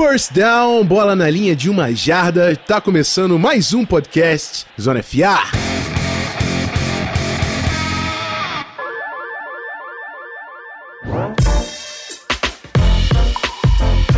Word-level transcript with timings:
First 0.00 0.32
down, 0.32 0.84
bola 0.84 1.16
na 1.16 1.28
linha 1.28 1.56
de 1.56 1.68
uma 1.68 1.92
jarda. 1.92 2.54
Tá 2.54 2.80
começando 2.80 3.36
mais 3.36 3.74
um 3.74 3.84
podcast 3.84 4.64
Zona 4.80 5.02
FA. 5.02 5.42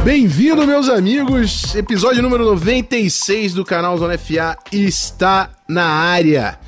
Bem-vindo, 0.04 0.66
meus 0.66 0.90
amigos. 0.90 1.74
Episódio 1.74 2.22
número 2.22 2.44
96 2.44 3.54
do 3.54 3.64
canal 3.64 3.96
Zona 3.96 4.18
FA 4.18 4.58
está 4.70 5.48
na 5.66 5.86
área. 5.86 6.58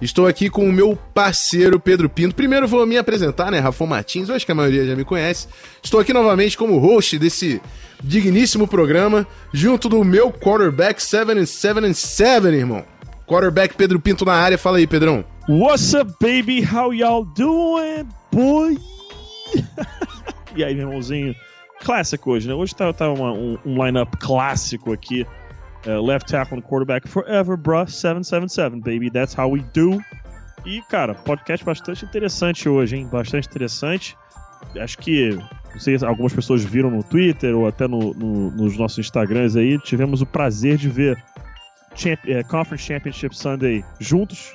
Estou 0.00 0.28
aqui 0.28 0.48
com 0.48 0.64
o 0.64 0.72
meu 0.72 0.96
parceiro 1.12 1.80
Pedro 1.80 2.08
Pinto. 2.08 2.36
Primeiro 2.36 2.68
vou 2.68 2.86
me 2.86 2.96
apresentar, 2.96 3.50
né? 3.50 3.58
Rafa 3.58 3.84
Martins, 3.84 4.28
eu 4.28 4.36
acho 4.36 4.46
que 4.46 4.52
a 4.52 4.54
maioria 4.54 4.86
já 4.86 4.94
me 4.94 5.04
conhece. 5.04 5.48
Estou 5.82 5.98
aqui 5.98 6.12
novamente 6.12 6.56
como 6.56 6.78
host 6.78 7.18
desse 7.18 7.60
digníssimo 8.02 8.66
programa, 8.66 9.26
junto 9.52 9.88
do 9.88 10.04
meu 10.04 10.32
quarterback 10.32 11.02
7 11.02 11.38
and 11.38 11.46
7 11.46 11.86
and 11.86 11.94
7, 11.94 12.46
irmão. 12.48 12.84
Quarterback 13.26 13.76
Pedro 13.76 14.00
Pinto 14.00 14.24
na 14.24 14.34
área. 14.34 14.58
Fala 14.58 14.78
aí, 14.78 14.86
Pedrão. 14.86 15.24
What's 15.48 15.94
up, 15.94 16.12
baby? 16.20 16.62
How 16.62 16.92
y'all 16.92 17.24
doing, 17.24 18.08
boy? 18.32 18.76
e 20.56 20.64
aí, 20.64 20.74
meu 20.74 20.88
irmãozinho? 20.88 21.34
Clássico 21.80 22.32
hoje, 22.32 22.48
né? 22.48 22.54
Hoje 22.54 22.74
tá, 22.74 22.92
tá 22.92 23.10
uma, 23.10 23.32
um, 23.32 23.56
um 23.64 23.84
line-up 23.84 24.16
clássico 24.18 24.92
aqui. 24.92 25.26
Uh, 25.86 26.00
left 26.04 26.30
tackle 26.30 26.58
and 26.58 26.62
quarterback 26.62 27.08
forever, 27.08 27.56
bruh. 27.56 27.86
777, 27.86 28.80
baby. 28.80 29.10
That's 29.10 29.32
how 29.32 29.48
we 29.50 29.60
do. 29.72 30.00
E, 30.66 30.82
cara, 30.90 31.14
podcast 31.14 31.64
bastante 31.64 32.04
interessante 32.04 32.68
hoje, 32.68 32.96
hein? 32.96 33.08
Bastante 33.10 33.48
interessante. 33.48 34.16
Acho 34.78 34.98
que, 34.98 35.38
não 35.72 35.80
sei 35.80 35.98
se 35.98 36.04
algumas 36.04 36.32
pessoas 36.32 36.64
viram 36.64 36.90
no 36.90 37.02
Twitter 37.02 37.56
ou 37.56 37.66
até 37.66 37.88
no, 37.88 38.14
no, 38.14 38.50
nos 38.50 38.76
nossos 38.76 38.98
Instagrams 38.98 39.56
aí. 39.56 39.78
Tivemos 39.78 40.22
o 40.22 40.26
prazer 40.26 40.76
de 40.76 40.88
ver 40.88 41.22
Champ 41.94 42.20
uh, 42.24 42.46
Conference 42.48 42.84
Championship 42.84 43.36
Sunday 43.36 43.84
juntos. 43.98 44.52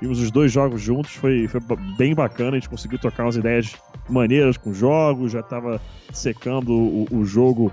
Vimos 0.00 0.20
os 0.20 0.30
dois 0.30 0.52
jogos 0.52 0.82
juntos, 0.82 1.12
foi, 1.12 1.48
foi 1.48 1.60
bem 1.96 2.14
bacana. 2.14 2.52
A 2.52 2.54
gente 2.54 2.68
conseguiu 2.68 2.98
tocar 2.98 3.24
umas 3.24 3.36
ideias 3.36 3.74
maneiras 4.08 4.56
com 4.56 4.74
jogos, 4.74 5.32
já 5.32 5.42
tava 5.42 5.80
secando 6.12 6.72
o, 6.72 7.06
o 7.10 7.24
jogo 7.24 7.72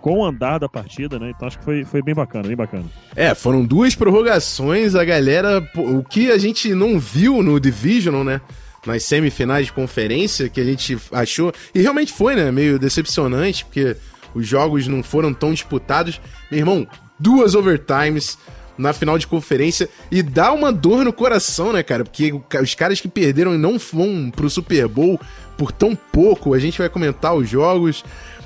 com 0.00 0.20
o 0.20 0.24
andar 0.24 0.58
da 0.58 0.68
partida, 0.68 1.18
né? 1.18 1.32
Então 1.34 1.48
acho 1.48 1.58
que 1.58 1.64
foi, 1.64 1.84
foi 1.84 2.02
bem 2.02 2.14
bacana, 2.14 2.46
bem 2.46 2.56
bacana. 2.56 2.84
É, 3.14 3.34
foram 3.34 3.64
duas 3.64 3.94
prorrogações, 3.94 4.94
a 4.94 5.04
galera. 5.04 5.62
O 5.74 6.02
que 6.02 6.30
a 6.30 6.38
gente 6.38 6.72
não 6.74 6.98
viu 6.98 7.42
no 7.42 7.58
Divisional, 7.58 8.24
né? 8.24 8.40
Nas 8.86 9.02
semifinais 9.04 9.66
de 9.66 9.72
conferência, 9.72 10.48
que 10.48 10.60
a 10.60 10.64
gente 10.64 10.96
achou. 11.12 11.52
E 11.74 11.80
realmente 11.80 12.12
foi, 12.12 12.36
né? 12.36 12.50
Meio 12.50 12.78
decepcionante, 12.78 13.64
porque 13.64 13.96
os 14.34 14.46
jogos 14.46 14.86
não 14.86 15.02
foram 15.02 15.34
tão 15.34 15.52
disputados. 15.52 16.20
Meu 16.50 16.60
irmão, 16.60 16.86
duas 17.18 17.54
overtimes 17.54 18.38
na 18.78 18.92
final 18.92 19.18
de 19.18 19.26
conferência 19.26 19.88
e 20.10 20.22
dá 20.22 20.52
uma 20.52 20.72
dor 20.72 21.04
no 21.04 21.12
coração, 21.12 21.72
né, 21.72 21.82
cara? 21.82 22.04
Porque 22.04 22.32
os 22.62 22.74
caras 22.74 23.00
que 23.00 23.08
perderam 23.08 23.54
e 23.54 23.58
não 23.58 23.76
vão 23.78 24.30
pro 24.30 24.48
Super 24.48 24.86
Bowl 24.86 25.20
por 25.56 25.72
tão 25.72 25.96
pouco, 25.96 26.54
a 26.54 26.58
gente 26.58 26.78
vai 26.78 26.88
comentar 26.88 27.34
os 27.34 27.48
jogos. 27.48 28.04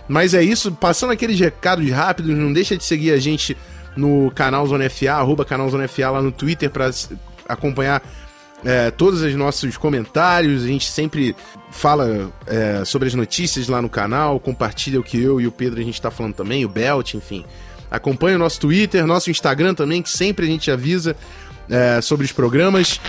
Mas 0.09 0.33
é 0.35 0.43
isso, 0.43 0.73
passando 0.73 1.13
aqueles 1.13 1.39
recados 1.39 1.89
rápidos, 1.91 2.37
não 2.37 2.53
deixa 2.53 2.77
de 2.77 2.85
seguir 2.85 3.13
a 3.13 3.19
gente 3.19 3.57
no 3.95 4.31
canal 4.35 4.67
Zona 4.67 4.89
FA, 4.89 5.13
arroba 5.13 5.45
canal 5.45 5.69
Zona 5.69 5.87
FA 5.87 6.11
lá 6.11 6.23
no 6.23 6.33
Twitter 6.33 6.71
para 6.71 6.91
acompanhar 7.47 8.03
é, 8.65 8.91
todos 8.91 9.23
os 9.23 9.35
nossos 9.35 9.77
comentários. 9.77 10.65
A 10.65 10.67
gente 10.67 10.91
sempre 10.91 11.35
fala 11.71 12.33
é, 12.47 12.85
sobre 12.85 13.09
as 13.09 13.15
notícias 13.15 13.69
lá 13.69 13.81
no 13.81 13.89
canal, 13.89 14.39
compartilha 14.39 15.01
o 15.01 15.03
que 15.03 15.21
eu 15.21 15.41
e 15.41 15.47
o 15.47 15.53
Pedro 15.53 15.81
a 15.81 15.85
gente 15.85 15.95
está 15.95 16.11
falando 16.11 16.35
também, 16.35 16.65
o 16.65 16.69
Belt, 16.69 17.15
enfim. 17.15 17.45
Acompanhe 17.91 18.37
o 18.37 18.39
nosso 18.39 18.61
Twitter, 18.61 19.07
nosso 19.07 19.31
Instagram 19.31 19.75
também, 19.75 20.03
que 20.03 20.11
sempre 20.11 20.47
a 20.47 20.49
gente 20.49 20.71
avisa 20.71 21.15
é, 21.69 22.01
sobre 22.01 22.25
os 22.25 22.33
programas. 22.33 23.01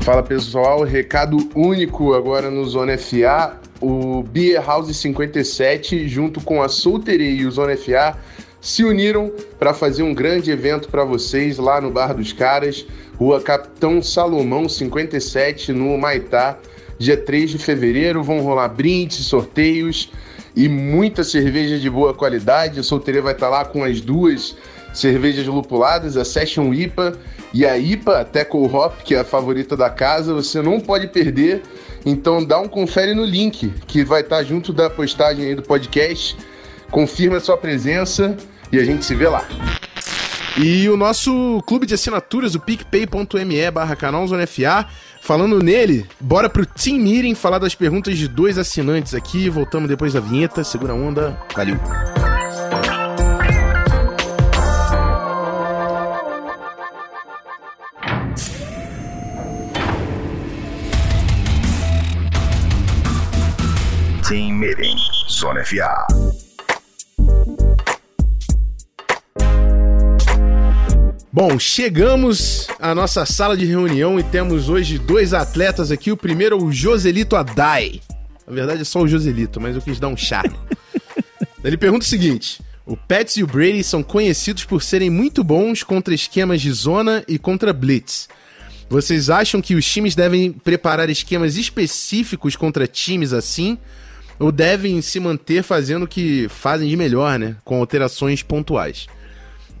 Fala 0.00 0.22
pessoal, 0.22 0.82
recado 0.82 1.36
único 1.54 2.14
agora 2.14 2.50
no 2.50 2.64
Zona 2.64 2.96
FA 2.96 3.58
o 3.80 4.22
Beer 4.22 4.64
House 4.64 4.96
57, 4.96 6.08
junto 6.08 6.40
com 6.40 6.62
a 6.62 6.68
Solteria 6.68 7.30
e 7.30 7.46
o 7.46 7.50
Zona 7.50 7.76
FA, 7.76 8.16
se 8.60 8.84
uniram 8.84 9.32
para 9.58 9.72
fazer 9.72 10.02
um 10.02 10.12
grande 10.12 10.50
evento 10.50 10.88
para 10.88 11.04
vocês 11.04 11.58
lá 11.58 11.80
no 11.80 11.90
Bar 11.90 12.14
dos 12.14 12.32
Caras, 12.32 12.84
Rua 13.18 13.40
Capitão 13.40 14.00
Salomão 14.00 14.68
57, 14.68 15.72
no 15.72 15.98
Maitá, 15.98 16.56
dia 16.98 17.16
3 17.16 17.50
de 17.50 17.58
fevereiro. 17.58 18.22
Vão 18.22 18.40
rolar 18.40 18.68
brindes, 18.68 19.26
sorteios 19.26 20.12
e 20.54 20.68
muita 20.68 21.24
cerveja 21.24 21.80
de 21.80 21.90
boa 21.90 22.14
qualidade. 22.14 22.78
A 22.78 22.82
Solteria 22.82 23.20
vai 23.20 23.32
estar 23.32 23.46
tá 23.46 23.52
lá 23.52 23.64
com 23.64 23.82
as 23.82 24.00
duas 24.00 24.56
cervejas 24.94 25.46
lupuladas, 25.46 26.16
a 26.16 26.24
Session 26.24 26.72
IPA 26.72 27.18
e 27.52 27.66
a 27.66 27.76
IPA, 27.76 28.24
Teco 28.24 28.64
Hop, 28.64 29.02
que 29.02 29.16
é 29.16 29.20
a 29.20 29.24
favorita 29.24 29.76
da 29.76 29.90
casa. 29.90 30.32
Você 30.32 30.62
não 30.62 30.78
pode 30.78 31.08
perder. 31.08 31.62
Então 32.06 32.44
dá 32.44 32.60
um 32.60 32.68
confere 32.68 33.14
no 33.14 33.24
link 33.24 33.72
que 33.88 34.04
vai 34.04 34.20
estar 34.20 34.44
junto 34.44 34.72
da 34.72 34.88
postagem 34.88 35.44
aí 35.44 35.54
do 35.56 35.62
podcast. 35.62 36.36
Confirma 36.92 37.38
a 37.38 37.40
sua 37.40 37.56
presença 37.56 38.36
e 38.70 38.78
a 38.78 38.84
gente 38.84 39.04
se 39.04 39.14
vê 39.16 39.28
lá. 39.28 39.46
E 40.60 40.88
o 40.88 40.96
nosso 40.96 41.62
clube 41.64 41.86
de 41.86 41.94
assinaturas, 41.94 42.56
o 42.56 42.60
picpay.me 42.60 43.70
barra 43.70 43.96
FA. 44.44 44.88
Falando 45.20 45.62
nele, 45.62 46.04
bora 46.18 46.50
pro 46.50 46.66
Team 46.66 46.98
Meeting 46.98 47.36
falar 47.36 47.58
das 47.60 47.76
perguntas 47.76 48.18
de 48.18 48.26
dois 48.26 48.58
assinantes 48.58 49.14
aqui. 49.14 49.48
Voltamos 49.48 49.88
depois 49.88 50.14
da 50.14 50.20
vinheta. 50.20 50.64
Segura 50.64 50.94
a 50.94 50.96
onda. 50.96 51.38
Valeu. 51.54 51.78
Team 64.28 64.54
Meeting, 64.54 64.96
Zona 65.30 65.64
FA. 65.64 65.97
Bom, 71.40 71.56
chegamos 71.56 72.66
à 72.80 72.92
nossa 72.96 73.24
sala 73.24 73.56
de 73.56 73.64
reunião 73.64 74.18
e 74.18 74.24
temos 74.24 74.68
hoje 74.68 74.98
dois 74.98 75.32
atletas 75.32 75.92
aqui. 75.92 76.10
O 76.10 76.16
primeiro 76.16 76.58
é 76.58 76.60
o 76.60 76.72
Joselito 76.72 77.36
Adai. 77.36 78.00
Na 78.44 78.52
verdade 78.52 78.80
é 78.80 78.84
só 78.84 79.02
o 79.02 79.06
Joselito, 79.06 79.60
mas 79.60 79.76
eu 79.76 79.80
quis 79.80 80.00
dar 80.00 80.08
um 80.08 80.16
charme. 80.16 80.56
Ele 81.62 81.76
pergunta 81.76 82.04
o 82.04 82.08
seguinte: 82.08 82.60
o 82.84 82.96
Pets 82.96 83.36
e 83.36 83.44
o 83.44 83.46
Brady 83.46 83.84
são 83.84 84.02
conhecidos 84.02 84.64
por 84.64 84.82
serem 84.82 85.10
muito 85.10 85.44
bons 85.44 85.84
contra 85.84 86.12
esquemas 86.12 86.60
de 86.60 86.72
zona 86.72 87.22
e 87.28 87.38
contra 87.38 87.72
blitz. 87.72 88.28
Vocês 88.90 89.30
acham 89.30 89.62
que 89.62 89.76
os 89.76 89.86
times 89.86 90.16
devem 90.16 90.50
preparar 90.50 91.08
esquemas 91.08 91.56
específicos 91.56 92.56
contra 92.56 92.84
times 92.84 93.32
assim? 93.32 93.78
ou 94.40 94.52
devem 94.52 95.00
se 95.02 95.18
manter 95.18 95.62
fazendo 95.62 96.04
o 96.04 96.08
que 96.08 96.48
fazem 96.48 96.88
de 96.88 96.96
melhor, 96.96 97.38
né? 97.38 97.56
Com 97.64 97.78
alterações 97.78 98.42
pontuais. 98.42 99.06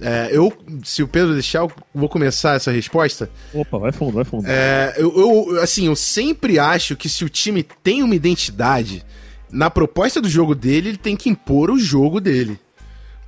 É, 0.00 0.28
eu, 0.32 0.52
se 0.84 1.02
o 1.02 1.08
Pedro 1.08 1.32
deixar, 1.32 1.60
eu 1.60 1.72
vou 1.94 2.08
começar 2.08 2.54
essa 2.54 2.70
resposta. 2.70 3.28
Opa, 3.52 3.78
vai 3.78 3.92
fundo, 3.92 4.12
vai 4.12 4.24
fundo. 4.24 4.46
É, 4.46 4.94
eu, 4.96 5.12
eu, 5.16 5.60
assim, 5.60 5.86
eu 5.86 5.96
sempre 5.96 6.58
acho 6.58 6.96
que 6.96 7.08
se 7.08 7.24
o 7.24 7.28
time 7.28 7.62
tem 7.82 8.02
uma 8.02 8.14
identidade, 8.14 9.04
na 9.50 9.70
proposta 9.70 10.20
do 10.20 10.28
jogo 10.28 10.54
dele, 10.54 10.90
ele 10.90 10.98
tem 10.98 11.16
que 11.16 11.28
impor 11.28 11.70
o 11.70 11.78
jogo 11.78 12.20
dele. 12.20 12.58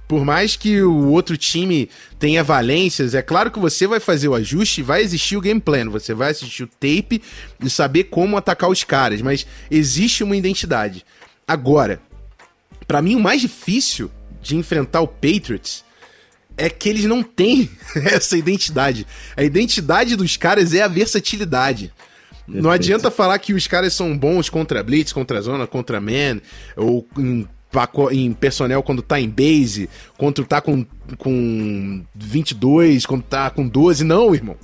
Por 0.06 0.24
mais 0.24 0.56
que 0.56 0.82
o 0.82 1.08
outro 1.08 1.36
time 1.36 1.88
tenha 2.18 2.42
valências, 2.42 3.14
é 3.14 3.22
claro 3.22 3.50
que 3.50 3.60
você 3.60 3.86
vai 3.86 4.00
fazer 4.00 4.28
o 4.28 4.34
ajuste, 4.34 4.82
vai 4.82 5.02
existir 5.02 5.36
o 5.36 5.40
game 5.40 5.60
plan, 5.60 5.88
você 5.88 6.12
vai 6.12 6.32
assistir 6.32 6.64
o 6.64 6.66
tape 6.66 7.22
e 7.62 7.70
saber 7.70 8.04
como 8.04 8.36
atacar 8.36 8.68
os 8.68 8.82
caras, 8.82 9.22
mas 9.22 9.46
existe 9.70 10.24
uma 10.24 10.36
identidade. 10.36 11.04
Agora, 11.46 12.00
para 12.88 13.00
mim 13.00 13.14
o 13.14 13.20
mais 13.20 13.40
difícil 13.40 14.10
de 14.42 14.56
enfrentar 14.56 15.00
o 15.00 15.06
Patriots 15.06 15.84
é 16.60 16.68
que 16.68 16.90
eles 16.90 17.06
não 17.06 17.22
têm 17.22 17.70
essa 17.96 18.36
identidade. 18.36 19.06
A 19.34 19.42
identidade 19.42 20.14
dos 20.14 20.36
caras 20.36 20.74
é 20.74 20.82
a 20.82 20.88
versatilidade. 20.88 21.90
Perfeito. 22.30 22.62
Não 22.62 22.70
adianta 22.70 23.10
falar 23.10 23.38
que 23.38 23.54
os 23.54 23.66
caras 23.66 23.94
são 23.94 24.16
bons 24.16 24.50
contra 24.50 24.82
blitz, 24.82 25.12
contra 25.12 25.40
zona, 25.40 25.66
contra 25.66 26.00
man, 26.00 26.40
ou 26.76 27.06
em, 27.16 27.48
em 28.12 28.32
personnel 28.34 28.82
quando 28.82 29.00
tá 29.00 29.18
em 29.18 29.28
base, 29.28 29.88
quando 30.18 30.44
tá 30.44 30.60
com, 30.60 30.84
com 31.16 32.04
22, 32.14 33.06
quando 33.06 33.22
tá 33.22 33.48
com 33.48 33.66
12. 33.66 34.04
Não, 34.04 34.34
irmão. 34.34 34.56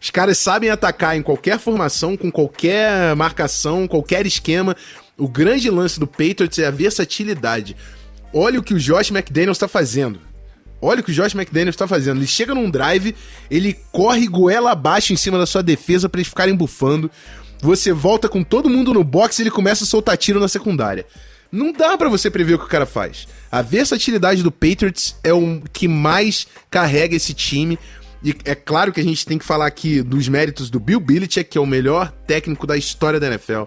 Os 0.00 0.10
caras 0.10 0.36
sabem 0.38 0.70
atacar 0.70 1.16
em 1.16 1.22
qualquer 1.22 1.58
formação, 1.60 2.16
com 2.16 2.32
qualquer 2.32 3.14
marcação, 3.14 3.86
qualquer 3.86 4.26
esquema. 4.26 4.76
O 5.16 5.28
grande 5.28 5.70
lance 5.70 6.00
do 6.00 6.06
Patriots 6.06 6.58
é 6.58 6.66
a 6.66 6.70
versatilidade. 6.72 7.76
Olha 8.32 8.58
o 8.58 8.62
que 8.62 8.74
o 8.74 8.80
Josh 8.80 9.10
McDaniels 9.10 9.56
está 9.56 9.68
fazendo. 9.68 10.18
Olha 10.84 11.00
o 11.00 11.02
que 11.02 11.10
o 11.10 11.14
Josh 11.14 11.34
McDaniels 11.34 11.74
está 11.74 11.88
fazendo. 11.88 12.18
Ele 12.18 12.26
chega 12.26 12.54
num 12.54 12.70
drive, 12.70 13.14
ele 13.50 13.78
corre 13.90 14.26
goela 14.26 14.72
abaixo 14.72 15.14
em 15.14 15.16
cima 15.16 15.38
da 15.38 15.46
sua 15.46 15.62
defesa 15.62 16.08
para 16.08 16.20
eles 16.20 16.28
ficarem 16.28 16.54
bufando. 16.54 17.10
Você 17.62 17.92
volta 17.92 18.28
com 18.28 18.44
todo 18.44 18.68
mundo 18.68 18.92
no 18.92 19.02
box 19.02 19.38
e 19.38 19.42
ele 19.42 19.50
começa 19.50 19.84
a 19.84 19.86
soltar 19.86 20.18
tiro 20.18 20.38
na 20.38 20.46
secundária. 20.46 21.06
Não 21.50 21.72
dá 21.72 21.96
para 21.96 22.10
você 22.10 22.30
prever 22.30 22.54
o 22.54 22.58
que 22.58 22.66
o 22.66 22.68
cara 22.68 22.84
faz. 22.84 23.26
A 23.50 23.62
versatilidade 23.62 24.42
do 24.42 24.52
Patriots 24.52 25.16
é 25.24 25.32
o 25.32 25.62
que 25.72 25.88
mais 25.88 26.46
carrega 26.70 27.16
esse 27.16 27.32
time. 27.32 27.78
E 28.22 28.34
é 28.44 28.54
claro 28.54 28.92
que 28.92 29.00
a 29.00 29.04
gente 29.04 29.24
tem 29.24 29.38
que 29.38 29.44
falar 29.44 29.66
aqui 29.66 30.02
dos 30.02 30.28
méritos 30.28 30.68
do 30.68 30.78
Bill 30.78 31.00
Belichick, 31.00 31.48
que 31.48 31.56
é 31.56 31.60
o 31.60 31.66
melhor 31.66 32.12
técnico 32.26 32.66
da 32.66 32.76
história 32.76 33.18
da 33.18 33.28
NFL. 33.28 33.62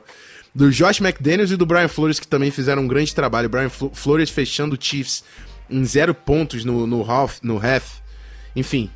Do 0.54 0.70
Josh 0.72 1.00
McDaniels 1.00 1.52
e 1.52 1.56
do 1.56 1.66
Brian 1.66 1.88
Flores, 1.88 2.20
que 2.20 2.28
também 2.28 2.52
fizeram 2.52 2.84
um 2.84 2.88
grande 2.88 3.16
trabalho. 3.16 3.50
Brian 3.50 3.70
Flores 3.70 4.30
fechando 4.30 4.76
o 4.76 4.78
Chiefs 4.80 5.24
em 5.70 5.84
zero 5.86 6.14
pontos 6.14 6.64
no, 6.64 6.86
no 6.88 7.10
half, 7.10 7.40
no 7.42 7.58
half. 7.58 8.00
Enfim, 8.56 8.90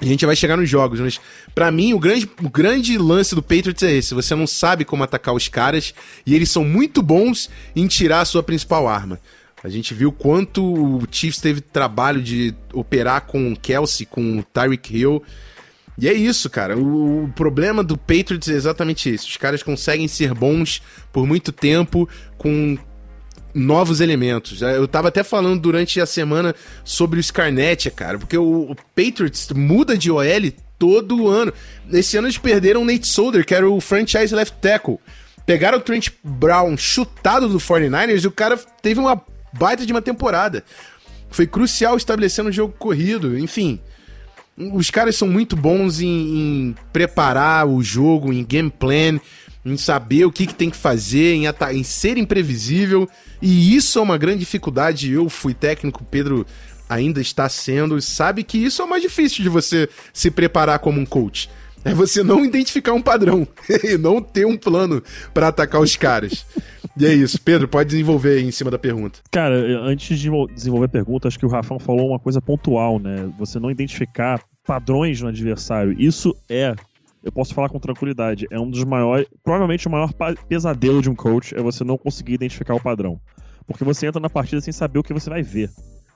a 0.00 0.04
gente 0.04 0.26
vai 0.26 0.36
chegar 0.36 0.56
nos 0.56 0.68
jogos, 0.68 1.00
mas 1.00 1.18
para 1.54 1.70
mim 1.70 1.94
o 1.94 1.98
grande, 1.98 2.28
o 2.42 2.50
grande 2.50 2.98
lance 2.98 3.34
do 3.34 3.42
Patriots 3.42 3.82
é 3.82 3.92
esse. 3.92 4.14
Você 4.14 4.34
não 4.34 4.46
sabe 4.46 4.84
como 4.84 5.02
atacar 5.02 5.34
os 5.34 5.48
caras 5.48 5.94
e 6.26 6.34
eles 6.34 6.50
são 6.50 6.64
muito 6.64 7.02
bons 7.02 7.48
em 7.74 7.86
tirar 7.86 8.20
a 8.20 8.24
sua 8.26 8.42
principal 8.42 8.86
arma. 8.86 9.18
A 9.64 9.68
gente 9.68 9.94
viu 9.94 10.12
quanto 10.12 10.62
o 10.62 11.02
Chiefs 11.10 11.40
teve 11.40 11.60
trabalho 11.60 12.22
de 12.22 12.54
operar 12.74 13.22
com 13.22 13.52
o 13.52 13.56
Kelsey, 13.56 14.06
com 14.06 14.38
o 14.38 14.42
Tyreek 14.42 14.94
Hill. 14.94 15.22
E 15.98 16.08
é 16.08 16.12
isso, 16.12 16.50
cara. 16.50 16.76
O, 16.76 17.24
o, 17.24 17.28
problema 17.32 17.82
do 17.82 17.96
Patriots 17.96 18.48
é 18.48 18.52
exatamente 18.52 19.12
isso. 19.12 19.26
Os 19.26 19.36
caras 19.38 19.62
conseguem 19.62 20.06
ser 20.06 20.34
bons 20.34 20.82
por 21.10 21.26
muito 21.26 21.52
tempo 21.52 22.06
com 22.36 22.76
novos 23.56 24.00
elementos. 24.00 24.60
Eu 24.60 24.86
tava 24.86 25.08
até 25.08 25.24
falando 25.24 25.60
durante 25.60 26.00
a 26.00 26.06
semana 26.06 26.54
sobre 26.84 27.18
o 27.18 27.22
Scarnett, 27.22 27.90
cara, 27.90 28.18
porque 28.18 28.36
o, 28.36 28.70
o 28.70 28.76
Patriots 28.94 29.48
muda 29.54 29.96
de 29.96 30.10
OL 30.10 30.52
todo 30.78 31.28
ano. 31.28 31.52
Esse 31.90 32.18
ano 32.18 32.26
eles 32.26 32.38
perderam 32.38 32.82
o 32.82 32.84
Nate 32.84 33.06
Solder, 33.06 33.44
que 33.44 33.54
era 33.54 33.68
o 33.68 33.80
franchise 33.80 34.34
left 34.34 34.56
tackle. 34.60 34.98
Pegaram 35.46 35.78
o 35.78 35.80
Trent 35.80 36.10
Brown 36.22 36.76
chutado 36.76 37.48
do 37.48 37.58
49ers 37.58 38.24
e 38.24 38.26
o 38.26 38.32
cara 38.32 38.58
teve 38.82 39.00
uma 39.00 39.20
baita 39.52 39.86
de 39.86 39.92
uma 39.92 40.02
temporada. 40.02 40.62
Foi 41.30 41.46
crucial 41.46 41.96
estabelecendo 41.96 42.50
o 42.50 42.52
jogo 42.52 42.74
corrido, 42.78 43.38
enfim. 43.38 43.80
Os 44.58 44.90
caras 44.90 45.16
são 45.16 45.28
muito 45.28 45.54
bons 45.54 46.00
em, 46.00 46.08
em 46.08 46.74
preparar 46.92 47.66
o 47.66 47.82
jogo, 47.82 48.32
em 48.32 48.44
game 48.44 48.70
plan, 48.70 49.20
em 49.66 49.76
saber 49.76 50.24
o 50.24 50.32
que, 50.32 50.46
que 50.46 50.54
tem 50.54 50.70
que 50.70 50.76
fazer, 50.76 51.34
em, 51.34 51.44
em 51.72 51.82
ser 51.82 52.16
imprevisível. 52.16 53.08
E 53.42 53.74
isso 53.74 53.98
é 53.98 54.02
uma 54.02 54.16
grande 54.16 54.38
dificuldade. 54.38 55.10
Eu 55.10 55.28
fui 55.28 55.52
técnico, 55.52 56.04
Pedro 56.04 56.46
ainda 56.88 57.20
está 57.20 57.48
sendo, 57.48 58.00
sabe 58.00 58.44
que 58.44 58.58
isso 58.58 58.80
é 58.80 58.84
o 58.84 58.88
mais 58.88 59.02
difícil 59.02 59.42
de 59.42 59.48
você 59.48 59.88
se 60.12 60.30
preparar 60.30 60.78
como 60.78 61.00
um 61.00 61.04
coach. 61.04 61.50
É 61.84 61.92
você 61.92 62.22
não 62.22 62.44
identificar 62.44 62.92
um 62.92 63.02
padrão 63.02 63.46
e 63.82 63.96
não 63.96 64.20
ter 64.20 64.46
um 64.46 64.56
plano 64.56 65.02
para 65.34 65.48
atacar 65.48 65.80
os 65.80 65.96
caras. 65.96 66.46
E 66.96 67.06
é 67.06 67.12
isso. 67.12 67.40
Pedro, 67.40 67.68
pode 67.68 67.90
desenvolver 67.90 68.38
aí 68.38 68.44
em 68.44 68.50
cima 68.50 68.70
da 68.70 68.78
pergunta. 68.78 69.20
Cara, 69.30 69.54
antes 69.84 70.18
de 70.18 70.30
desenvolver 70.54 70.86
a 70.86 70.88
pergunta, 70.88 71.28
acho 71.28 71.38
que 71.38 71.46
o 71.46 71.48
Rafão 71.48 71.78
falou 71.78 72.08
uma 72.08 72.18
coisa 72.18 72.40
pontual, 72.40 72.98
né? 72.98 73.28
Você 73.38 73.60
não 73.60 73.70
identificar 73.70 74.40
padrões 74.66 75.20
no 75.20 75.28
adversário. 75.28 75.94
Isso 75.96 76.36
é, 76.48 76.74
eu 77.26 77.32
posso 77.32 77.52
falar 77.52 77.68
com 77.68 77.80
tranquilidade, 77.80 78.46
é 78.52 78.58
um 78.58 78.70
dos 78.70 78.84
maiores, 78.84 79.26
provavelmente 79.42 79.88
o 79.88 79.90
maior 79.90 80.12
pesadelo 80.48 81.02
de 81.02 81.10
um 81.10 81.14
coach 81.14 81.56
é 81.56 81.60
você 81.60 81.82
não 81.82 81.98
conseguir 81.98 82.34
identificar 82.34 82.72
o 82.76 82.80
padrão. 82.80 83.20
Porque 83.66 83.82
você 83.82 84.06
entra 84.06 84.20
na 84.20 84.30
partida 84.30 84.60
sem 84.60 84.72
saber 84.72 85.00
o 85.00 85.02
que 85.02 85.12
você 85.12 85.28
vai 85.28 85.42
ver. 85.42 85.68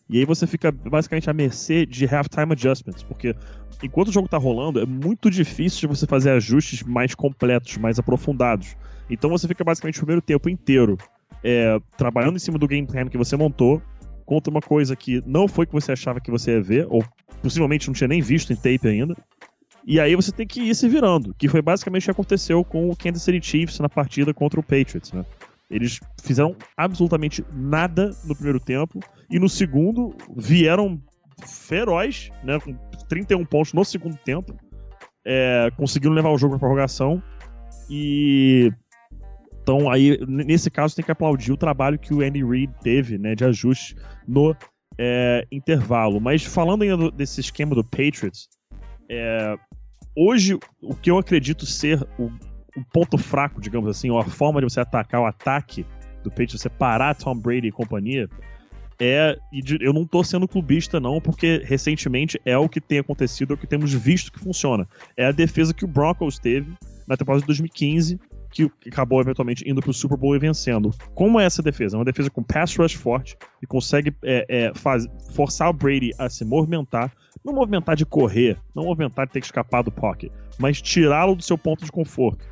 E 0.08 0.18
aí 0.18 0.24
você 0.24 0.46
fica 0.46 0.70
basicamente 0.70 1.28
à 1.28 1.32
mercê 1.32 1.84
de 1.84 2.06
halftime 2.06 2.52
adjustments, 2.52 3.02
porque 3.02 3.34
enquanto 3.82 4.06
o 4.08 4.12
jogo 4.12 4.28
tá 4.28 4.38
rolando, 4.38 4.78
é 4.78 4.86
muito 4.86 5.28
difícil 5.28 5.80
de 5.80 5.86
você 5.88 6.06
fazer 6.06 6.30
ajustes 6.30 6.84
mais 6.84 7.12
completos, 7.12 7.76
mais 7.76 7.98
aprofundados. 7.98 8.76
Então 9.10 9.28
você 9.28 9.48
fica 9.48 9.64
basicamente 9.64 9.96
o 9.96 10.02
primeiro 10.02 10.22
tempo 10.22 10.48
inteiro 10.48 10.96
é, 11.42 11.76
trabalhando 11.96 12.36
em 12.36 12.40
cima 12.40 12.56
do 12.56 12.68
game 12.68 12.86
plan 12.86 13.08
que 13.08 13.18
você 13.18 13.36
montou, 13.36 13.82
contra 14.24 14.48
uma 14.48 14.60
coisa 14.60 14.94
que 14.94 15.20
não 15.26 15.48
foi 15.48 15.66
que 15.66 15.72
você 15.72 15.90
achava 15.90 16.20
que 16.20 16.30
você 16.30 16.52
ia 16.52 16.62
ver, 16.62 16.86
ou 16.88 17.04
possivelmente 17.42 17.88
não 17.88 17.94
tinha 17.94 18.06
nem 18.06 18.22
visto 18.22 18.52
em 18.52 18.56
tape 18.56 18.86
ainda. 18.86 19.16
E 19.84 19.98
aí 19.98 20.14
você 20.14 20.30
tem 20.30 20.46
que 20.46 20.60
ir 20.60 20.74
se 20.74 20.88
virando, 20.88 21.34
que 21.34 21.48
foi 21.48 21.62
basicamente 21.62 22.02
o 22.02 22.06
que 22.06 22.10
aconteceu 22.10 22.64
com 22.64 22.90
o 22.90 22.96
Kansas 22.96 23.22
City 23.22 23.44
Chiefs 23.44 23.80
na 23.80 23.88
partida 23.88 24.32
contra 24.34 24.60
o 24.60 24.62
Patriots, 24.62 25.12
né? 25.12 25.24
Eles 25.70 26.00
fizeram 26.22 26.56
absolutamente 26.76 27.44
nada 27.52 28.14
no 28.24 28.34
primeiro 28.34 28.58
tempo 28.58 29.00
e 29.30 29.38
no 29.38 29.48
segundo 29.48 30.14
vieram 30.36 31.00
feroz, 31.46 32.30
né, 32.42 32.58
com 32.58 32.74
31 33.08 33.44
pontos 33.44 33.72
no 33.72 33.84
segundo 33.84 34.16
tempo. 34.16 34.54
É, 35.24 35.70
conseguiram 35.76 36.14
levar 36.14 36.30
o 36.30 36.38
jogo 36.38 36.52
para 36.52 36.60
prorrogação 36.60 37.22
e 37.88 38.72
então, 39.62 39.90
aí, 39.90 40.18
nesse 40.26 40.70
caso, 40.70 40.96
tem 40.96 41.04
que 41.04 41.12
aplaudir 41.12 41.52
o 41.52 41.56
trabalho 41.56 41.98
que 41.98 42.14
o 42.14 42.22
Andy 42.22 42.42
Reid 42.42 42.72
teve, 42.82 43.18
né, 43.18 43.34
de 43.34 43.44
ajuste 43.44 43.94
no 44.26 44.56
é, 44.98 45.46
intervalo. 45.52 46.20
Mas 46.20 46.44
falando 46.44 46.82
ainda 46.82 47.10
desse 47.10 47.40
esquema 47.40 47.74
do 47.74 47.84
Patriots, 47.84 48.48
é, 49.08 49.56
hoje, 50.16 50.58
o 50.82 50.94
que 50.94 51.10
eu 51.10 51.18
acredito 51.18 51.66
ser 51.66 52.06
o, 52.18 52.24
o, 52.76 52.84
ponto 52.92 53.18
fraco, 53.18 53.60
digamos 53.60 53.88
assim, 53.88 54.10
ou 54.10 54.18
a 54.18 54.24
forma 54.24 54.60
de 54.60 54.68
você 54.68 54.80
atacar 54.80 55.20
o 55.20 55.26
ataque 55.26 55.84
do 56.22 56.30
Patriots, 56.30 56.60
você 56.60 56.68
parar 56.68 57.14
Tom 57.14 57.36
Brady 57.36 57.68
e 57.68 57.72
companhia, 57.72 58.28
é. 59.00 59.38
E 59.50 59.62
eu 59.80 59.94
não 59.94 60.04
tô 60.04 60.22
sendo 60.22 60.46
clubista, 60.46 61.00
não, 61.00 61.20
porque 61.20 61.62
recentemente 61.64 62.38
é 62.44 62.56
o 62.58 62.68
que 62.68 62.80
tem 62.80 62.98
acontecido, 62.98 63.52
é 63.52 63.54
o 63.54 63.58
que 63.58 63.66
temos 63.66 63.92
visto 63.94 64.30
que 64.30 64.38
funciona. 64.38 64.86
É 65.16 65.24
a 65.24 65.32
defesa 65.32 65.72
que 65.72 65.86
o 65.86 65.88
Broncos 65.88 66.38
teve 66.38 66.70
na 67.08 67.16
temporada 67.16 67.40
de 67.40 67.46
2015 67.46 68.20
que 68.50 68.70
acabou 68.86 69.20
eventualmente 69.20 69.68
indo 69.68 69.80
pro 69.80 69.92
Super 69.92 70.16
Bowl 70.16 70.34
e 70.34 70.38
vencendo. 70.38 70.90
Como 71.14 71.38
é 71.38 71.44
essa 71.44 71.62
defesa? 71.62 71.96
É 71.96 71.98
uma 71.98 72.04
defesa 72.04 72.30
com 72.30 72.42
pass 72.42 72.76
rush 72.76 72.94
forte 72.94 73.36
e 73.62 73.66
consegue 73.66 74.14
é, 74.22 74.44
é, 74.48 74.74
faz, 74.74 75.06
forçar 75.34 75.70
o 75.70 75.72
Brady 75.72 76.12
a 76.18 76.28
se 76.28 76.44
movimentar, 76.44 77.12
não 77.44 77.54
movimentar 77.54 77.96
de 77.96 78.04
correr, 78.04 78.58
não 78.74 78.84
movimentar 78.84 79.26
de 79.26 79.32
ter 79.32 79.40
que 79.40 79.46
escapar 79.46 79.82
do 79.82 79.92
pocket, 79.92 80.32
mas 80.58 80.82
tirá-lo 80.82 81.34
do 81.34 81.42
seu 81.42 81.56
ponto 81.56 81.84
de 81.84 81.92
conforto. 81.92 82.44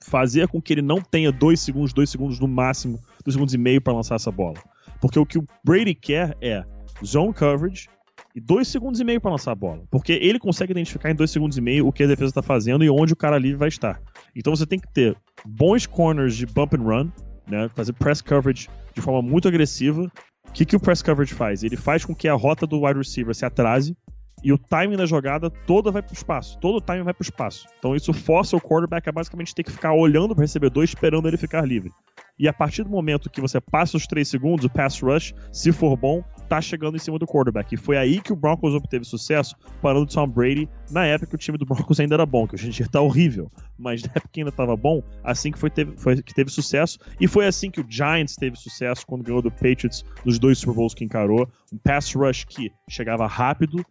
Fazer 0.00 0.46
com 0.46 0.62
que 0.62 0.72
ele 0.72 0.82
não 0.82 1.00
tenha 1.00 1.32
dois 1.32 1.60
segundos, 1.60 1.92
dois 1.92 2.08
segundos 2.08 2.38
no 2.38 2.46
máximo, 2.46 3.00
dois 3.24 3.34
segundos 3.34 3.54
e 3.54 3.58
meio 3.58 3.80
para 3.80 3.92
lançar 3.92 4.14
essa 4.14 4.30
bola. 4.30 4.56
Porque 5.00 5.18
o 5.18 5.26
que 5.26 5.38
o 5.38 5.44
Brady 5.64 5.94
quer 5.94 6.36
é 6.40 6.64
zone 7.04 7.34
coverage, 7.34 7.88
e 8.36 8.40
dois 8.40 8.68
segundos 8.68 9.00
e 9.00 9.04
meio 9.04 9.18
para 9.18 9.30
lançar 9.30 9.52
a 9.52 9.54
bola. 9.54 9.82
Porque 9.90 10.12
ele 10.12 10.38
consegue 10.38 10.70
identificar 10.70 11.10
em 11.10 11.14
dois 11.14 11.30
segundos 11.30 11.56
e 11.56 11.60
meio 11.62 11.86
o 11.86 11.92
que 11.92 12.04
a 12.04 12.06
defesa 12.06 12.28
está 12.28 12.42
fazendo 12.42 12.84
e 12.84 12.90
onde 12.90 13.14
o 13.14 13.16
cara 13.16 13.38
livre 13.38 13.56
vai 13.56 13.68
estar. 13.68 13.98
Então 14.36 14.54
você 14.54 14.66
tem 14.66 14.78
que 14.78 14.92
ter 14.92 15.16
bons 15.44 15.86
corners 15.86 16.36
de 16.36 16.44
bump 16.44 16.76
and 16.76 16.82
run, 16.82 17.10
né? 17.48 17.68
Fazer 17.74 17.94
press 17.94 18.20
coverage 18.20 18.68
de 18.94 19.00
forma 19.00 19.22
muito 19.22 19.48
agressiva. 19.48 20.02
O 20.02 20.52
que, 20.52 20.64
que 20.64 20.76
o 20.76 20.80
press 20.80 21.02
coverage 21.02 21.34
faz? 21.34 21.62
Ele 21.62 21.76
faz 21.76 22.04
com 22.04 22.14
que 22.14 22.28
a 22.28 22.34
rota 22.34 22.66
do 22.66 22.84
wide 22.84 22.98
receiver 22.98 23.34
se 23.34 23.44
atrase 23.44 23.96
e 24.42 24.52
o 24.52 24.58
timing 24.58 24.96
da 24.96 25.06
jogada 25.06 25.50
toda 25.50 25.90
vai 25.90 26.02
para 26.02 26.12
o 26.12 26.14
espaço. 26.14 26.58
Todo 26.60 26.76
o 26.76 26.80
timing 26.80 27.04
vai 27.04 27.14
para 27.14 27.22
o 27.22 27.26
espaço. 27.26 27.66
Então 27.78 27.96
isso 27.96 28.12
força 28.12 28.56
o 28.56 28.60
quarterback 28.60 29.08
a 29.08 29.12
basicamente 29.12 29.54
ter 29.54 29.62
que 29.62 29.72
ficar 29.72 29.92
olhando 29.92 30.34
para 30.34 30.40
o 30.40 30.44
recebedor 30.44 30.84
esperando 30.84 31.26
ele 31.26 31.36
ficar 31.36 31.66
livre. 31.66 31.90
E 32.38 32.46
a 32.46 32.52
partir 32.52 32.84
do 32.84 32.90
momento 32.90 33.30
que 33.30 33.40
você 33.40 33.60
passa 33.60 33.96
os 33.96 34.06
3 34.06 34.28
segundos, 34.28 34.64
o 34.64 34.70
pass 34.70 35.00
rush, 35.00 35.34
se 35.50 35.72
for 35.72 35.96
bom, 35.96 36.22
tá 36.48 36.60
chegando 36.60 36.96
em 36.96 36.98
cima 36.98 37.18
do 37.18 37.26
quarterback. 37.26 37.74
E 37.74 37.78
foi 37.78 37.96
aí 37.96 38.20
que 38.20 38.32
o 38.32 38.36
Broncos 38.36 38.74
obteve 38.74 39.04
sucesso, 39.04 39.56
parando 39.80 40.04
o 40.04 40.06
Tom 40.06 40.28
Brady, 40.28 40.68
na 40.90 41.06
época 41.06 41.30
que 41.30 41.34
o 41.34 41.38
time 41.38 41.56
do 41.56 41.64
Broncos 41.64 41.98
ainda 41.98 42.14
era 42.14 42.26
bom, 42.26 42.46
que 42.46 42.54
hoje 42.54 42.66
em 42.66 42.70
dia 42.70 42.86
tá 42.86 43.00
horrível. 43.00 43.50
Mas 43.78 44.02
na 44.02 44.10
época 44.10 44.28
que 44.32 44.40
ainda 44.40 44.52
tava 44.52 44.76
bom, 44.76 45.02
assim 45.24 45.50
que 45.50 45.58
foi, 45.58 45.70
teve, 45.70 45.96
foi 45.96 46.22
que 46.22 46.34
teve 46.34 46.50
sucesso. 46.50 46.98
E 47.18 47.26
foi 47.26 47.46
assim 47.46 47.70
que 47.70 47.80
o 47.80 47.86
Giants 47.88 48.36
teve 48.36 48.56
sucesso 48.56 49.06
quando 49.06 49.24
ganhou 49.24 49.40
do 49.40 49.50
Patriots 49.50 50.04
nos 50.24 50.38
dois 50.38 50.58
Super 50.58 50.74
Bowls 50.74 50.94
que 50.94 51.04
encarou. 51.04 51.48
Um 51.72 51.78
pass 51.78 52.12
rush 52.14 52.44
que 52.44 52.70
chegava 52.88 53.26
rápido, 53.26 53.84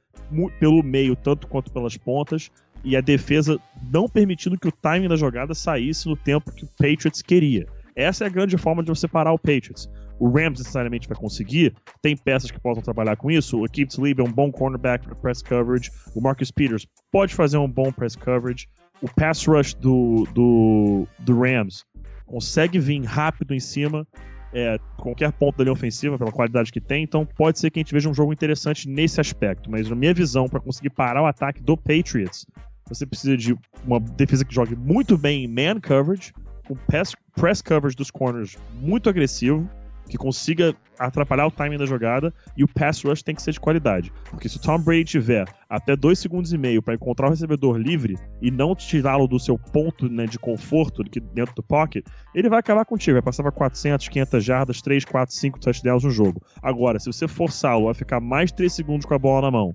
pelo 0.59 0.83
meio, 0.83 1.15
tanto 1.15 1.47
quanto 1.47 1.71
pelas 1.71 1.97
pontas, 1.97 2.51
e 2.83 2.95
a 2.95 3.01
defesa 3.01 3.59
não 3.91 4.07
permitindo 4.07 4.57
que 4.57 4.67
o 4.67 4.71
timing 4.71 5.07
da 5.07 5.15
jogada 5.15 5.55
saísse 5.55 6.07
no 6.07 6.15
tempo 6.15 6.51
que 6.51 6.65
o 6.65 6.67
Patriots 6.67 7.21
queria. 7.23 7.65
Essa 7.95 8.25
é 8.25 8.27
a 8.27 8.29
grande 8.29 8.57
forma 8.57 8.83
de 8.83 8.89
você 8.89 9.07
parar 9.07 9.31
o 9.31 9.39
Patriots. 9.39 9.89
O 10.19 10.29
Rams 10.29 10.59
necessariamente 10.59 11.07
vai 11.07 11.17
conseguir, 11.17 11.73
tem 12.01 12.15
peças 12.15 12.51
que 12.51 12.59
possam 12.59 12.83
trabalhar 12.83 13.15
com 13.15 13.31
isso. 13.31 13.63
O 13.63 13.69
Keith 13.69 13.97
Lee 13.97 14.15
é 14.17 14.23
um 14.23 14.31
bom 14.31 14.51
cornerback 14.51 15.05
para 15.05 15.15
press 15.15 15.41
coverage. 15.41 15.91
O 16.13 16.21
Marcus 16.21 16.51
Peters 16.51 16.85
pode 17.11 17.33
fazer 17.33 17.57
um 17.57 17.69
bom 17.69 17.91
press 17.91 18.15
coverage. 18.15 18.67
O 19.01 19.07
pass 19.13 19.45
rush 19.45 19.73
do, 19.73 20.25
do, 20.33 21.07
do 21.19 21.39
Rams 21.39 21.85
consegue 22.25 22.79
vir 22.79 23.03
rápido 23.03 23.53
em 23.53 23.59
cima, 23.59 24.07
é, 24.53 24.77
qualquer 24.97 25.31
ponto 25.33 25.57
da 25.57 25.65
linha 25.65 25.73
ofensiva, 25.73 26.17
pela 26.17 26.31
qualidade 26.31 26.71
que 26.71 26.81
tem. 26.81 27.03
Então 27.03 27.25
pode 27.25 27.59
ser 27.59 27.69
que 27.69 27.79
a 27.79 27.81
gente 27.81 27.93
veja 27.93 28.09
um 28.09 28.13
jogo 28.13 28.33
interessante 28.33 28.89
nesse 28.89 29.19
aspecto. 29.21 29.69
Mas 29.69 29.89
na 29.89 29.95
minha 29.95 30.13
visão, 30.13 30.47
para 30.47 30.59
conseguir 30.59 30.89
parar 30.91 31.21
o 31.21 31.25
ataque 31.25 31.61
do 31.61 31.75
Patriots, 31.77 32.45
você 32.87 33.05
precisa 33.05 33.35
de 33.35 33.55
uma 33.85 33.99
defesa 33.99 34.45
que 34.45 34.53
jogue 34.53 34.75
muito 34.75 35.17
bem 35.17 35.43
em 35.43 35.47
man 35.47 35.79
coverage 35.79 36.33
com 36.65 36.75
press, 36.75 37.15
press 37.35 37.61
coverage 37.61 37.95
dos 37.95 38.11
corners 38.11 38.57
muito 38.81 39.09
agressivo 39.09 39.69
que 40.07 40.17
consiga 40.17 40.75
atrapalhar 40.97 41.47
o 41.47 41.51
timing 41.51 41.77
da 41.77 41.85
jogada 41.85 42.33
e 42.55 42.63
o 42.63 42.67
pass 42.67 43.03
rush 43.03 43.23
tem 43.23 43.35
que 43.35 43.41
ser 43.41 43.51
de 43.51 43.59
qualidade. 43.59 44.11
Porque 44.29 44.47
se 44.47 44.57
o 44.57 44.61
Tom 44.61 44.79
Brady 44.79 45.03
tiver 45.03 45.45
até 45.69 45.95
dois 45.95 46.19
segundos 46.19 46.53
e 46.53 46.57
meio 46.57 46.81
para 46.81 46.93
encontrar 46.93 47.27
o 47.27 47.29
recebedor 47.31 47.77
livre 47.77 48.17
e 48.41 48.51
não 48.51 48.75
tirá-lo 48.75 49.27
do 49.27 49.39
seu 49.39 49.57
ponto 49.57 50.09
né, 50.09 50.25
de 50.25 50.39
conforto 50.39 51.03
dentro 51.03 51.55
do 51.55 51.63
pocket, 51.63 52.05
ele 52.33 52.49
vai 52.49 52.59
acabar 52.59 52.85
contigo. 52.85 53.15
Vai 53.15 53.21
passar 53.21 53.43
para 53.43 53.51
400, 53.51 54.07
500 54.07 54.43
jardas, 54.43 54.81
3, 54.81 55.05
4, 55.05 55.35
5 55.35 55.59
touchdowns 55.59 56.03
no 56.03 56.11
jogo. 56.11 56.41
Agora, 56.61 56.99
se 56.99 57.07
você 57.07 57.27
forçá-lo 57.27 57.89
a 57.89 57.93
ficar 57.93 58.19
mais 58.19 58.51
3 58.51 58.71
segundos 58.71 59.05
com 59.05 59.13
a 59.13 59.19
bola 59.19 59.41
na 59.43 59.51
mão 59.51 59.73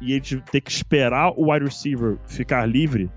e 0.00 0.12
ele 0.12 0.42
ter 0.50 0.60
que 0.60 0.70
esperar 0.70 1.32
o 1.36 1.50
wide 1.50 1.64
receiver 1.64 2.18
ficar 2.26 2.66
livre, 2.66 3.10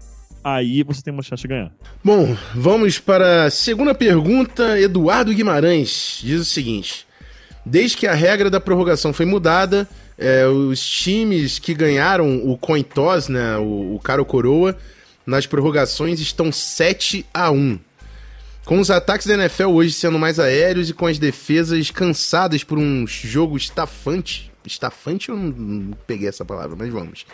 aí 0.43 0.83
você 0.83 1.01
tem 1.01 1.13
uma 1.13 1.23
chance 1.23 1.41
de 1.41 1.47
ganhar. 1.47 1.71
Bom, 2.03 2.35
vamos 2.53 2.99
para 2.99 3.45
a 3.45 3.49
segunda 3.49 3.93
pergunta. 3.93 4.79
Eduardo 4.79 5.33
Guimarães 5.33 6.19
diz 6.23 6.41
o 6.41 6.45
seguinte: 6.45 7.05
Desde 7.65 7.97
que 7.97 8.07
a 8.07 8.13
regra 8.13 8.49
da 8.49 8.59
prorrogação 8.59 9.13
foi 9.13 9.25
mudada, 9.25 9.87
é, 10.17 10.45
os 10.47 10.85
times 10.85 11.59
que 11.59 11.73
ganharam 11.73 12.45
o 12.45 12.57
coin 12.57 12.83
toss, 12.83 13.29
né, 13.29 13.57
o, 13.57 13.95
o 13.95 13.99
cara 14.03 14.23
coroa, 14.25 14.77
nas 15.25 15.45
prorrogações 15.45 16.19
estão 16.19 16.51
7 16.51 17.25
a 17.33 17.51
1. 17.51 17.79
Com 18.65 18.79
os 18.79 18.91
ataques 18.91 19.25
da 19.25 19.33
NFL 19.33 19.67
hoje 19.67 19.93
sendo 19.93 20.19
mais 20.19 20.39
aéreos 20.39 20.89
e 20.89 20.93
com 20.93 21.07
as 21.07 21.17
defesas 21.17 21.89
cansadas 21.89 22.63
por 22.63 22.77
um 22.77 23.07
jogo 23.07 23.57
estafante. 23.57 24.51
Estafante 24.65 25.29
eu 25.29 25.35
não, 25.35 25.47
não 25.49 25.97
peguei 26.05 26.27
essa 26.27 26.45
palavra, 26.45 26.75
mas 26.77 26.89
vamos. 26.89 27.25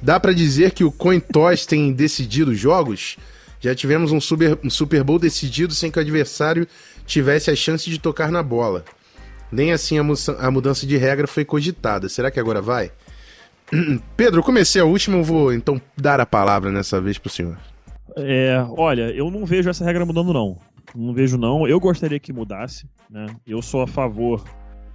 Dá 0.00 0.20
para 0.20 0.32
dizer 0.32 0.72
que 0.72 0.84
o 0.84 0.92
Coin 0.92 1.20
Toss 1.20 1.66
tem 1.66 1.92
decidido 1.92 2.54
jogos? 2.54 3.16
Já 3.60 3.74
tivemos 3.74 4.12
um 4.12 4.20
super, 4.20 4.58
um 4.62 4.70
super 4.70 5.02
Bowl 5.02 5.18
decidido 5.18 5.74
sem 5.74 5.90
que 5.90 5.98
o 5.98 6.02
adversário 6.02 6.66
tivesse 7.06 7.50
a 7.50 7.56
chance 7.56 7.88
de 7.88 7.98
tocar 7.98 8.30
na 8.30 8.42
bola. 8.42 8.84
Nem 9.50 9.72
assim 9.72 9.98
a, 9.98 10.02
a 10.40 10.50
mudança 10.50 10.86
de 10.86 10.96
regra 10.96 11.26
foi 11.26 11.44
cogitada. 11.44 12.08
Será 12.08 12.30
que 12.30 12.38
agora 12.38 12.60
vai? 12.60 12.92
Pedro, 14.16 14.42
comecei 14.42 14.80
a 14.80 14.84
última, 14.84 15.16
eu 15.16 15.24
vou 15.24 15.52
então 15.52 15.80
dar 15.96 16.20
a 16.20 16.26
palavra 16.26 16.70
nessa 16.70 17.00
vez 17.00 17.18
pro 17.18 17.30
senhor. 17.30 17.58
É, 18.16 18.64
olha, 18.76 19.10
eu 19.10 19.30
não 19.30 19.44
vejo 19.44 19.68
essa 19.68 19.84
regra 19.84 20.04
mudando, 20.04 20.32
não. 20.32 20.58
Não 20.94 21.12
vejo, 21.12 21.36
não. 21.36 21.66
Eu 21.66 21.78
gostaria 21.80 22.18
que 22.18 22.32
mudasse, 22.32 22.86
né? 23.10 23.26
Eu 23.46 23.60
sou 23.60 23.82
a 23.82 23.86
favor 23.86 24.44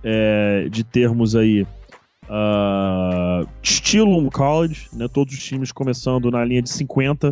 é, 0.03 0.67
de 0.69 0.83
termos 0.83 1.35
aí 1.35 1.65
uh, 2.25 3.47
estilo 3.61 4.17
um 4.17 4.29
college, 4.29 4.87
né? 4.93 5.07
Todos 5.07 5.33
os 5.33 5.43
times 5.43 5.71
começando 5.71 6.29
na 6.31 6.43
linha 6.43 6.61
de 6.61 6.69
50 6.69 7.31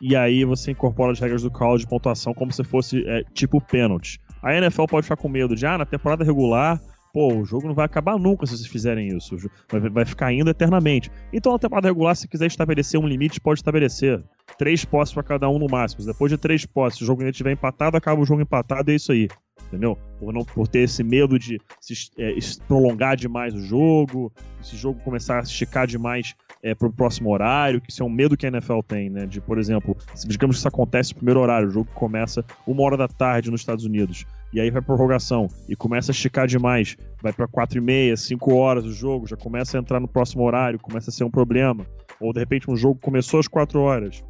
e 0.00 0.14
aí 0.14 0.44
você 0.44 0.70
incorpora 0.70 1.12
as 1.12 1.18
regras 1.18 1.42
do 1.42 1.50
college 1.50 1.84
de 1.84 1.90
pontuação 1.90 2.32
como 2.32 2.52
se 2.52 2.62
fosse 2.62 3.04
é, 3.06 3.24
tipo 3.34 3.60
pênalti. 3.60 4.20
A 4.42 4.54
NFL 4.54 4.84
pode 4.84 5.04
ficar 5.04 5.16
com 5.16 5.28
medo 5.28 5.56
de, 5.56 5.66
ah, 5.66 5.76
na 5.76 5.84
temporada 5.84 6.22
regular, 6.22 6.80
pô, 7.12 7.34
o 7.34 7.44
jogo 7.44 7.66
não 7.66 7.74
vai 7.74 7.84
acabar 7.84 8.16
nunca 8.16 8.46
se 8.46 8.56
vocês 8.56 8.68
fizerem 8.68 9.08
isso. 9.08 9.36
Vai, 9.68 9.80
vai 9.90 10.04
ficar 10.04 10.32
indo 10.32 10.48
eternamente. 10.48 11.10
Então, 11.32 11.52
na 11.52 11.58
temporada 11.58 11.88
regular, 11.88 12.14
se 12.14 12.28
quiser 12.28 12.46
estabelecer 12.46 13.00
um 13.00 13.08
limite, 13.08 13.40
pode 13.40 13.58
estabelecer. 13.58 14.22
Três 14.56 14.84
posses 14.84 15.12
para 15.12 15.24
cada 15.24 15.48
um 15.48 15.58
no 15.58 15.66
máximo. 15.68 16.06
Depois 16.06 16.30
de 16.30 16.38
três 16.38 16.64
posses, 16.64 16.98
se 16.98 17.04
o 17.04 17.06
jogo 17.06 17.22
ainda 17.22 17.32
estiver 17.32 17.50
empatado, 17.50 17.96
acaba 17.96 18.22
o 18.22 18.24
jogo 18.24 18.40
empatado, 18.40 18.92
é 18.92 18.94
isso 18.94 19.10
aí 19.10 19.28
entendeu? 19.66 19.98
Por, 20.18 20.32
não, 20.32 20.44
por 20.44 20.66
ter 20.66 20.80
esse 20.80 21.02
medo 21.02 21.38
de 21.38 21.60
se, 21.80 22.10
é, 22.18 22.34
prolongar 22.66 23.16
demais 23.16 23.54
o 23.54 23.60
jogo, 23.60 24.32
esse 24.60 24.76
jogo 24.76 25.00
começar 25.00 25.38
a 25.38 25.42
esticar 25.42 25.86
demais 25.86 26.34
é, 26.62 26.74
para 26.74 26.88
o 26.88 26.92
próximo 26.92 27.30
horário, 27.30 27.80
que 27.80 27.90
isso 27.90 28.02
é 28.02 28.06
um 28.06 28.10
medo 28.10 28.36
que 28.36 28.46
a 28.46 28.48
NFL 28.48 28.80
tem, 28.86 29.10
né? 29.10 29.26
De, 29.26 29.40
por 29.40 29.58
exemplo, 29.58 29.96
se, 30.14 30.26
digamos 30.26 30.56
que 30.56 30.60
isso 30.60 30.68
acontece 30.68 31.12
no 31.12 31.16
primeiro 31.16 31.40
horário, 31.40 31.68
o 31.68 31.70
jogo 31.70 31.88
começa 31.94 32.44
uma 32.66 32.82
hora 32.82 32.96
da 32.96 33.06
tarde 33.06 33.50
nos 33.50 33.60
Estados 33.60 33.84
Unidos, 33.84 34.24
e 34.52 34.60
aí 34.60 34.70
vai 34.70 34.82
prorrogação 34.82 35.48
e 35.68 35.76
começa 35.76 36.10
a 36.10 36.14
esticar 36.14 36.46
demais, 36.46 36.96
vai 37.22 37.32
para 37.32 37.46
quatro 37.46 37.78
e 37.78 37.80
meia, 37.80 38.16
cinco 38.16 38.54
horas 38.54 38.84
o 38.84 38.92
jogo, 38.92 39.26
já 39.26 39.36
começa 39.36 39.76
a 39.76 39.80
entrar 39.80 40.00
no 40.00 40.08
próximo 40.08 40.42
horário, 40.44 40.78
começa 40.78 41.10
a 41.10 41.12
ser 41.12 41.24
um 41.24 41.30
problema. 41.30 41.86
Ou 42.20 42.32
de 42.32 42.40
repente 42.40 42.70
um 42.70 42.76
jogo 42.76 42.98
começou 43.00 43.38
às 43.38 43.46
quatro 43.46 43.80
horas, 43.80 44.24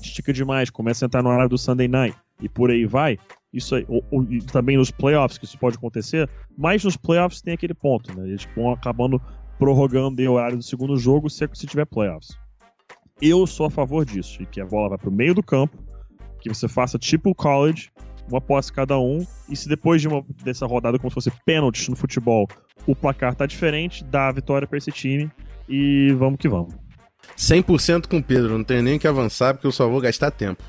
estica 0.00 0.32
demais, 0.32 0.70
começa 0.70 1.04
a 1.04 1.06
entrar 1.06 1.22
no 1.22 1.28
horário 1.28 1.50
do 1.50 1.58
Sunday 1.58 1.86
Night 1.86 2.16
e 2.40 2.48
por 2.48 2.70
aí 2.70 2.84
vai 2.86 3.18
isso 3.52 3.74
aí, 3.74 3.84
ou, 3.88 4.04
ou, 4.10 4.26
também 4.52 4.76
nos 4.76 4.90
playoffs 4.90 5.38
que 5.38 5.44
isso 5.44 5.58
pode 5.58 5.76
acontecer, 5.76 6.28
mas 6.56 6.84
nos 6.84 6.96
playoffs 6.96 7.40
tem 7.40 7.54
aquele 7.54 7.74
ponto, 7.74 8.16
né? 8.16 8.28
Eles 8.28 8.46
vão 8.54 8.72
acabando 8.72 9.20
prorrogando 9.58 10.22
o 10.22 10.32
horário 10.32 10.56
do 10.56 10.62
segundo 10.62 10.96
jogo 10.96 11.28
se, 11.28 11.48
se 11.52 11.66
tiver 11.66 11.84
playoffs. 11.86 12.36
Eu 13.20 13.46
sou 13.46 13.66
a 13.66 13.70
favor 13.70 14.04
disso, 14.04 14.42
e 14.42 14.46
que 14.46 14.60
a 14.60 14.66
bola 14.66 14.90
vai 14.90 14.98
pro 14.98 15.10
meio 15.10 15.34
do 15.34 15.42
campo, 15.42 15.76
que 16.40 16.48
você 16.48 16.68
faça 16.68 16.98
tipo 16.98 17.34
college, 17.34 17.90
uma 18.30 18.40
posse 18.40 18.72
cada 18.72 18.98
um, 18.98 19.26
e 19.48 19.56
se 19.56 19.68
depois 19.68 20.00
de 20.00 20.08
uma, 20.08 20.24
dessa 20.44 20.66
rodada, 20.66 20.98
como 20.98 21.10
se 21.10 21.14
fosse 21.14 21.32
pênalti 21.44 21.90
no 21.90 21.96
futebol, 21.96 22.46
o 22.86 22.94
placar 22.94 23.34
tá 23.34 23.46
diferente, 23.46 24.04
dá 24.04 24.28
a 24.28 24.32
vitória 24.32 24.68
para 24.68 24.78
esse 24.78 24.92
time, 24.92 25.30
e 25.68 26.12
vamos 26.12 26.38
que 26.38 26.48
vamos. 26.48 26.74
100% 27.36 28.06
com 28.06 28.18
o 28.18 28.22
Pedro, 28.22 28.56
não 28.56 28.64
tenho 28.64 28.82
nem 28.82 28.98
que 28.98 29.08
avançar 29.08 29.54
porque 29.54 29.66
eu 29.66 29.72
só 29.72 29.88
vou 29.88 30.00
gastar 30.00 30.30
tempo. 30.30 30.62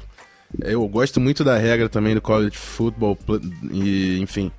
Eu 0.62 0.88
gosto 0.88 1.20
muito 1.20 1.44
da 1.44 1.58
regra 1.58 1.88
também 1.88 2.15
do 2.15 2.22
college 2.22 2.58
football, 2.58 3.18
e, 3.72 4.20
enfim. 4.20 4.51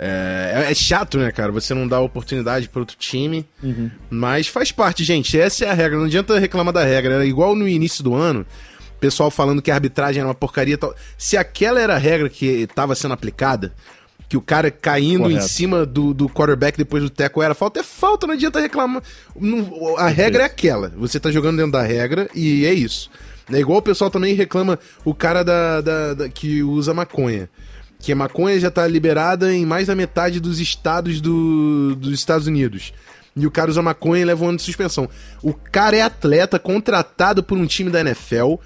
É, 0.00 0.66
é, 0.70 0.74
chato, 0.74 1.18
né, 1.18 1.32
cara? 1.32 1.50
Você 1.50 1.74
não 1.74 1.88
dá 1.88 2.00
oportunidade 2.00 2.68
para 2.68 2.80
outro 2.80 2.96
time. 2.96 3.44
Uhum. 3.62 3.90
Mas 4.08 4.46
faz 4.46 4.70
parte, 4.70 5.02
gente. 5.02 5.38
Essa 5.38 5.64
é 5.64 5.70
a 5.70 5.74
regra. 5.74 5.98
Não 5.98 6.06
adianta 6.06 6.38
reclamar 6.38 6.72
da 6.72 6.84
regra. 6.84 7.14
Era 7.14 7.26
igual 7.26 7.56
no 7.56 7.66
início 7.66 8.04
do 8.04 8.14
ano, 8.14 8.46
pessoal 9.00 9.30
falando 9.30 9.60
que 9.60 9.70
a 9.70 9.74
arbitragem 9.74 10.20
era 10.20 10.28
uma 10.28 10.34
porcaria. 10.34 10.78
Tal. 10.78 10.94
Se 11.16 11.36
aquela 11.36 11.80
era 11.80 11.94
a 11.96 11.98
regra 11.98 12.28
que 12.28 12.46
estava 12.46 12.94
sendo 12.94 13.14
aplicada, 13.14 13.72
que 14.28 14.36
o 14.36 14.40
cara 14.40 14.70
caindo 14.70 15.22
Correto. 15.22 15.44
em 15.44 15.48
cima 15.48 15.84
do, 15.86 16.12
do 16.12 16.28
quarterback 16.28 16.76
depois 16.76 17.02
do 17.02 17.10
teco 17.10 17.42
era 17.42 17.54
falta, 17.54 17.80
é 17.80 17.82
falta, 17.82 18.26
não 18.26 18.34
adianta 18.34 18.60
reclamar. 18.60 19.02
Não, 19.34 19.96
a 19.96 20.08
regra 20.08 20.42
é 20.42 20.46
aquela. 20.46 20.90
Você 20.96 21.18
tá 21.18 21.30
jogando 21.32 21.56
dentro 21.56 21.72
da 21.72 21.82
regra 21.82 22.28
e 22.34 22.66
é 22.66 22.72
isso. 22.72 23.10
É 23.52 23.58
igual 23.58 23.78
o 23.78 23.82
pessoal 23.82 24.10
também 24.10 24.34
reclama 24.34 24.78
o 25.04 25.14
cara 25.14 25.42
da, 25.42 25.80
da, 25.80 26.14
da, 26.14 26.28
que 26.28 26.62
usa 26.62 26.92
maconha. 26.92 27.48
Que 27.98 28.12
a 28.12 28.16
maconha 28.16 28.60
já 28.60 28.70
tá 28.70 28.86
liberada 28.86 29.52
em 29.52 29.66
mais 29.66 29.88
da 29.88 29.94
metade 29.94 30.38
dos 30.38 30.60
estados 30.60 31.20
do, 31.20 31.96
dos 31.96 32.12
Estados 32.12 32.46
Unidos. 32.46 32.92
E 33.34 33.46
o 33.46 33.50
cara 33.50 33.70
usa 33.70 33.82
maconha 33.82 34.22
e 34.22 34.24
leva 34.24 34.44
um 34.44 34.48
ano 34.48 34.58
de 34.58 34.64
suspensão. 34.64 35.08
O 35.42 35.54
cara 35.54 35.96
é 35.96 36.02
atleta 36.02 36.58
contratado 36.58 37.42
por 37.42 37.56
um 37.56 37.66
time 37.66 37.90
da 37.90 38.00
NFL. 38.00 38.56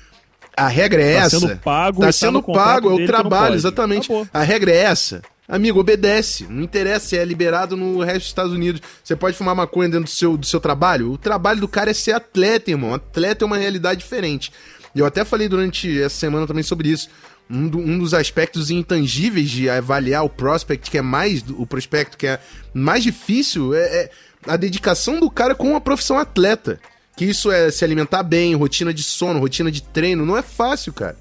A 0.56 0.68
regra 0.68 1.02
é 1.02 1.14
tá 1.14 1.24
essa. 1.26 1.40
Sendo 1.40 1.56
pago, 1.58 2.00
tá 2.00 2.12
sendo 2.12 2.42
pago, 2.42 2.90
é 2.90 3.04
o 3.04 3.06
trabalho, 3.06 3.54
exatamente. 3.54 4.04
Acabou. 4.06 4.28
A 4.32 4.42
regra 4.42 4.70
é 4.70 4.76
essa. 4.76 5.22
Amigo, 5.52 5.80
obedece. 5.80 6.46
Não 6.48 6.62
interessa 6.62 7.08
se 7.08 7.18
é 7.18 7.22
liberado 7.26 7.76
no 7.76 8.02
resto 8.02 8.20
dos 8.20 8.28
Estados 8.28 8.52
Unidos. 8.54 8.80
Você 9.04 9.14
pode 9.14 9.36
fumar 9.36 9.54
maconha 9.54 9.86
dentro 9.86 10.04
do 10.04 10.10
seu, 10.10 10.34
do 10.34 10.46
seu 10.46 10.58
trabalho? 10.58 11.12
O 11.12 11.18
trabalho 11.18 11.60
do 11.60 11.68
cara 11.68 11.90
é 11.90 11.92
ser 11.94 12.12
atleta, 12.12 12.70
irmão. 12.70 12.94
Atleta 12.94 13.44
é 13.44 13.46
uma 13.46 13.58
realidade 13.58 14.00
diferente. 14.00 14.50
Eu 14.96 15.04
até 15.04 15.26
falei 15.26 15.50
durante 15.50 16.00
essa 16.00 16.16
semana 16.16 16.46
também 16.46 16.62
sobre 16.62 16.88
isso. 16.88 17.10
Um, 17.50 17.68
do, 17.68 17.76
um, 17.76 17.98
dos 17.98 18.14
aspectos 18.14 18.70
intangíveis 18.70 19.50
de 19.50 19.68
avaliar 19.68 20.24
o 20.24 20.30
prospect, 20.30 20.90
que 20.90 20.96
é 20.96 21.02
mais 21.02 21.44
o 21.50 21.66
prospecto, 21.66 22.16
que 22.16 22.28
é 22.28 22.40
mais 22.72 23.04
difícil, 23.04 23.74
é, 23.74 23.80
é 23.80 24.10
a 24.46 24.56
dedicação 24.56 25.20
do 25.20 25.30
cara 25.30 25.54
com 25.54 25.76
a 25.76 25.80
profissão 25.82 26.18
atleta. 26.18 26.80
Que 27.14 27.26
isso 27.26 27.52
é 27.52 27.70
se 27.70 27.84
alimentar 27.84 28.22
bem, 28.22 28.54
rotina 28.54 28.94
de 28.94 29.02
sono, 29.02 29.38
rotina 29.38 29.70
de 29.70 29.82
treino, 29.82 30.24
não 30.24 30.34
é 30.34 30.40
fácil, 30.40 30.94
cara. 30.94 31.18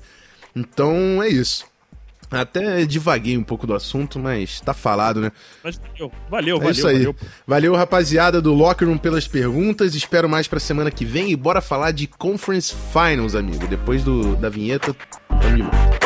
Então 0.56 1.22
é 1.22 1.28
isso. 1.28 1.70
Até 2.32 2.86
divaguei 2.86 3.38
um 3.38 3.44
pouco 3.44 3.68
do 3.68 3.74
assunto, 3.74 4.18
mas 4.18 4.62
tá 4.62 4.74
falado, 4.74 5.20
né? 5.20 5.32
Mas 5.62 5.78
valeu, 5.78 6.12
valeu, 6.30 6.56
é 6.56 6.60
valeu. 6.60 6.72
Isso 6.72 6.88
aí. 6.88 6.98
Valeu. 7.00 7.16
valeu, 7.46 7.76
rapaziada 7.76 8.42
do 8.42 8.54
Locker 8.54 8.88
Room, 8.88 8.98
pelas 8.98 9.28
perguntas. 9.28 9.96
Espero 9.96 10.30
mais 10.30 10.48
pra 10.48 10.60
semana 10.60 10.90
que 10.90 11.04
vem 11.04 11.30
e 11.32 11.36
bora 11.36 11.60
falar 11.60 11.92
de 11.92 12.08
Conference 12.08 12.74
Finals, 12.94 13.36
amigo. 13.36 13.68
Depois 13.68 14.02
do, 14.04 14.38
da 14.38 14.48
vinheta, 14.48 14.96
tamo 15.28 15.56
de 15.58 15.62
volta. 15.62 16.02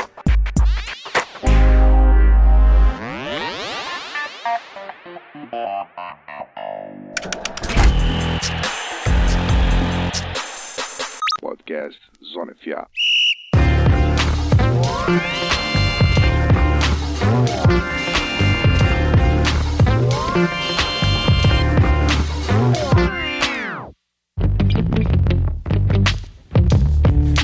Podcast 11.39 11.99
Zona 12.33 12.55
FA. 12.55 12.87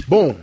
Bom, 0.06 0.36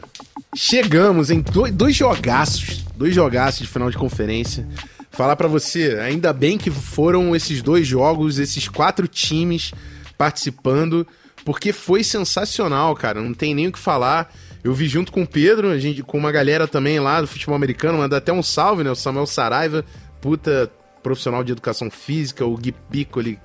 chegamos 0.56 1.30
em 1.30 1.42
dois, 1.42 1.94
jogaços, 1.94 2.86
dois 2.96 3.14
jogaços 3.14 3.60
de 3.60 3.68
final 3.68 3.90
de 3.90 3.98
conferência. 3.98 4.66
Falar 5.10 5.36
para 5.36 5.46
você, 5.46 5.98
ainda 6.00 6.32
bem 6.32 6.56
que 6.56 6.70
foram 6.70 7.36
esses 7.36 7.60
dois 7.60 7.86
jogos, 7.86 8.38
esses 8.38 8.66
quatro 8.66 9.06
times 9.06 9.74
participando, 10.16 11.06
porque 11.44 11.70
foi 11.70 12.02
sensacional, 12.02 12.94
cara. 12.96 13.20
Não 13.20 13.34
tem 13.34 13.54
nem 13.54 13.68
o 13.68 13.72
que 13.72 13.78
falar. 13.78 14.32
Eu 14.64 14.72
vi 14.72 14.88
junto 14.88 15.12
com 15.12 15.22
o 15.22 15.26
Pedro, 15.26 15.68
a 15.68 15.78
gente, 15.78 16.02
com 16.02 16.16
uma 16.16 16.32
galera 16.32 16.66
também 16.66 16.98
lá 16.98 17.20
do 17.20 17.26
futebol 17.26 17.54
americano, 17.54 17.98
mandar 17.98 18.16
até 18.16 18.32
um 18.32 18.42
salve, 18.42 18.82
né? 18.82 18.90
O 18.90 18.96
Samuel 18.96 19.26
Saraiva 19.26 19.84
puta 20.20 20.70
profissional 21.08 21.42
de 21.42 21.52
educação 21.52 21.90
física, 21.90 22.44
o 22.44 22.54
Gui 22.54 22.72
Piccoli 22.72 23.38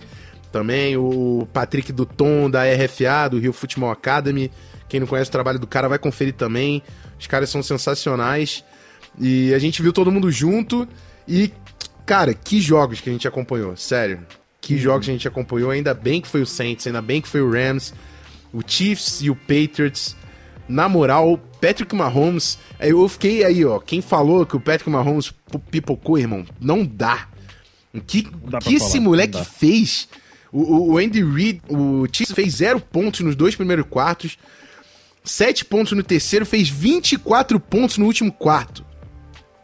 também, 0.51 0.97
o 0.97 1.47
Patrick 1.53 1.91
Duton 1.93 2.49
da 2.49 2.63
RFA, 2.63 3.29
do 3.31 3.39
Rio 3.39 3.53
Futebol 3.53 3.89
Academy. 3.89 4.51
Quem 4.89 4.99
não 4.99 5.07
conhece 5.07 5.29
o 5.29 5.31
trabalho 5.31 5.57
do 5.57 5.65
cara 5.65 5.87
vai 5.87 5.97
conferir 5.97 6.33
também. 6.33 6.83
Os 7.19 7.25
caras 7.25 7.49
são 7.49 7.63
sensacionais. 7.63 8.63
E 9.17 9.53
a 9.53 9.59
gente 9.59 9.81
viu 9.81 9.93
todo 9.93 10.11
mundo 10.11 10.29
junto 10.29 10.87
e 11.27 11.51
cara, 12.05 12.33
que 12.33 12.59
jogos 12.59 12.99
que 12.99 13.09
a 13.09 13.13
gente 13.13 13.27
acompanhou, 13.27 13.75
sério. 13.77 14.19
Que 14.59 14.73
uhum. 14.73 14.79
jogos 14.79 15.07
a 15.07 15.11
gente 15.11 15.27
acompanhou, 15.27 15.71
ainda 15.71 15.93
bem 15.93 16.21
que 16.21 16.27
foi 16.27 16.41
o 16.41 16.45
Saints, 16.45 16.85
ainda 16.85 17.01
bem 17.01 17.21
que 17.21 17.27
foi 17.27 17.41
o 17.41 17.49
Rams, 17.49 17.93
o 18.51 18.61
Chiefs 18.65 19.21
e 19.21 19.29
o 19.29 19.35
Patriots. 19.35 20.15
Na 20.67 20.87
moral, 20.87 21.37
Patrick 21.59 21.93
Mahomes, 21.95 22.57
eu 22.79 23.07
fiquei 23.07 23.43
aí, 23.43 23.65
ó. 23.65 23.79
Quem 23.79 24.01
falou 24.01 24.45
que 24.45 24.55
o 24.55 24.59
Patrick 24.59 24.89
Mahomes 24.89 25.33
pipocou, 25.71 26.17
irmão, 26.17 26.45
não 26.59 26.85
dá. 26.85 27.27
Que, 28.01 28.23
que 28.61 28.75
esse 28.75 28.99
moleque 28.99 29.43
fez? 29.45 30.07
O, 30.51 30.93
o, 30.93 30.97
Andy 30.97 31.23
Reid, 31.23 31.61
o 31.69 32.07
Chiefs 32.11 32.33
fez 32.33 32.55
zero 32.55 32.79
pontos 32.79 33.21
nos 33.21 33.35
dois 33.35 33.55
primeiros 33.55 33.85
quartos, 33.87 34.37
sete 35.23 35.65
pontos 35.65 35.93
no 35.93 36.03
terceiro, 36.03 36.45
fez 36.45 36.69
24 36.69 37.59
pontos 37.59 37.97
no 37.97 38.05
último 38.05 38.31
quarto. 38.31 38.85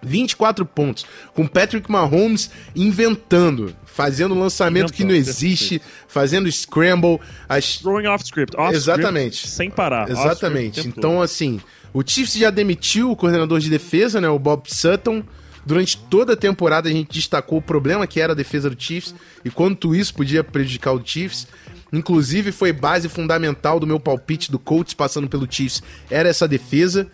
24 0.02 0.66
pontos. 0.66 1.06
Com 1.34 1.46
Patrick 1.46 1.92
Mahomes 1.92 2.50
inventando, 2.76 3.76
fazendo 3.86 4.34
lançamento 4.34 4.94
que 4.94 5.04
não 5.04 5.14
existe, 5.14 5.82
fazendo 6.08 6.50
scramble. 6.52 7.20
As... 7.48 7.78
Throwing 7.78 8.08
off 8.08 8.24
script. 8.24 8.56
Off 8.58 8.74
Exatamente. 8.74 9.36
Script, 9.36 9.56
sem 9.56 9.70
parar. 9.70 10.10
Exatamente. 10.10 10.88
Então, 10.88 11.22
assim, 11.22 11.60
o 11.94 12.02
Chiefs 12.06 12.36
já 12.36 12.50
demitiu 12.50 13.12
o 13.12 13.16
coordenador 13.16 13.60
de 13.60 13.70
defesa, 13.70 14.22
né, 14.22 14.30
o 14.30 14.40
Bob 14.40 14.64
Sutton. 14.68 15.24
Durante 15.66 15.98
toda 15.98 16.34
a 16.34 16.38
temporada 16.38 16.90
a 16.90 16.92
gente 16.92 17.14
destacou 17.14 17.60
o 17.60 17.62
problema 17.62 18.08
que 18.08 18.20
era 18.20 18.34
a 18.34 18.36
defesa 18.36 18.70
do 18.70 18.82
Chiefs 18.82 19.14
e 19.44 19.50
quanto 19.50 19.94
isso 19.94 20.14
podia 20.14 20.44
prejudicar 20.44 20.94
o 20.94 21.02
Chiefs. 21.04 21.48
Inclusive 21.92 22.52
foi 22.52 22.72
base 22.72 23.10
fundamental 23.10 23.80
do 23.80 23.88
meu 23.88 24.00
palpite 24.00 24.52
do 24.52 24.60
Colts 24.60 24.94
passando 24.94 25.28
pelo 25.28 25.48
Chiefs, 25.50 25.82
era 26.10 26.30
essa 26.30 26.48
defesa. 26.48 27.08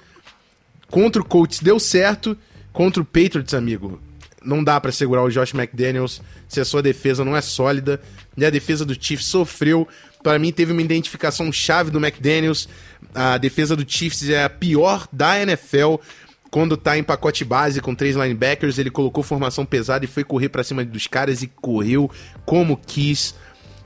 Contra 0.89 1.21
o 1.21 1.25
Colts 1.25 1.59
deu 1.59 1.79
certo 1.79 2.37
Contra 2.75 3.01
o 3.01 3.05
Patriots, 3.05 3.53
amigo, 3.53 4.01
não 4.43 4.61
dá 4.61 4.81
para 4.81 4.91
segurar 4.91 5.23
o 5.23 5.29
Josh 5.29 5.53
McDaniels 5.53 6.21
se 6.45 6.59
a 6.59 6.65
sua 6.65 6.81
defesa 6.81 7.23
não 7.23 7.33
é 7.33 7.39
sólida. 7.39 8.01
E 8.35 8.45
a 8.45 8.49
defesa 8.49 8.83
do 8.83 8.93
Chiefs 8.93 9.27
sofreu. 9.27 9.87
Para 10.21 10.37
mim, 10.37 10.51
teve 10.51 10.73
uma 10.73 10.81
identificação 10.81 11.49
chave 11.53 11.89
do 11.89 12.05
McDaniels. 12.05 12.67
A 13.13 13.37
defesa 13.37 13.77
do 13.77 13.89
Chiefs 13.89 14.29
é 14.29 14.43
a 14.43 14.49
pior 14.49 15.07
da 15.09 15.41
NFL. 15.41 15.95
Quando 16.51 16.77
tá 16.77 16.97
em 16.97 17.03
pacote 17.03 17.43
base 17.43 17.81
com 17.81 17.93
três 17.93 18.15
linebackers, 18.15 18.77
ele 18.77 18.89
colocou 18.89 19.23
formação 19.23 19.65
pesada 19.65 20.05
e 20.05 20.07
foi 20.07 20.23
correr 20.23 20.49
para 20.49 20.63
cima 20.63 20.85
dos 20.85 21.07
caras 21.07 21.41
e 21.41 21.47
correu 21.47 22.09
como 22.45 22.77
quis. 22.77 23.35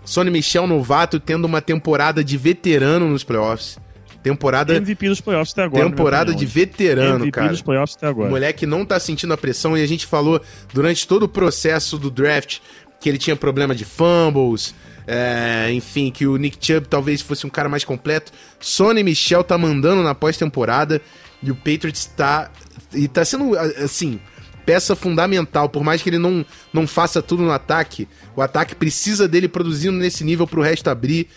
Sonny 0.06 0.30
Michel 0.30 0.68
novato 0.68 1.20
tendo 1.20 1.46
uma 1.46 1.62
temporada 1.62 2.24
de 2.24 2.38
veterano 2.38 3.08
nos 3.08 3.24
playoffs. 3.24 3.78
Temporada. 4.22 4.76
MVP 4.76 5.08
dos 5.08 5.22
playoffs 5.22 5.54
até 5.54 5.64
agora. 5.64 5.90
Temporada 5.90 6.36
de 6.36 6.46
veterano, 6.46 7.16
MVP 7.16 7.32
cara. 7.32 7.50
dos 7.50 7.62
playoffs 7.62 7.96
até 7.96 8.08
agora. 8.08 8.28
O 8.28 8.32
moleque 8.32 8.66
não 8.66 8.86
tá 8.86 9.00
sentindo 9.00 9.34
a 9.34 9.38
pressão 9.38 9.78
e 9.78 9.82
a 9.82 9.88
gente 9.88 10.06
falou 10.06 10.42
durante 10.74 11.08
todo 11.08 11.24
o 11.24 11.30
processo 11.30 11.98
do 11.98 12.12
draft 12.12 12.60
que 13.00 13.08
ele 13.08 13.18
tinha 13.18 13.36
problema 13.36 13.74
de 13.74 13.86
fumbles. 13.86 14.76
É, 15.08 15.72
enfim, 15.72 16.12
que 16.12 16.28
o 16.28 16.38
Nick 16.38 16.58
Chubb 16.64 16.88
talvez 16.88 17.22
fosse 17.22 17.48
um 17.48 17.50
cara 17.50 17.68
mais 17.68 17.84
completo. 17.84 18.32
Sonny 18.60 19.04
Michel 19.04 19.44
tá 19.44 19.58
mandando 19.58 20.04
na 20.04 20.14
pós-temporada 20.14 21.02
e 21.42 21.52
o 21.52 21.56
Patriots 21.56 22.06
tá. 22.06 22.52
E 22.94 23.08
tá 23.08 23.24
sendo, 23.24 23.58
assim, 23.58 24.20
peça 24.66 24.96
fundamental. 24.96 25.70
Por 25.70 25.84
mais 25.84 26.02
que 26.02 26.10
ele 26.10 26.18
não, 26.18 26.46
não 26.74 26.86
faça 26.86 27.22
tudo 27.22 27.44
no 27.44 27.52
ataque, 27.52 28.08
o 28.36 28.42
ataque 28.42 28.76
precisa 28.76 29.28
dele 29.28 29.48
produzindo 29.48 29.98
nesse 29.98 30.24
nível 30.24 30.46
pro 30.46 30.62
resto 30.62 30.90
abrir. 30.90 31.28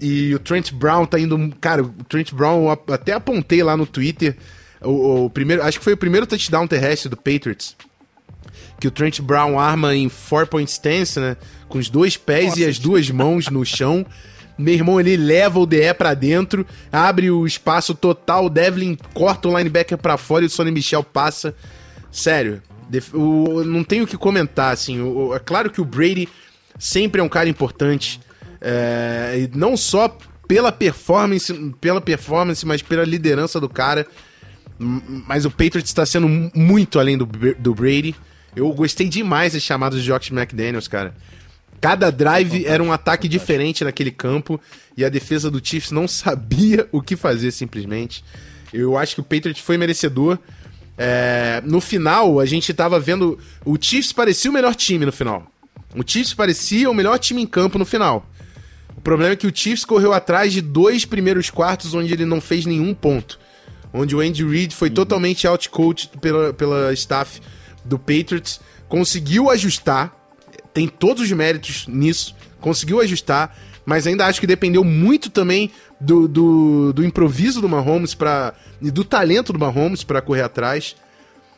E 0.00 0.34
o 0.34 0.38
Trent 0.38 0.72
Brown 0.72 1.06
tá 1.06 1.18
indo. 1.18 1.52
Cara, 1.60 1.82
o 1.82 1.88
Trent 2.08 2.32
Brown, 2.32 2.70
até 2.70 3.12
apontei 3.12 3.62
lá 3.62 3.76
no 3.76 3.86
Twitter. 3.86 4.36
O, 4.80 5.24
o, 5.24 5.30
primeiro, 5.30 5.62
acho 5.62 5.78
que 5.78 5.84
foi 5.84 5.94
o 5.94 5.96
primeiro 5.96 6.26
touchdown 6.26 6.66
terrestre 6.68 7.08
do 7.08 7.16
Patriots. 7.16 7.76
Que 8.78 8.86
o 8.86 8.92
Trent 8.92 9.20
Brown 9.20 9.58
arma 9.58 9.96
em 9.96 10.08
four 10.08 10.46
point 10.46 10.70
stance, 10.70 11.18
né? 11.18 11.36
Com 11.68 11.78
os 11.78 11.90
dois 11.90 12.16
pés 12.16 12.50
Nossa, 12.50 12.60
e 12.60 12.64
as 12.64 12.78
duas 12.78 13.10
mãos 13.10 13.48
no 13.48 13.64
chão. 13.64 14.06
Meu 14.58 14.74
irmão, 14.74 14.98
ele 14.98 15.16
leva 15.16 15.60
o 15.60 15.66
DE 15.66 15.94
para 15.94 16.14
dentro, 16.14 16.66
abre 16.90 17.30
o 17.30 17.46
espaço 17.46 17.94
total, 17.94 18.46
o 18.46 18.50
Devlin 18.50 18.98
corta 19.14 19.48
o 19.48 19.56
linebacker 19.56 19.96
para 19.96 20.16
fora 20.16 20.44
e 20.44 20.46
o 20.46 20.50
Sonny 20.50 20.72
Michel 20.72 21.04
passa. 21.04 21.54
Sério, 22.10 22.60
o, 23.12 23.62
não 23.64 23.84
tenho 23.84 24.04
o 24.04 24.06
que 24.06 24.16
comentar, 24.16 24.72
assim. 24.72 25.00
O, 25.00 25.34
é 25.34 25.38
claro 25.38 25.70
que 25.70 25.80
o 25.80 25.84
Brady 25.84 26.28
sempre 26.78 27.20
é 27.20 27.24
um 27.24 27.28
cara 27.28 27.48
importante. 27.48 28.20
É, 28.60 29.48
não 29.54 29.76
só 29.76 30.16
pela 30.48 30.72
performance, 30.72 31.52
pela 31.80 32.00
performance, 32.00 32.64
mas 32.66 32.82
pela 32.82 33.04
liderança 33.04 33.60
do 33.60 33.68
cara. 33.68 34.06
Mas 34.78 35.44
o 35.44 35.50
Patriots 35.50 35.90
está 35.90 36.06
sendo 36.06 36.28
muito 36.28 36.98
além 36.98 37.18
do, 37.18 37.26
do 37.26 37.74
Brady. 37.74 38.14
Eu 38.56 38.72
gostei 38.72 39.08
demais 39.08 39.52
das 39.52 39.62
chamadas 39.62 40.02
de 40.02 40.06
Josh 40.06 40.30
McDaniels, 40.30 40.88
cara. 40.88 41.14
Cada 41.80 42.10
drive 42.10 42.66
era 42.66 42.82
um 42.82 42.92
ataque 42.92 43.28
diferente 43.28 43.84
naquele 43.84 44.10
campo 44.10 44.60
e 44.96 45.04
a 45.04 45.08
defesa 45.08 45.50
do 45.50 45.64
Chiefs 45.64 45.90
não 45.90 46.06
sabia 46.08 46.88
o 46.90 47.00
que 47.00 47.16
fazer 47.16 47.50
simplesmente. 47.52 48.24
Eu 48.72 48.96
acho 48.96 49.14
que 49.14 49.20
o 49.20 49.24
Patriots 49.24 49.62
foi 49.62 49.78
merecedor. 49.78 50.38
É, 50.96 51.62
no 51.64 51.80
final, 51.80 52.40
a 52.40 52.46
gente 52.46 52.74
tava 52.74 52.98
vendo. 52.98 53.38
O 53.64 53.76
Chiefs 53.80 54.12
parecia 54.12 54.50
o 54.50 54.54
melhor 54.54 54.74
time 54.74 55.06
no 55.06 55.12
final. 55.12 55.46
O 55.94 56.02
Chiefs 56.04 56.34
parecia 56.34 56.90
o 56.90 56.94
melhor 56.94 57.18
time 57.18 57.40
em 57.40 57.46
campo 57.46 57.78
no 57.78 57.84
final. 57.84 58.28
O 58.96 59.00
problema 59.00 59.32
é 59.32 59.36
que 59.36 59.46
o 59.46 59.54
Chiefs 59.54 59.84
correu 59.84 60.12
atrás 60.12 60.52
de 60.52 60.60
dois 60.60 61.04
primeiros 61.04 61.50
quartos 61.50 61.94
onde 61.94 62.12
ele 62.12 62.24
não 62.24 62.40
fez 62.40 62.66
nenhum 62.66 62.92
ponto. 62.92 63.38
Onde 63.92 64.14
o 64.14 64.20
Andy 64.20 64.44
Reid 64.44 64.74
foi 64.74 64.88
uhum. 64.88 64.94
totalmente 64.96 65.46
outcoached 65.46 66.18
pela, 66.18 66.52
pela 66.52 66.92
staff 66.92 67.40
do 67.84 67.98
Patriots. 67.98 68.60
Conseguiu 68.88 69.50
ajustar, 69.50 70.14
tem 70.78 70.86
todos 70.86 71.24
os 71.24 71.32
méritos 71.32 71.88
nisso, 71.88 72.36
conseguiu 72.60 73.00
ajustar, 73.00 73.58
mas 73.84 74.06
ainda 74.06 74.26
acho 74.26 74.38
que 74.38 74.46
dependeu 74.46 74.84
muito 74.84 75.28
também 75.28 75.72
do, 76.00 76.28
do, 76.28 76.92
do 76.92 77.04
improviso 77.04 77.60
do 77.60 77.68
Mahomes 77.68 78.14
pra, 78.14 78.54
e 78.80 78.88
do 78.88 79.02
talento 79.02 79.52
do 79.52 79.58
Mahomes 79.58 80.04
para 80.04 80.22
correr 80.22 80.42
atrás. 80.42 80.94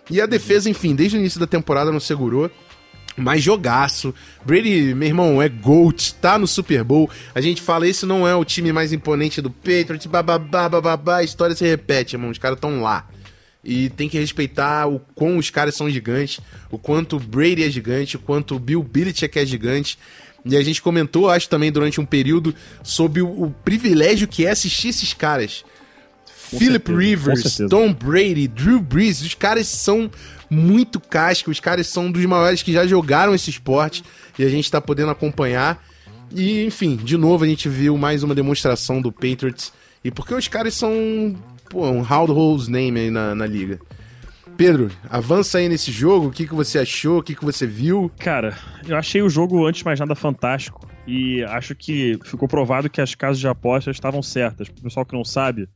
E 0.08 0.22
a 0.22 0.24
defesa, 0.26 0.70
enfim, 0.70 0.94
desde 0.94 1.18
o 1.18 1.20
início 1.20 1.38
da 1.38 1.46
temporada 1.46 1.92
não 1.92 2.00
segurou. 2.00 2.50
Mas 3.14 3.42
jogaço. 3.42 4.14
Brady, 4.42 4.94
meu 4.94 5.08
irmão, 5.08 5.42
é 5.42 5.50
GOAT, 5.50 6.14
tá 6.14 6.38
no 6.38 6.46
Super 6.46 6.82
Bowl. 6.82 7.10
A 7.34 7.42
gente 7.42 7.60
fala, 7.60 7.86
esse 7.86 8.06
não 8.06 8.26
é 8.26 8.34
o 8.34 8.42
time 8.42 8.72
mais 8.72 8.90
imponente 8.90 9.42
do 9.42 9.50
Patriots, 9.50 10.06
bababá, 10.06 10.66
bababá, 10.66 11.16
a 11.18 11.24
história 11.24 11.54
se 11.54 11.66
repete, 11.66 12.16
irmão. 12.16 12.30
Os 12.30 12.38
caras 12.38 12.56
estão 12.56 12.80
lá. 12.80 13.06
E 13.62 13.90
tem 13.90 14.08
que 14.08 14.18
respeitar 14.18 14.88
o 14.88 15.00
quão 15.14 15.36
os 15.36 15.50
caras 15.50 15.74
são 15.74 15.90
gigantes, 15.90 16.40
o 16.70 16.78
quanto 16.78 17.16
o 17.16 17.20
Brady 17.20 17.62
é 17.62 17.70
gigante, 17.70 18.16
o 18.16 18.20
quanto 18.20 18.56
o 18.56 18.58
Bill 18.58 18.82
Belichick 18.82 19.38
é 19.38 19.44
gigante. 19.44 19.98
E 20.44 20.56
a 20.56 20.62
gente 20.62 20.80
comentou, 20.80 21.28
acho 21.28 21.48
também, 21.48 21.70
durante 21.70 22.00
um 22.00 22.06
período, 22.06 22.54
sobre 22.82 23.20
o, 23.20 23.28
o 23.28 23.50
privilégio 23.50 24.26
que 24.26 24.46
é 24.46 24.50
assistir 24.50 24.88
esses 24.88 25.12
caras. 25.12 25.64
Com 26.50 26.58
Philip 26.58 26.86
certeza, 26.86 26.98
Rivers, 26.98 27.58
Tom 27.68 27.92
Brady, 27.92 28.48
Drew 28.48 28.80
Brees, 28.80 29.20
os 29.20 29.34
caras 29.34 29.68
são 29.68 30.10
muito 30.50 30.98
casca. 30.98 31.50
Os 31.50 31.60
caras 31.60 31.86
são 31.86 32.10
dos 32.10 32.24
maiores 32.24 32.62
que 32.62 32.72
já 32.72 32.86
jogaram 32.86 33.34
esse 33.34 33.50
esporte 33.50 34.02
e 34.38 34.44
a 34.44 34.48
gente 34.48 34.64
está 34.64 34.80
podendo 34.80 35.10
acompanhar. 35.10 35.82
E, 36.34 36.64
enfim, 36.64 36.96
de 36.96 37.16
novo 37.16 37.44
a 37.44 37.46
gente 37.46 37.68
viu 37.68 37.96
mais 37.96 38.22
uma 38.22 38.34
demonstração 38.34 39.00
do 39.00 39.12
Patriots. 39.12 39.72
E 40.02 40.10
porque 40.10 40.34
os 40.34 40.48
caras 40.48 40.74
são 40.74 41.36
pô, 41.70 41.88
um 41.88 42.04
household 42.04 42.70
name 42.70 43.00
aí 43.00 43.10
na, 43.10 43.34
na 43.34 43.46
liga. 43.46 43.80
Pedro, 44.56 44.90
avança 45.08 45.56
aí 45.56 45.70
nesse 45.70 45.90
jogo, 45.90 46.26
o 46.26 46.30
que, 46.30 46.46
que 46.46 46.54
você 46.54 46.80
achou, 46.80 47.20
o 47.20 47.22
que, 47.22 47.34
que 47.34 47.44
você 47.44 47.66
viu? 47.66 48.10
Cara, 48.18 48.54
eu 48.86 48.94
achei 48.94 49.22
o 49.22 49.30
jogo, 49.30 49.64
antes 49.64 49.78
de 49.78 49.84
mais 49.86 49.98
nada, 49.98 50.14
fantástico. 50.14 50.86
E 51.06 51.42
acho 51.44 51.74
que 51.74 52.18
ficou 52.24 52.46
provado 52.46 52.90
que 52.90 53.00
as 53.00 53.14
casas 53.14 53.38
de 53.38 53.48
apostas 53.48 53.96
estavam 53.96 54.20
certas. 54.20 54.68
Para 54.68 54.80
o 54.80 54.82
pessoal 54.82 55.06
que 55.06 55.14
não 55.14 55.24
sabe, 55.24 55.66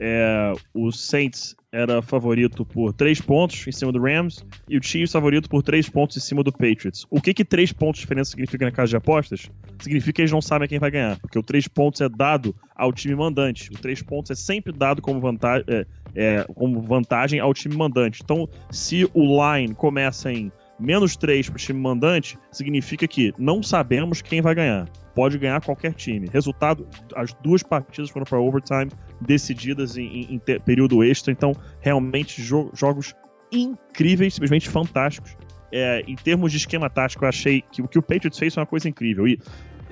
é, 0.00 0.52
o 0.72 0.90
Saints 0.90 1.54
era 1.70 2.00
favorito 2.00 2.64
por 2.64 2.92
3 2.94 3.20
pontos 3.20 3.64
em 3.68 3.70
cima 3.70 3.92
do 3.92 4.00
Rams 4.00 4.44
e 4.68 4.78
o 4.78 4.82
Chiefs 4.82 5.12
favorito 5.12 5.48
por 5.48 5.62
3 5.62 5.88
pontos 5.90 6.16
em 6.16 6.20
cima 6.20 6.42
do 6.42 6.50
Patriots. 6.50 7.06
O 7.10 7.20
que 7.20 7.34
que 7.34 7.44
3 7.44 7.72
pontos 7.72 8.00
de 8.00 8.06
diferença 8.06 8.30
significa 8.30 8.64
na 8.64 8.72
casa 8.72 8.88
de 8.88 8.96
apostas? 8.96 9.50
Significa 9.78 10.14
que 10.14 10.22
eles 10.22 10.32
não 10.32 10.40
sabem 10.40 10.66
quem 10.66 10.78
vai 10.78 10.90
ganhar, 10.90 11.18
porque 11.20 11.38
o 11.38 11.42
3 11.42 11.68
pontos 11.68 12.00
é 12.00 12.08
dado 12.08 12.56
ao 12.74 12.92
time 12.92 13.14
mandante. 13.14 13.70
O 13.70 13.74
3 13.74 14.02
pontos 14.02 14.30
é 14.30 14.34
sempre 14.34 14.72
dado 14.72 15.02
como 15.02 15.20
vantagem, 15.20 15.64
é, 15.68 15.86
é, 16.14 16.46
como 16.54 16.80
vantagem 16.80 17.38
ao 17.38 17.52
time 17.52 17.76
mandante. 17.76 18.22
Então, 18.24 18.48
se 18.70 19.08
o 19.12 19.22
line 19.22 19.74
começa 19.74 20.32
em 20.32 20.50
menos 20.78 21.14
3 21.14 21.50
para 21.50 21.56
o 21.56 21.60
time 21.60 21.78
mandante, 21.78 22.38
significa 22.50 23.06
que 23.06 23.34
não 23.38 23.62
sabemos 23.62 24.22
quem 24.22 24.40
vai 24.40 24.54
ganhar. 24.54 24.88
Pode 25.20 25.36
ganhar 25.36 25.60
qualquer 25.60 25.92
time. 25.92 26.30
Resultado: 26.32 26.88
as 27.14 27.34
duas 27.42 27.62
partidas 27.62 28.08
foram 28.08 28.24
para 28.24 28.40
overtime, 28.40 28.90
decididas 29.20 29.98
em, 29.98 30.06
em, 30.06 30.34
em 30.36 30.38
período 30.38 31.04
extra. 31.04 31.30
Então, 31.30 31.52
realmente, 31.78 32.42
jo 32.42 32.70
jogos 32.72 33.14
incríveis, 33.52 34.32
simplesmente 34.32 34.70
fantásticos. 34.70 35.36
é, 35.70 36.02
em 36.08 36.16
termos 36.16 36.50
de 36.50 36.56
esquema 36.56 36.88
tático, 36.88 37.22
eu 37.22 37.28
achei 37.28 37.60
que 37.60 37.82
o 37.82 37.86
que 37.86 37.98
o 37.98 38.02
Patriots 38.02 38.38
fez 38.38 38.54
foi 38.54 38.62
uma 38.62 38.66
coisa 38.66 38.88
incrível. 38.88 39.28
E 39.28 39.38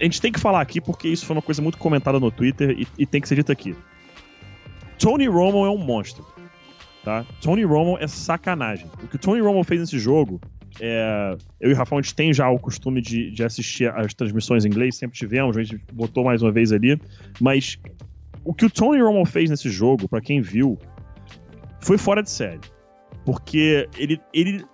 a 0.01 0.05
gente 0.05 0.19
tem 0.19 0.33
que 0.33 0.41
falar 0.41 0.63
aqui 0.63 0.81
porque 0.81 1.09
isso 1.09 1.27
foi 1.27 1.37
uma 1.37 1.43
coisa 1.43 1.61
muito 1.61 1.77
comentada 1.77 2.19
no 2.19 2.31
Twitter 2.31 2.71
e, 2.71 2.89
e 2.97 3.05
tem 3.05 3.21
que 3.21 3.29
ser 3.29 3.35
dito 3.35 3.53
aqui. 3.53 3.77
Tony 4.99 5.29
Romo 5.29 5.67
é 5.67 5.71
um 5.71 5.77
monstro. 5.77 6.25
Tá? 7.05 7.27
Tony 7.43 7.65
Romo 7.65 7.99
é 8.01 8.07
sacanagem. 8.07 8.91
O 9.05 9.07
que 9.07 9.17
o 9.17 9.19
Tony 9.19 9.43
Romo 9.43 9.63
fez 9.63 9.79
nesse 9.79 9.99
jogo 9.99 10.41
é, 10.81 11.37
eu 11.61 11.71
e 11.71 11.73
o 11.73 11.77
Rafael, 11.77 11.99
a 11.99 12.03
gente 12.03 12.15
tem 12.15 12.33
já 12.33 12.49
o 12.49 12.59
costume 12.59 13.01
de, 13.01 13.31
de 13.31 13.45
assistir 13.45 13.91
as 13.91 14.15
transmissões 14.15 14.65
em 14.65 14.69
inglês, 14.69 14.97
sempre 14.97 15.17
tivemos, 15.19 15.57
a 15.57 15.63
gente 15.63 15.83
botou 15.93 16.25
mais 16.25 16.43
uma 16.43 16.53
vez 16.53 16.73
ali, 16.73 17.01
mas 17.41 17.79
o 18.45 18.55
que 18.55 18.65
o 18.65 18.71
Tony 18.71 19.01
Romo 19.01 19.25
fez 19.27 19.51
nesse 19.51 19.69
jogo, 19.71 20.09
para 20.09 20.21
quem 20.21 20.41
viu, 20.41 20.79
foi 21.81 21.99
fora 21.99 22.23
de 22.23 22.31
série. 22.31 22.61
Porque 23.25 23.89
ele, 23.99 24.21
ele 24.33 24.65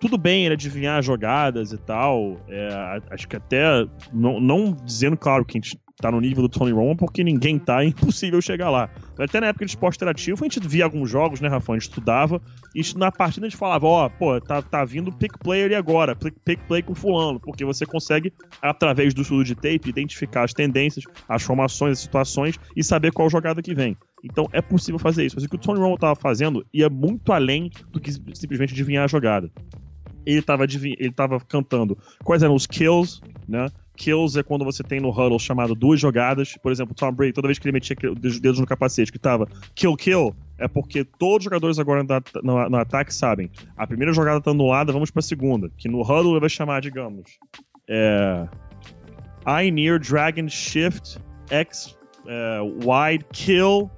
tudo 0.00 0.16
bem 0.16 0.44
ele 0.44 0.54
adivinhar 0.54 1.02
jogadas 1.02 1.72
e 1.72 1.78
tal. 1.78 2.36
É, 2.48 3.00
acho 3.10 3.28
que 3.28 3.36
até. 3.36 3.86
Não, 4.12 4.40
não 4.40 4.72
dizendo, 4.72 5.16
claro, 5.16 5.44
que 5.44 5.58
a 5.58 5.60
gente 5.60 5.78
tá 6.00 6.10
no 6.12 6.20
nível 6.20 6.42
do 6.42 6.48
Tony 6.48 6.72
Romo, 6.72 6.96
porque 6.96 7.24
ninguém 7.24 7.58
tá, 7.58 7.82
é 7.82 7.86
impossível 7.86 8.40
chegar 8.40 8.70
lá. 8.70 8.88
Até 9.18 9.40
na 9.40 9.48
época 9.48 9.64
de 9.64 9.72
esporte 9.72 9.96
interativo, 9.96 10.44
a 10.44 10.48
gente 10.48 10.60
via 10.66 10.84
alguns 10.84 11.10
jogos, 11.10 11.40
né, 11.40 11.48
Rafa? 11.48 11.72
A 11.72 11.76
gente 11.76 11.88
estudava, 11.88 12.40
e 12.74 12.82
na 12.96 13.10
partida 13.10 13.46
a 13.46 13.48
gente 13.50 13.58
falava, 13.58 13.86
ó, 13.86 14.06
oh, 14.06 14.10
pô, 14.10 14.40
tá, 14.40 14.62
tá 14.62 14.84
vindo 14.84 15.12
pick 15.12 15.36
play 15.38 15.64
ali 15.64 15.74
agora, 15.74 16.14
pick, 16.14 16.34
pick 16.44 16.60
play 16.68 16.82
com 16.82 16.94
fulano, 16.94 17.40
porque 17.40 17.64
você 17.64 17.84
consegue, 17.84 18.32
através 18.62 19.12
do 19.12 19.22
estudo 19.22 19.42
de 19.44 19.54
tape, 19.54 19.88
identificar 19.88 20.44
as 20.44 20.52
tendências, 20.52 21.04
as 21.28 21.42
formações, 21.42 21.92
as 21.92 21.98
situações 21.98 22.58
e 22.76 22.84
saber 22.84 23.12
qual 23.12 23.28
jogada 23.28 23.60
que 23.60 23.74
vem. 23.74 23.96
Então 24.22 24.48
é 24.52 24.60
possível 24.60 24.98
fazer 24.98 25.26
isso. 25.26 25.36
Mas 25.36 25.44
o 25.44 25.48
que 25.48 25.56
o 25.56 25.58
Tony 25.58 25.80
Romo 25.80 25.96
tava 25.96 26.14
fazendo 26.14 26.64
ia 26.72 26.88
muito 26.88 27.32
além 27.32 27.70
do 27.90 28.00
que 28.00 28.12
simplesmente 28.12 28.72
adivinhar 28.72 29.04
a 29.04 29.08
jogada. 29.08 29.50
Ele 30.26 30.42
tava, 30.42 30.64
ele 30.64 31.12
tava 31.12 31.40
cantando 31.40 31.96
quais 32.22 32.42
eram 32.42 32.54
os 32.54 32.66
kills, 32.66 33.20
né? 33.48 33.68
Kills 33.98 34.38
é 34.38 34.42
quando 34.42 34.64
você 34.64 34.82
tem 34.82 35.00
no 35.00 35.10
huddle 35.10 35.38
chamado 35.38 35.74
duas 35.74 36.00
jogadas. 36.00 36.56
Por 36.62 36.70
exemplo, 36.70 36.94
Tom 36.94 37.12
Brady, 37.12 37.32
toda 37.32 37.48
vez 37.48 37.58
que 37.58 37.66
ele 37.66 37.72
metia 37.72 37.96
os 38.24 38.40
dedos 38.40 38.60
no 38.60 38.66
capacete 38.66 39.10
que 39.10 39.18
tava 39.18 39.48
kill, 39.74 39.96
kill, 39.96 40.34
é 40.56 40.68
porque 40.68 41.04
todos 41.04 41.38
os 41.38 41.44
jogadores 41.44 41.78
agora 41.78 42.02
no, 42.02 42.42
no, 42.42 42.70
no 42.70 42.76
ataque 42.76 43.12
sabem. 43.12 43.50
A 43.76 43.86
primeira 43.86 44.12
jogada 44.12 44.40
tá 44.40 44.52
anulada, 44.52 44.92
vamos 44.92 45.10
pra 45.10 45.20
segunda. 45.20 45.68
Que 45.76 45.88
no 45.88 46.00
huddle 46.02 46.32
ele 46.32 46.40
vai 46.40 46.48
chamar, 46.48 46.80
digamos. 46.80 47.38
É. 47.88 48.48
I 49.46 49.70
near 49.70 49.98
dragon 49.98 50.48
shift 50.48 51.18
X 51.50 51.98
é, 52.26 52.60
wide 52.84 53.24
kill 53.32 53.90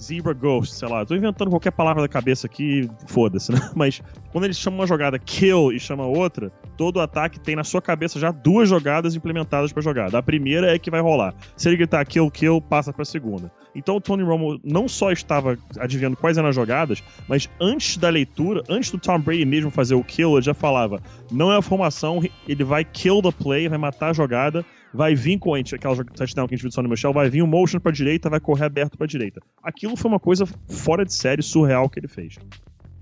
Zebra 0.00 0.32
Ghost, 0.32 0.74
sei 0.74 0.88
lá, 0.88 1.04
tô 1.04 1.14
inventando 1.14 1.50
qualquer 1.50 1.70
palavra 1.70 2.02
da 2.02 2.08
cabeça 2.08 2.46
aqui, 2.46 2.88
foda-se, 3.06 3.52
né? 3.52 3.70
Mas 3.74 4.02
quando 4.32 4.44
eles 4.44 4.58
chamam 4.58 4.80
uma 4.80 4.86
jogada 4.86 5.18
kill 5.18 5.72
e 5.72 5.78
chama 5.78 6.06
outra, 6.06 6.50
todo 6.76 7.00
ataque 7.00 7.38
tem 7.38 7.54
na 7.54 7.64
sua 7.64 7.82
cabeça 7.82 8.18
já 8.18 8.30
duas 8.30 8.68
jogadas 8.68 9.14
implementadas 9.14 9.72
pra 9.72 9.82
jogada. 9.82 10.18
A 10.18 10.22
primeira 10.22 10.74
é 10.74 10.78
que 10.78 10.90
vai 10.90 11.00
rolar. 11.00 11.34
Se 11.56 11.68
ele 11.68 11.76
gritar 11.76 12.04
kill, 12.06 12.30
kill, 12.30 12.60
passa 12.60 12.92
pra 12.92 13.04
segunda. 13.04 13.52
Então 13.74 13.96
o 13.96 14.00
Tony 14.00 14.22
Romo 14.22 14.58
não 14.64 14.88
só 14.88 15.12
estava 15.12 15.56
adivinhando 15.78 16.16
quais 16.16 16.38
eram 16.38 16.48
as 16.48 16.54
jogadas, 16.54 17.02
mas 17.28 17.48
antes 17.60 17.96
da 17.96 18.08
leitura, 18.08 18.62
antes 18.68 18.90
do 18.90 18.98
Tom 18.98 19.20
Brady 19.20 19.44
mesmo 19.44 19.70
fazer 19.70 19.94
o 19.94 20.02
kill, 20.02 20.34
ele 20.34 20.42
já 20.42 20.54
falava: 20.54 21.00
não 21.30 21.52
é 21.52 21.58
a 21.58 21.62
formação, 21.62 22.20
ele 22.48 22.64
vai 22.64 22.84
kill 22.84 23.22
the 23.22 23.30
play, 23.30 23.68
vai 23.68 23.78
matar 23.78 24.10
a 24.10 24.12
jogada 24.12 24.64
vai 24.92 25.14
vir 25.14 25.38
com 25.38 25.54
aquela 25.54 26.04
touchdown 26.04 26.46
que 26.46 26.54
a 26.54 26.56
gente 26.56 26.62
viu 26.62 26.70
do 26.70 26.74
Sonny 26.74 26.88
Michel, 26.88 27.12
vai 27.12 27.30
vir 27.30 27.42
um 27.42 27.46
motion 27.46 27.78
pra 27.78 27.92
direita, 27.92 28.28
vai 28.28 28.40
correr 28.40 28.64
aberto 28.64 28.98
pra 28.98 29.06
direita. 29.06 29.40
Aquilo 29.62 29.96
foi 29.96 30.10
uma 30.10 30.20
coisa 30.20 30.44
fora 30.68 31.04
de 31.04 31.12
série, 31.12 31.42
surreal 31.42 31.88
que 31.88 32.00
ele 32.00 32.08
fez. 32.08 32.36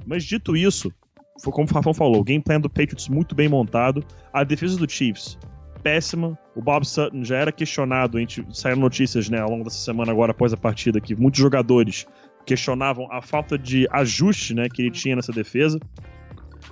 Mas 0.06 0.24
dito 0.24 0.56
isso, 0.56 0.92
foi 1.42 1.52
como 1.52 1.66
o 1.66 1.70
Fafão 1.70 1.94
falou, 1.94 2.20
o 2.20 2.24
game 2.24 2.42
plan 2.42 2.60
do 2.60 2.68
Patriots 2.68 3.08
muito 3.08 3.34
bem 3.34 3.48
montado, 3.48 4.04
a 4.32 4.44
defesa 4.44 4.76
do 4.76 4.90
Chiefs 4.90 5.38
péssima. 5.78 6.38
O 6.54 6.60
Bob 6.60 6.84
Sutton 6.84 7.24
já 7.24 7.36
era 7.36 7.52
questionado, 7.52 8.18
a 8.18 8.20
gente 8.20 8.44
saiu 8.52 8.76
notícias 8.76 9.28
né, 9.28 9.38
ao 9.40 9.48
longo 9.48 9.64
dessa 9.64 9.78
semana 9.78 10.12
agora 10.12 10.32
após 10.32 10.52
a 10.52 10.56
partida 10.56 11.00
que 11.00 11.14
muitos 11.14 11.40
jogadores 11.40 12.06
questionavam 12.44 13.10
a 13.12 13.22
falta 13.22 13.58
de 13.58 13.86
ajuste 13.90 14.54
né, 14.54 14.68
que 14.68 14.82
ele 14.82 14.90
tinha 14.90 15.14
nessa 15.14 15.32
defesa. 15.32 15.78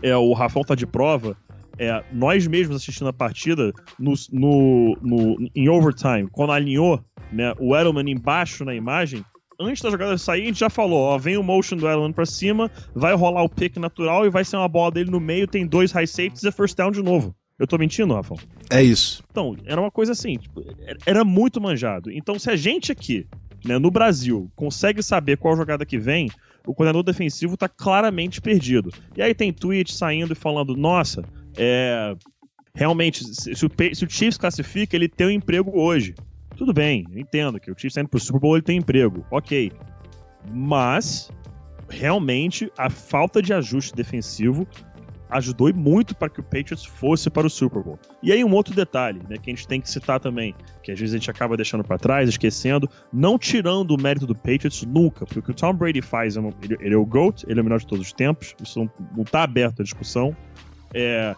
É, 0.03 0.15
o 0.17 0.33
Rafão 0.33 0.63
tá 0.63 0.75
de 0.75 0.87
prova 0.87 1.37
é, 1.79 2.03
nós 2.13 2.47
mesmos 2.47 2.77
assistindo 2.77 3.09
a 3.09 3.13
partida 3.13 3.73
no, 3.99 4.15
no, 4.33 4.97
no, 5.03 5.51
em 5.55 5.69
overtime, 5.69 6.29
quando 6.31 6.53
alinhou 6.53 7.03
né, 7.33 7.53
o 7.59 7.77
Edelman 7.77 8.11
embaixo 8.11 8.65
na 8.65 8.75
imagem, 8.75 9.25
antes 9.61 9.83
da 9.83 9.91
jogada 9.91 10.17
sair, 10.19 10.43
a 10.43 10.47
gente 10.47 10.61
já 10.61 10.71
falou: 10.71 11.01
ó, 11.01 11.19
vem 11.19 11.37
o 11.37 11.43
motion 11.43 11.77
do 11.77 11.87
Edelman 11.87 12.13
pra 12.13 12.27
cima, 12.27 12.71
vai 12.95 13.15
rolar 13.15 13.43
o 13.43 13.49
pick 13.49 13.77
natural 13.77 14.27
e 14.27 14.31
vai 14.31 14.45
ser 14.45 14.57
uma 14.57 14.69
bola 14.69 14.91
dele 14.91 15.11
no 15.11 15.21
meio, 15.21 15.47
tem 15.47 15.67
dois 15.67 15.93
high 15.93 16.07
safeties 16.07 16.45
e 16.45 16.53
first 16.53 16.77
down 16.77 16.91
de 16.91 17.03
novo. 17.03 17.35
Eu 17.59 17.67
tô 17.67 17.79
mentindo, 17.79 18.13
Rafa? 18.13 18.35
É 18.71 18.83
isso. 18.83 19.25
Então, 19.31 19.57
era 19.65 19.81
uma 19.81 19.91
coisa 19.91 20.13
assim, 20.13 20.37
tipo, 20.37 20.63
era 21.07 21.25
muito 21.25 21.59
manjado. 21.59 22.11
Então, 22.11 22.39
se 22.39 22.51
a 22.51 22.57
gente 22.57 22.93
aqui, 22.93 23.27
né, 23.65 23.79
no 23.79 23.91
Brasil, 23.91 24.51
consegue 24.55 25.03
saber 25.03 25.39
qual 25.39 25.57
jogada 25.57 25.87
que 25.87 25.99
vem, 25.99 26.31
o 26.67 26.75
coordenador 26.75 27.03
defensivo 27.03 27.57
tá 27.57 27.67
claramente 27.67 28.43
perdido. 28.43 28.93
E 29.17 29.23
aí 29.23 29.35
tem 29.35 29.53
tweet 29.53 29.95
saindo 29.95 30.33
e 30.33 30.37
falando: 30.37 30.77
nossa, 30.77 31.25
é, 31.57 32.15
realmente, 32.75 33.25
se, 33.25 33.55
se, 33.55 33.67
o, 33.67 33.71
se 33.93 34.09
Chiefs 34.09 34.39
classifica, 34.39 34.97
ele 34.97 35.09
tem 35.09 35.27
um 35.27 35.31
emprego 35.31 35.73
hoje. 35.75 36.15
Tudo 36.57 36.73
bem, 36.73 37.05
eu 37.11 37.19
entendo 37.19 37.61
que 37.61 37.71
o 37.71 37.75
Chiefs 37.79 37.95
tá 37.95 38.01
indo 38.01 38.09
pro 38.09 38.21
Super 38.21 38.41
Bowl, 38.41 38.57
ele 38.57 38.63
tem 38.63 38.79
emprego. 38.79 39.25
Ok. 39.31 39.73
Mas, 40.53 41.31
realmente, 41.89 42.71
a 42.79 42.89
falta 42.89 43.43
de 43.43 43.53
ajuste 43.53 43.95
defensivo 43.95 44.67
ajudou 45.29 45.73
muito 45.75 46.15
para 46.15 46.29
que 46.29 46.41
o 46.41 46.43
Patriots 46.43 46.85
fosse 46.85 47.29
para 47.29 47.47
o 47.47 47.51
Super 47.51 47.83
Bowl. 47.83 47.99
E 48.23 48.33
aí 48.33 48.45
um 48.45 48.53
outro 48.53 48.75
detalhe, 48.75 49.21
né, 49.29 49.37
que 49.37 49.51
a 49.51 49.55
gente 49.55 49.67
tem 49.67 49.81
que 49.81 49.91
citar 49.91 50.21
também, 50.21 50.55
que 50.83 50.93
às 50.93 50.99
vezes 50.99 51.15
a 51.15 51.19
gente 51.19 51.31
acaba 51.31 51.57
deixando 51.57 51.83
para 51.83 51.99
trás, 51.99 52.29
esquecendo, 52.29 52.89
não 53.13 53.39
tirando 53.39 53.91
o 53.91 54.01
mérito 54.01 54.27
do 54.27 54.35
Patriots 54.35 54.85
nunca, 54.85 55.27
porque 55.27 55.51
o 55.51 55.55
Tom 55.55 55.75
Brady 55.75 56.01
faz, 56.01 56.37
ele, 56.37 56.95
é 56.95 56.97
o 56.97 57.05
GOAT, 57.05 57.45
ele 57.49 57.59
é 57.59 57.63
o 57.63 57.65
melhor 57.65 57.81
de 57.81 57.87
todos 57.87 58.07
os 58.07 58.13
tempos, 58.13 58.55
isso 58.63 58.79
não, 58.79 58.91
não 59.17 59.25
tá 59.25 59.43
aberto 59.43 59.81
à 59.81 59.83
discussão, 59.83 60.37
é, 60.95 61.35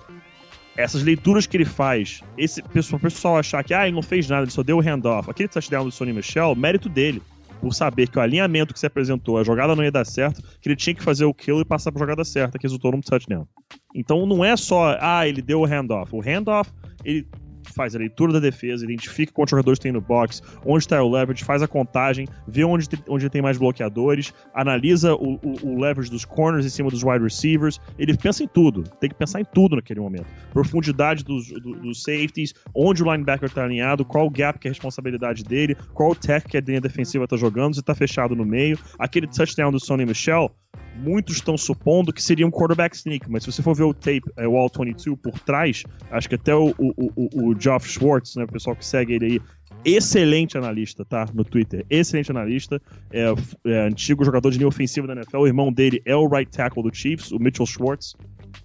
essas 0.77 1.03
leituras 1.03 1.47
que 1.47 1.57
ele 1.57 1.65
faz, 1.65 2.23
esse 2.37 2.63
pessoal, 2.63 3.01
pessoal 3.01 3.37
achar 3.37 3.65
que 3.65 3.75
ah, 3.75 3.87
ele 3.87 3.95
não 3.95 4.03
fez 4.03 4.29
nada, 4.29 4.43
ele 4.43 4.51
só 4.51 4.63
deu 4.63 4.79
o 4.79 4.81
handoff, 4.81 5.31
aquele 5.31 5.49
touchdown 5.49 5.85
do 5.85 5.91
Sonny 5.91 6.13
Michel, 6.13 6.55
mérito 6.55 6.89
dele, 6.89 7.23
por 7.61 7.75
saber 7.75 8.09
que 8.09 8.19
o 8.19 8.21
alinhamento 8.21 8.73
que 8.73 8.79
se 8.79 8.87
apresentou, 8.87 9.39
a 9.39 9.45
jogada 9.45 9.75
não 9.75 9.83
ia 9.83 9.91
dar 9.91 10.05
certo, 10.05 10.43
que 10.61 10.69
ele 10.69 10.77
tinha 10.77 10.95
que 10.95 11.03
fazer 11.03 11.25
o 11.25 11.35
kill 11.35 11.61
e 11.61 11.65
passar 11.65 11.91
pra 11.91 12.01
jogada 12.01 12.25
certa, 12.25 12.59
que 12.59 12.65
resultou 12.65 12.93
num 12.93 13.01
touchdown. 13.01 13.47
Então 13.95 14.25
não 14.27 14.45
é 14.45 14.57
só, 14.57 14.97
ah, 15.01 15.27
ele 15.27 15.43
deu 15.43 15.61
o 15.61 15.67
handoff. 15.67 16.15
O 16.15 16.21
handoff, 16.21 16.71
ele 17.05 17.27
faz 17.73 17.95
a 17.95 17.99
leitura 17.99 18.33
da 18.33 18.41
defesa, 18.41 18.85
identifica 18.85 19.33
quantos 19.33 19.51
jogadores 19.51 19.79
tem 19.79 19.93
no 19.93 20.01
box, 20.01 20.43
onde 20.65 20.85
está 20.85 21.03
o 21.03 21.11
leverage, 21.11 21.45
faz 21.45 21.63
a 21.63 21.69
contagem, 21.69 22.27
vê 22.47 22.65
onde, 22.65 22.89
tem, 22.89 22.99
onde 23.09 23.29
tem 23.29 23.43
mais 23.43 23.59
bloqueadores, 23.59 24.33
analisa 24.55 25.15
o, 25.15 25.35
o, 25.35 25.57
o, 25.63 25.81
leverage 25.81 26.11
dos 26.11 26.25
corners 26.25 26.67
em 26.67 26.69
cima 26.69 26.91
dos 26.91 27.03
wide 27.03 27.23
receivers. 27.23 27.81
Ele 27.99 28.17
pensa 28.17 28.43
em 28.43 28.49
tudo, 28.49 28.85
tem 29.01 29.09
que 29.11 29.17
pensar 29.17 29.41
em 29.41 29.45
tudo 29.45 29.77
naquele 29.77 30.01
momento. 30.01 30.27
Profundidade 30.53 31.25
dos, 31.25 31.49
do, 31.49 31.75
dos 31.75 32.03
safeties, 32.03 32.55
onde 32.75 33.03
o 33.03 33.13
linebacker 33.13 33.49
está 33.49 33.65
alinhado, 33.65 34.05
qual 34.05 34.27
o 34.27 34.31
gap 34.31 34.59
que 34.59 34.69
é 34.69 34.71
a 34.71 34.73
responsabilidade 34.73 35.45
dele, 35.45 35.77
qual 35.95 36.11
o 36.11 36.15
tech 36.15 36.47
que 36.47 36.57
a 36.57 36.61
linha 36.61 36.81
defensiva 36.81 37.25
está 37.25 37.37
jogando, 37.37 37.75
se 37.75 37.81
está 37.81 37.95
fechado 37.95 38.35
no 38.35 38.45
meio. 38.45 38.79
Aquele 38.99 39.27
touchdown 39.27 39.71
do 39.71 39.81
Sonny 39.81 40.05
Michel, 40.05 40.55
muitos 40.99 41.37
estão 41.37 41.57
supondo 41.57 42.13
que 42.13 42.23
seria 42.23 42.47
um 42.47 42.51
quarterback 42.51 42.97
sneak, 42.97 43.31
mas 43.31 43.45
se 43.45 43.53
você 43.53 43.63
for 43.63 43.75
ver 43.75 43.85
o 43.85 43.95
tape, 43.95 44.23
é, 44.37 44.47
o 44.47 44.57
All 44.57 44.71
22 44.71 45.19
por 45.21 45.39
trás, 45.41 45.85
acho 46.11 46.29
que 46.29 46.35
até 46.35 46.55
o, 46.55 46.75
o, 46.79 46.93
o, 46.97 47.49
o 47.51 47.61
Geoff 47.61 47.89
Schwartz, 47.89 48.37
né, 48.37 48.45
o 48.45 48.49
pessoal 48.49 48.77
que 48.77 48.85
segue 48.85 49.15
ele 49.15 49.25
aí, 49.27 49.41
excelente 49.85 50.59
analista, 50.59 51.05
tá? 51.05 51.27
No 51.33 51.45
Twitter, 51.45 51.85
excelente 51.89 52.31
analista, 52.31 52.81
é, 53.13 53.33
é, 53.67 53.87
antigo 53.87 54.25
jogador 54.25 54.51
de 54.51 54.59
linha 54.59 54.69
ofensiva 54.69 55.07
da 55.07 55.15
NFL, 55.15 55.39
o 55.39 55.47
irmão 55.47 55.73
dele 55.73 56.03
é 56.05 56.17
o 56.17 56.29
right 56.29 56.51
tackle 56.51 56.83
do 56.83 56.95
Chiefs, 56.95 57.31
o 57.31 57.39
Mitchell 57.39 57.67
Schwartz. 57.67 58.15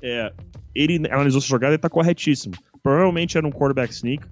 É, 0.01 0.33
ele 0.73 0.95
analisou 1.09 1.39
essa 1.39 1.47
jogada 1.47 1.75
e 1.75 1.77
tá 1.77 1.89
corretíssimo. 1.89 2.55
Provavelmente 2.81 3.37
era 3.37 3.47
um 3.47 3.51
quarterback 3.51 3.93
sneak, 3.93 4.25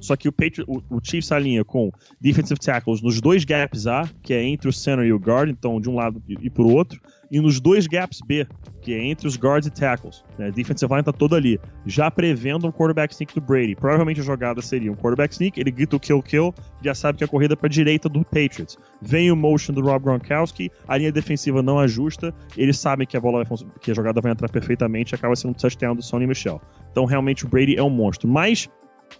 só 0.00 0.16
que 0.16 0.28
o, 0.28 0.32
Patriot, 0.32 0.64
o, 0.68 0.82
o 0.96 1.00
Chiefs 1.02 1.32
alinha 1.32 1.64
com 1.64 1.90
defensive 2.20 2.58
tackles 2.60 3.02
nos 3.02 3.20
dois 3.20 3.44
gaps 3.44 3.86
A, 3.86 4.08
que 4.22 4.32
é 4.32 4.42
entre 4.42 4.68
o 4.68 4.72
center 4.72 5.04
e 5.04 5.12
o 5.12 5.18
guard, 5.18 5.50
então 5.50 5.80
de 5.80 5.88
um 5.88 5.96
lado 5.96 6.22
e, 6.28 6.36
e 6.42 6.50
pro 6.50 6.68
outro, 6.68 7.00
e 7.30 7.40
nos 7.40 7.60
dois 7.60 7.86
gaps 7.86 8.20
B, 8.24 8.46
que 8.80 8.94
é 8.94 9.04
entre 9.04 9.26
os 9.26 9.36
guards 9.36 9.66
e 9.66 9.70
tackles. 9.70 10.24
Né? 10.38 10.48
A 10.48 10.50
defensive 10.50 10.92
line 10.92 11.02
tá 11.02 11.12
toda 11.12 11.36
ali, 11.36 11.58
já 11.84 12.10
prevendo 12.10 12.66
um 12.66 12.72
quarterback 12.72 13.12
sneak 13.12 13.34
do 13.34 13.40
Brady. 13.40 13.74
Provavelmente 13.74 14.20
a 14.20 14.24
jogada 14.24 14.62
seria 14.62 14.90
um 14.90 14.94
quarterback 14.94 15.32
sneak, 15.32 15.60
ele 15.60 15.70
grita 15.70 15.96
o 15.96 16.00
kill 16.00 16.22
kill, 16.22 16.54
já 16.82 16.94
sabe 16.94 17.18
que 17.18 17.24
a 17.24 17.28
corrida 17.28 17.54
é 17.54 17.56
pra 17.56 17.68
direita 17.68 18.08
do 18.08 18.24
Patriots. 18.24 18.78
Vem 19.02 19.30
o 19.30 19.36
motion 19.36 19.72
do 19.72 19.80
Rob 19.80 20.04
Gronkowski, 20.04 20.70
a 20.86 20.96
linha 20.96 21.12
defensiva 21.12 21.62
não 21.62 21.78
ajusta, 21.78 22.34
eles 22.56 22.78
sabem 22.78 23.06
que 23.06 23.16
a 23.16 23.20
bola 23.20 23.44
vai, 23.44 23.58
que 23.80 23.90
a 23.90 23.94
jogada 23.94 24.20
vai 24.20 24.32
entrar 24.32 24.48
perfeitamente, 24.48 25.14
acaba 25.14 25.34
sendo 25.34 25.50
um 25.50 25.54
touchdown 25.54 25.96
do 25.96 26.02
Sonny 26.02 26.26
Michel. 26.26 26.60
Então 26.92 27.04
realmente 27.04 27.44
o 27.44 27.48
Brady 27.48 27.76
é 27.76 27.82
um 27.82 27.90
monstro. 27.90 28.28
Mas 28.28 28.68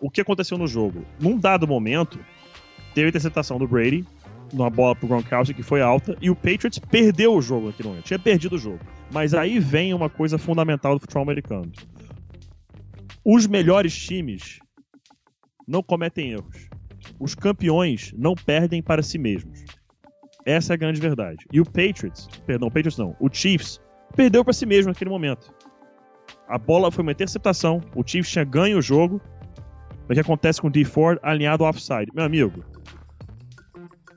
o 0.00 0.10
que 0.10 0.20
aconteceu 0.20 0.58
no 0.58 0.66
jogo? 0.66 1.04
Num 1.20 1.38
dado 1.38 1.66
momento, 1.66 2.18
teve 2.94 3.06
a 3.06 3.08
interceptação 3.08 3.58
do 3.58 3.66
Brady, 3.66 4.04
numa 4.52 4.70
bola 4.70 4.94
pro 4.94 5.08
Gronkowski 5.08 5.54
que 5.54 5.62
foi 5.62 5.80
alta, 5.80 6.16
e 6.20 6.30
o 6.30 6.36
Patriots 6.36 6.78
perdeu 6.78 7.34
o 7.34 7.42
jogo 7.42 7.66
naquele 7.66 7.88
momento. 7.88 8.04
Tinha 8.04 8.18
perdido 8.18 8.56
o 8.56 8.58
jogo. 8.58 8.80
Mas 9.12 9.34
aí 9.34 9.58
vem 9.58 9.94
uma 9.94 10.10
coisa 10.10 10.38
fundamental 10.38 10.94
do 10.94 11.00
futebol 11.00 11.22
americano. 11.22 11.70
Os 13.24 13.46
melhores 13.46 13.96
times 13.96 14.58
não 15.66 15.82
cometem 15.82 16.32
erros. 16.32 16.68
Os 17.18 17.34
campeões 17.34 18.12
não 18.16 18.34
perdem 18.34 18.82
para 18.82 19.02
si 19.02 19.18
mesmos. 19.18 19.64
Essa 20.44 20.72
é 20.72 20.74
a 20.74 20.76
grande 20.76 21.00
verdade. 21.00 21.44
E 21.52 21.60
o 21.60 21.64
Patriots, 21.64 22.28
perdão, 22.46 22.68
o 22.68 22.70
Patriots 22.70 22.98
não, 22.98 23.16
o 23.18 23.28
Chiefs 23.32 23.80
perdeu 24.14 24.44
para 24.44 24.52
si 24.52 24.64
mesmo 24.64 24.92
naquele 24.92 25.10
momento. 25.10 25.52
A 26.48 26.56
bola 26.56 26.92
foi 26.92 27.02
uma 27.02 27.10
interceptação, 27.10 27.80
o 27.94 28.06
Chiefs 28.06 28.30
tinha 28.30 28.44
ganho 28.44 28.78
o 28.78 28.82
jogo. 28.82 29.20
O 30.08 30.14
que 30.14 30.20
acontece 30.20 30.60
com 30.60 30.68
o 30.68 30.70
D 30.70 30.84
Ford 30.84 31.18
alinhado 31.20 31.64
ao 31.64 31.70
offside? 31.70 32.12
Meu 32.14 32.24
amigo, 32.24 32.64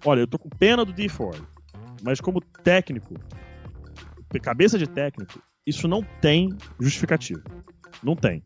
olha, 0.06 0.22
eu 0.22 0.28
tô 0.28 0.38
com 0.38 0.50
pena 0.50 0.86
do 0.86 0.94
D 0.94 1.10
Ford, 1.10 1.42
mas 2.04 2.20
como 2.22 2.42
técnico, 2.42 3.14
cabeça 4.42 4.78
de 4.78 4.88
técnico, 4.88 5.42
isso 5.66 5.88
não 5.88 6.04
tem 6.22 6.50
justificativo. 6.80 7.44
Não 8.04 8.16
tem. 8.16 8.44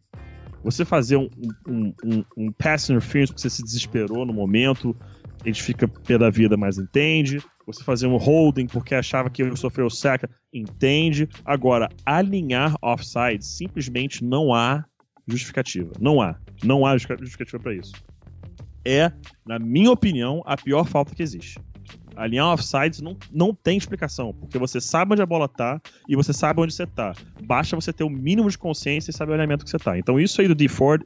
Você 0.63 0.85
fazer 0.85 1.17
um, 1.17 1.29
um, 1.67 1.93
um, 2.03 2.25
um 2.37 2.51
pass 2.51 2.89
interference 2.89 3.33
porque 3.33 3.41
você 3.41 3.49
se 3.49 3.63
desesperou 3.63 4.25
no 4.25 4.33
momento, 4.33 4.95
a 5.43 5.47
gente 5.47 5.61
fica 5.61 5.87
pé 5.87 6.17
da 6.17 6.29
vida, 6.29 6.55
mas 6.55 6.77
entende. 6.77 7.39
Você 7.65 7.83
fazer 7.83 8.07
um 8.07 8.17
holding 8.17 8.67
porque 8.67 8.95
achava 8.95 9.29
que 9.29 9.41
ele 9.41 9.55
sofreu 9.57 9.89
saca, 9.89 10.29
entende. 10.53 11.27
Agora, 11.45 11.89
alinhar 12.05 12.75
offside 12.81 13.45
simplesmente 13.45 14.23
não 14.23 14.53
há 14.53 14.85
justificativa. 15.27 15.91
Não 15.99 16.21
há. 16.21 16.37
Não 16.63 16.85
há 16.85 16.97
justificativa 16.97 17.59
para 17.61 17.75
isso. 17.75 17.91
É, 18.85 19.11
na 19.45 19.57
minha 19.59 19.91
opinião, 19.91 20.41
a 20.45 20.57
pior 20.57 20.85
falta 20.85 21.15
que 21.15 21.23
existe. 21.23 21.59
Alinhar 22.15 22.53
offsides 22.53 23.01
não, 23.01 23.17
não 23.31 23.53
tem 23.53 23.77
explicação, 23.77 24.33
porque 24.33 24.59
você 24.59 24.79
sabe 24.79 25.13
onde 25.13 25.21
a 25.21 25.25
bola 25.25 25.47
tá 25.47 25.81
e 26.07 26.15
você 26.15 26.31
sabe 26.31 26.61
onde 26.61 26.73
você 26.73 26.85
tá. 26.85 27.13
Basta 27.43 27.75
você 27.75 27.91
ter 27.91 28.03
o 28.03 28.09
mínimo 28.09 28.49
de 28.49 28.57
consciência 28.57 29.09
e 29.09 29.13
saber 29.13 29.31
o 29.31 29.33
alinhamento 29.33 29.63
que 29.65 29.71
você 29.71 29.79
tá. 29.79 29.97
Então 29.97 30.19
isso 30.19 30.39
aí 30.39 30.47
do 30.47 30.53
D 30.53 30.67
Ford 30.67 31.03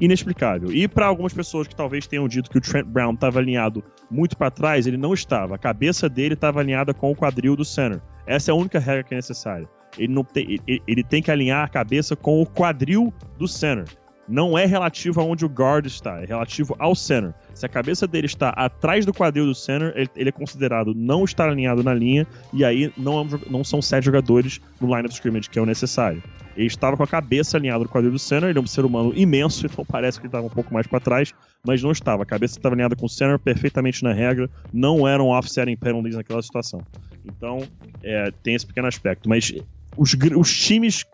inexplicável. 0.00 0.70
E 0.70 0.86
para 0.86 1.06
algumas 1.06 1.32
pessoas 1.32 1.66
que 1.66 1.74
talvez 1.74 2.06
tenham 2.06 2.28
dito 2.28 2.50
que 2.50 2.58
o 2.58 2.60
Trent 2.60 2.86
Brown 2.86 3.14
estava 3.14 3.40
alinhado 3.40 3.82
muito 4.10 4.36
para 4.36 4.50
trás, 4.50 4.86
ele 4.86 4.96
não 4.96 5.12
estava. 5.12 5.56
A 5.56 5.58
cabeça 5.58 6.08
dele 6.08 6.34
estava 6.34 6.60
alinhada 6.60 6.94
com 6.94 7.10
o 7.10 7.16
quadril 7.16 7.56
do 7.56 7.64
center. 7.64 8.00
Essa 8.26 8.50
é 8.50 8.52
a 8.52 8.56
única 8.56 8.78
regra 8.78 9.02
que 9.02 9.14
é 9.14 9.16
necessária. 9.16 9.68
Ele, 9.98 10.12
não 10.12 10.22
tem, 10.22 10.60
ele, 10.66 10.82
ele 10.86 11.02
tem 11.02 11.20
que 11.20 11.30
alinhar 11.30 11.64
a 11.64 11.68
cabeça 11.68 12.14
com 12.14 12.40
o 12.40 12.46
quadril 12.46 13.12
do 13.36 13.48
center 13.48 13.86
não 14.28 14.58
é 14.58 14.66
relativo 14.66 15.20
aonde 15.20 15.44
o 15.44 15.48
guard 15.48 15.86
está, 15.86 16.20
é 16.22 16.26
relativo 16.26 16.76
ao 16.78 16.94
center. 16.94 17.32
Se 17.54 17.64
a 17.64 17.68
cabeça 17.68 18.06
dele 18.06 18.26
está 18.26 18.50
atrás 18.50 19.06
do 19.06 19.14
quadril 19.14 19.46
do 19.46 19.54
center, 19.54 19.92
ele, 19.96 20.28
é 20.28 20.32
considerado 20.32 20.94
não 20.94 21.24
estar 21.24 21.48
alinhado 21.48 21.82
na 21.82 21.94
linha, 21.94 22.26
e 22.52 22.64
aí 22.64 22.92
não, 22.96 23.22
é 23.22 23.26
não 23.50 23.64
são 23.64 23.80
sete 23.80 24.04
jogadores 24.04 24.60
no 24.80 24.94
line 24.94 25.06
of 25.06 25.14
scrimmage, 25.14 25.48
que 25.48 25.58
é 25.58 25.62
o 25.62 25.66
necessário. 25.66 26.22
Ele 26.56 26.66
estava 26.66 26.96
com 26.96 27.02
a 27.04 27.06
cabeça 27.06 27.56
alinhada 27.56 27.84
no 27.84 27.88
quadril 27.88 28.12
do 28.12 28.18
center, 28.18 28.50
ele 28.50 28.58
é 28.58 28.62
um 28.62 28.66
ser 28.66 28.84
humano 28.84 29.12
imenso, 29.14 29.64
então 29.66 29.84
parece 29.84 30.18
que 30.18 30.26
ele 30.26 30.28
estava 30.28 30.46
um 30.46 30.50
pouco 30.50 30.74
mais 30.74 30.86
para 30.86 31.00
trás, 31.00 31.32
mas 31.64 31.82
não 31.82 31.90
estava. 31.90 32.22
A 32.22 32.26
cabeça 32.26 32.58
estava 32.58 32.74
alinhada 32.74 32.94
com 32.94 33.06
o 33.06 33.08
center 33.08 33.38
perfeitamente 33.38 34.02
na 34.02 34.12
regra, 34.12 34.50
não 34.72 35.08
eram 35.08 35.28
offsetting 35.28 35.76
penalties 35.76 36.16
naquela 36.16 36.42
situação. 36.42 36.82
Então, 37.24 37.62
é, 38.02 38.30
tem 38.42 38.54
esse 38.54 38.66
pequeno 38.66 38.88
aspecto. 38.88 39.28
Mas 39.28 39.52
os, 39.96 40.16
os 40.36 40.60
times 40.60 41.04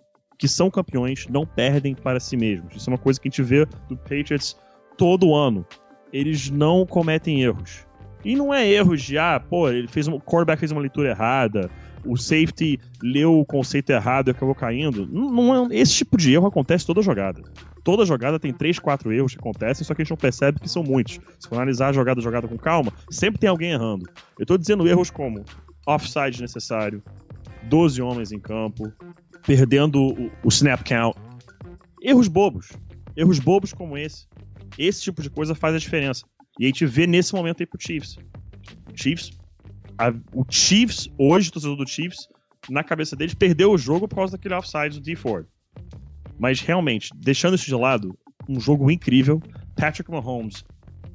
que 0.45 0.49
são 0.49 0.71
campeões 0.71 1.27
não 1.31 1.47
perdem 1.47 1.95
para 1.95 2.21
si 2.21 2.37
mesmos. 2.37 2.77
Isso 2.77 2.91
é 2.91 2.93
uma 2.93 2.99
coisa 2.99 3.19
que 3.19 3.29
a 3.29 3.31
gente 3.31 3.43
vê 3.43 3.65
do 3.89 3.97
Patriots 3.97 4.55
todo 4.95 5.35
ano. 5.35 5.65
Eles 6.13 6.51
não 6.51 6.85
cometem 6.85 7.43
erros. 7.43 7.87
E 8.23 8.37
não 8.37 8.53
é 8.53 8.69
erros 8.69 9.01
de, 9.01 9.17
ah, 9.17 9.41
pô, 9.41 9.71
ele 9.71 9.89
fez 9.89 10.07
um, 10.07 10.17
o 10.17 10.21
quarterback 10.21 10.61
fez 10.61 10.71
uma 10.71 10.83
leitura 10.83 11.09
errada, 11.09 11.71
o 12.05 12.15
safety 12.19 12.79
leu 13.03 13.41
o 13.41 13.47
conceito 13.47 13.89
errado 13.89 14.29
e 14.29 14.33
acabou 14.33 14.55
caindo. 14.55 15.09
Não, 15.11 15.33
não 15.33 15.73
é, 15.73 15.77
esse 15.77 15.95
tipo 15.95 16.19
de 16.19 16.35
erro 16.35 16.47
acontece 16.47 16.85
toda 16.85 17.01
jogada. 17.01 17.41
Toda 17.83 18.05
jogada 18.05 18.39
tem 18.39 18.53
três, 18.53 18.79
quatro 18.79 19.11
erros 19.11 19.33
que 19.33 19.41
acontecem, 19.41 19.83
só 19.83 19.95
que 19.95 20.03
a 20.03 20.05
gente 20.05 20.11
não 20.11 20.19
percebe 20.19 20.61
que 20.61 20.69
são 20.69 20.83
muitos. 20.83 21.19
Se 21.39 21.49
for 21.49 21.55
analisar 21.55 21.89
a 21.89 21.93
jogada 21.95 22.21
jogada 22.21 22.47
com 22.47 22.59
calma, 22.59 22.93
sempre 23.09 23.41
tem 23.41 23.49
alguém 23.49 23.73
errando. 23.73 24.07
Eu 24.39 24.45
tô 24.45 24.59
dizendo 24.59 24.87
erros 24.87 25.11
como 25.11 25.43
offside 25.87 26.43
necessário, 26.43 27.03
12 27.63 28.03
homens 28.03 28.31
em 28.31 28.39
campo, 28.39 28.93
perdendo 29.47 30.03
o, 30.03 30.31
o 30.43 30.49
snap 30.49 30.83
count. 30.83 31.19
Erros 32.03 32.29
bobos. 32.29 32.73
Erros 33.17 33.39
bobos 33.39 33.73
como 33.73 33.97
esse. 33.97 34.27
Esse 34.77 35.03
tipo 35.03 35.23
de 35.23 35.31
coisa 35.31 35.55
faz 35.55 35.75
a 35.75 35.79
diferença. 35.79 36.25
E 36.59 36.65
a 36.65 36.67
gente 36.67 36.87
vê 36.87 37.07
nesse 37.07 37.35
momento 37.35 37.61
aí 37.61 37.67
pro 37.67 37.81
Chiefs. 37.81 38.17
Chiefs, 38.95 39.31
a, 39.99 40.11
o 40.33 40.45
Chiefs, 40.49 41.09
hoje, 41.19 41.49
o 41.49 41.53
torcedor 41.53 41.77
do 41.77 41.89
Chiefs, 41.89 42.29
na 42.69 42.83
cabeça 42.83 43.15
deles, 43.17 43.35
perdeu 43.35 43.73
o 43.73 43.79
jogo 43.79 44.09
por 44.09 44.17
causa 44.17 44.33
daquele 44.33 44.55
offside 44.55 44.99
do 44.99 45.01
D 45.01 45.15
Ford. 45.17 45.47
Mas 46.39 46.61
realmente, 46.61 47.11
deixando 47.17 47.55
isso 47.55 47.67
de 47.67 47.75
lado, 47.75 48.17
um 48.49 48.61
jogo 48.61 48.91
incrível. 48.91 49.41
Patrick 49.77 50.11
Mahomes 50.11 50.65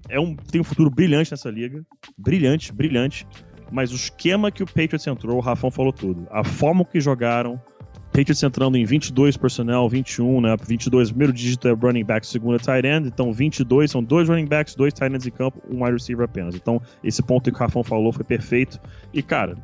é 0.07 0.19
um, 0.19 0.35
tem 0.35 0.61
um 0.61 0.63
futuro 0.63 0.89
brilhante 0.89 1.31
nessa 1.31 1.49
liga. 1.49 1.85
Brilhante, 2.17 2.71
brilhante. 2.71 3.27
Mas 3.71 3.91
o 3.91 3.95
esquema 3.95 4.51
que 4.51 4.63
o 4.63 4.65
Patriots 4.65 5.05
entrou, 5.05 5.37
o 5.37 5.41
Rafão 5.41 5.69
falou 5.69 5.93
tudo. 5.93 6.27
A 6.31 6.43
forma 6.43 6.83
que 6.83 6.99
jogaram, 6.99 7.61
Patriots 8.11 8.41
entrando 8.41 8.75
em 8.75 8.85
22 8.85 9.37
personnel, 9.37 9.87
21, 9.87 10.41
né? 10.41 10.55
22, 10.67 11.09
primeiro 11.09 11.31
dígito 11.31 11.67
é 11.67 11.71
running 11.71 12.03
back, 12.03 12.25
segundo 12.25 12.55
é 12.55 12.59
tight 12.59 12.85
end. 12.85 13.07
Então 13.07 13.31
22 13.31 13.91
são 13.91 14.03
dois 14.03 14.27
running 14.27 14.47
backs, 14.47 14.75
dois 14.75 14.93
tight 14.93 15.13
ends 15.13 15.27
em 15.27 15.31
campo, 15.31 15.61
um 15.69 15.83
wide 15.83 15.93
receiver 15.93 16.25
apenas. 16.25 16.55
Então 16.55 16.81
esse 17.03 17.21
ponto 17.21 17.49
que 17.49 17.55
o 17.55 17.59
Rafão 17.59 17.83
falou 17.83 18.11
foi 18.11 18.23
perfeito. 18.23 18.79
E 19.13 19.21
cara, 19.21 19.55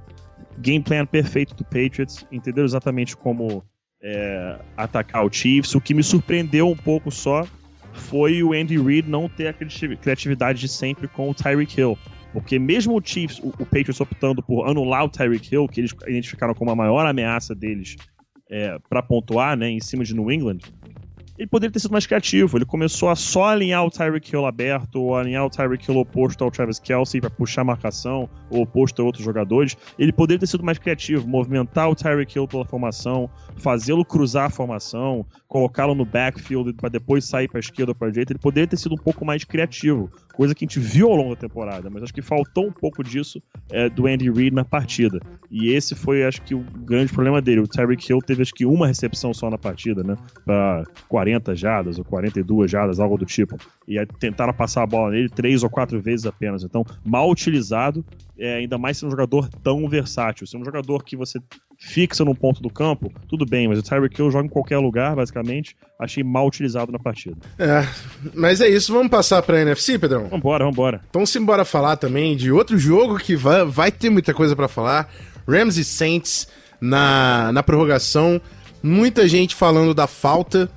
game 0.60 0.84
plan 0.84 1.06
perfeito 1.06 1.56
do 1.56 1.64
Patriots, 1.64 2.26
entendeu 2.32 2.64
exatamente 2.64 3.18
como 3.18 3.64
é, 4.02 4.60
atacar 4.78 5.26
o 5.26 5.34
Chiefs. 5.34 5.74
O 5.74 5.82
que 5.82 5.94
me 5.94 6.04
surpreendeu 6.04 6.70
um 6.70 6.76
pouco 6.76 7.12
só 7.12 7.46
foi 7.94 8.44
o 8.44 8.54
Andy 8.54 8.78
Reid 8.78 9.10
não 9.10 9.28
ter 9.28 9.48
a 9.48 9.54
criatividade 9.54 10.60
de 10.60 10.68
sempre 10.68 11.08
com 11.08 11.30
o 11.30 11.34
Tyreek 11.34 11.80
Hill. 11.80 11.98
Porque 12.32 12.60
mesmo 12.60 12.98
o 12.98 13.02
Chiefs, 13.04 13.40
o, 13.40 13.48
o 13.48 13.66
Patriots 13.66 14.00
optando 14.02 14.44
por 14.44 14.70
anular 14.70 15.06
o 15.06 15.10
Tyreek 15.10 15.54
Hill, 15.54 15.68
que 15.68 15.80
eles 15.80 15.96
identificaram 16.06 16.54
como 16.54 16.70
a 16.70 16.76
maior 16.76 17.06
ameaça 17.06 17.56
deles 17.56 17.96
é, 18.50 18.78
para 18.90 19.02
pontuar, 19.02 19.58
né, 19.58 19.70
em 19.70 19.80
cima 19.80 20.04
de 20.04 20.14
New 20.14 20.32
England, 20.32 20.60
ele 21.38 21.48
poderia 21.48 21.72
ter 21.72 21.80
sido 21.80 21.92
mais 21.92 22.06
criativo. 22.06 22.58
Ele 22.58 22.66
começou 22.66 23.10
a 23.10 23.16
só 23.16 23.46
alinhar 23.46 23.86
o 23.86 23.92
Tyreek 23.92 24.34
Hill 24.34 24.46
aberto, 24.46 25.02
ou 25.02 25.16
alinhar 25.16 25.46
o 25.46 25.50
Tyreek 25.50 25.90
Hill 25.90 26.00
oposto 26.00 26.44
ao 26.44 26.52
Travis 26.52 26.80
Kelsey 26.80 27.20
para 27.20 27.30
puxar 27.30 27.62
a 27.62 27.66
marcação, 27.66 28.30
ou 28.50 28.62
oposto 28.62 29.02
a 29.02 29.06
outros 29.06 29.24
jogadores. 29.24 29.76
Ele 30.00 30.14
poderia 30.14 30.40
ter 30.40 30.48
sido 30.48 30.64
mais 30.64 30.78
criativo, 30.78 31.28
movimentar 31.28 31.90
o 31.90 31.96
Tyreek 31.96 32.38
Hill 32.38 32.48
pela 32.48 32.64
formação, 32.64 33.30
fazê-lo 33.58 34.06
cruzar 34.06 34.46
a 34.46 34.50
formação, 34.50 35.26
colocá-lo 35.48 35.94
no 35.94 36.06
backfield 36.06 36.74
para 36.74 36.90
depois 36.90 37.26
sair 37.26 37.50
para 37.50 37.60
a 37.60 37.60
esquerda 37.60 37.92
ou 37.92 37.96
para 37.96 38.08
a 38.08 38.12
direita. 38.12 38.32
Ele 38.32 38.40
poderia 38.40 38.68
ter 38.68 38.78
sido 38.78 38.96
um 38.96 39.04
pouco 39.04 39.26
mais 39.26 39.44
criativo, 39.44 40.10
coisa 40.36 40.54
que 40.54 40.66
a 40.66 40.68
gente 40.68 40.80
viu 40.80 41.10
ao 41.10 41.16
longo 41.16 41.36
da 41.36 41.42
temporada, 41.42 41.90
mas 41.90 42.04
acho 42.04 42.14
que 42.14 42.22
faltou 42.22 42.68
um 42.68 42.72
pouco 42.72 43.04
disso 43.04 43.42
é, 43.72 43.90
do 43.90 44.08
Andy 44.08 44.30
Reid 44.30 44.54
na 44.54 44.66
partida. 44.66 45.20
E 45.50 45.72
esse 45.72 45.96
foi, 45.96 46.24
acho 46.24 46.42
que, 46.42 46.54
o 46.54 46.60
grande 46.60 47.14
problema 47.14 47.42
dele. 47.42 47.62
O 47.62 47.68
Tyreek 47.68 48.12
Hill 48.12 48.20
teve, 48.20 48.42
acho 48.42 48.54
que, 48.54 48.66
uma 48.66 48.88
recepção 48.88 49.34
só 49.34 49.50
na 49.50 49.58
partida, 49.58 50.04
né? 50.04 50.16
Para 50.44 50.84
40 51.08 51.56
jadas 51.56 51.98
ou 51.98 52.04
42 52.04 52.70
jadas, 52.70 53.00
algo 53.00 53.18
do 53.18 53.26
tipo. 53.26 53.58
E 53.88 53.98
aí 53.98 54.06
tentaram 54.20 54.54
passar 54.54 54.84
a 54.84 54.88
bola 54.88 55.12
nele 55.12 55.30
três 55.30 55.64
ou 55.64 55.70
quatro 55.70 56.02
vezes 56.02 56.26
apenas. 56.26 56.64
Então, 56.64 56.84
mal 57.04 57.30
utilizado, 57.30 58.04
é, 58.38 58.56
ainda 58.56 58.78
mais 58.78 58.98
sendo 58.98 59.08
um 59.08 59.12
jogador 59.12 59.48
tão 59.64 59.88
versátil. 59.88 60.46
Ser 60.46 60.58
um 60.58 60.66
jogador 60.66 61.04
que 61.04 61.16
você 61.16 61.40
fixa 61.78 62.24
num 62.24 62.36
ponto 62.36 62.62
do 62.62 62.70
campo, 62.70 63.12
tudo 63.28 63.46
bem, 63.46 63.68
mas 63.68 63.80
o 63.80 63.84
Tyreek 63.84 64.20
Hill 64.20 64.32
joga 64.32 64.46
em 64.46 64.50
qualquer 64.50 64.78
lugar, 64.78 65.16
basicamente. 65.16 65.76
Achei 66.00 66.24
mal 66.24 66.48
utilizado 66.48 66.92
na 66.92 67.00
partida. 67.00 67.38
É, 67.58 67.86
mas 68.34 68.62
é 68.62 68.68
isso. 68.68 68.92
Vamos 68.92 69.10
passar 69.10 69.42
pra 69.42 69.62
NFC, 69.62 69.98
Pedrão? 69.98 70.25
Vambora, 70.30 70.66
vambora. 70.66 71.02
Então, 71.10 71.26
simbora 71.26 71.66
falar 71.66 71.98
também 71.98 72.36
de 72.36 72.52
outro 72.52 72.78
jogo 72.78 73.18
que 73.18 73.36
vai, 73.36 73.66
vai 73.66 73.92
ter 73.92 74.10
muita 74.10 74.34
coisa 74.34 74.56
para 74.56 74.68
falar. 74.68 75.10
Rams 75.48 75.78
e 75.78 75.84
Saints 75.84 76.48
na, 76.80 77.52
na 77.52 77.64
prorrogação. 77.64 78.42
Muita 78.82 79.28
gente 79.28 79.56
falando 79.56 79.94
da 79.94 80.08
falta 80.08 80.70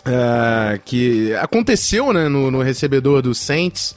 uh, 0.00 0.80
que 0.84 1.34
aconteceu 1.34 2.12
né, 2.12 2.28
no, 2.28 2.50
no 2.50 2.62
recebedor 2.62 3.22
do 3.22 3.34
Saints. 3.34 3.96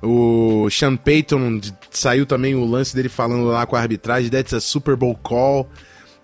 O 0.00 0.68
Sean 0.70 0.96
Payton 0.96 1.60
saiu 1.90 2.24
também 2.24 2.54
o 2.54 2.64
lance 2.64 2.94
dele 2.94 3.08
falando 3.08 3.44
lá 3.46 3.66
com 3.66 3.74
a 3.74 3.80
arbitragem, 3.80 4.30
that's 4.30 4.54
a 4.54 4.60
Super 4.60 4.94
Bowl 4.94 5.16
call, 5.16 5.68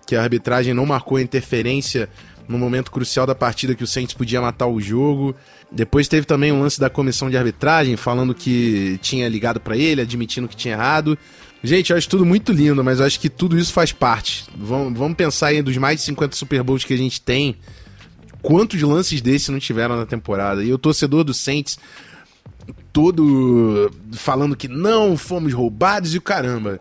que 0.07 0.15
a 0.15 0.21
arbitragem 0.21 0.73
não 0.73 0.85
marcou 0.85 1.19
interferência 1.19 2.09
no 2.47 2.57
momento 2.57 2.91
crucial 2.91 3.25
da 3.25 3.35
partida 3.35 3.75
que 3.75 3.83
o 3.83 3.87
Saints 3.87 4.13
podia 4.13 4.41
matar 4.41 4.67
o 4.67 4.79
jogo. 4.79 5.35
Depois 5.71 6.07
teve 6.07 6.25
também 6.25 6.51
um 6.51 6.61
lance 6.61 6.79
da 6.79 6.89
comissão 6.89 7.29
de 7.29 7.37
arbitragem 7.37 7.97
falando 7.97 8.33
que 8.33 8.99
tinha 9.01 9.27
ligado 9.27 9.59
para 9.59 9.75
ele, 9.75 10.01
admitindo 10.01 10.47
que 10.47 10.55
tinha 10.55 10.73
errado. 10.73 11.17
Gente, 11.63 11.91
eu 11.91 11.97
acho 11.97 12.07
tudo 12.07 12.25
muito 12.25 12.51
lindo, 12.51 12.83
mas 12.83 12.99
eu 12.99 13.05
acho 13.05 13.19
que 13.19 13.29
tudo 13.29 13.57
isso 13.57 13.73
faz 13.73 13.91
parte. 13.91 14.45
Vamos, 14.55 14.97
vamos 14.97 15.17
pensar 15.17 15.47
aí 15.47 15.61
dos 15.61 15.75
mais 15.77 15.99
de 15.99 16.05
50 16.05 16.35
Super 16.35 16.61
Bowls 16.63 16.83
que 16.83 16.93
a 16.93 16.97
gente 16.97 17.19
tem. 17.19 17.57
Quantos 18.41 18.79
lances 18.81 19.21
desses 19.21 19.49
não 19.49 19.57
tiveram 19.57 19.97
na 19.97 20.05
temporada? 20.05 20.63
E 20.63 20.71
o 20.71 20.77
torcedor 20.77 21.23
do 21.23 21.33
Saints 21.33 21.79
todo 22.93 23.91
falando 24.13 24.55
que 24.55 24.67
não, 24.67 25.17
fomos 25.17 25.53
roubados 25.53 26.13
e 26.13 26.17
o 26.17 26.21
caramba. 26.21 26.79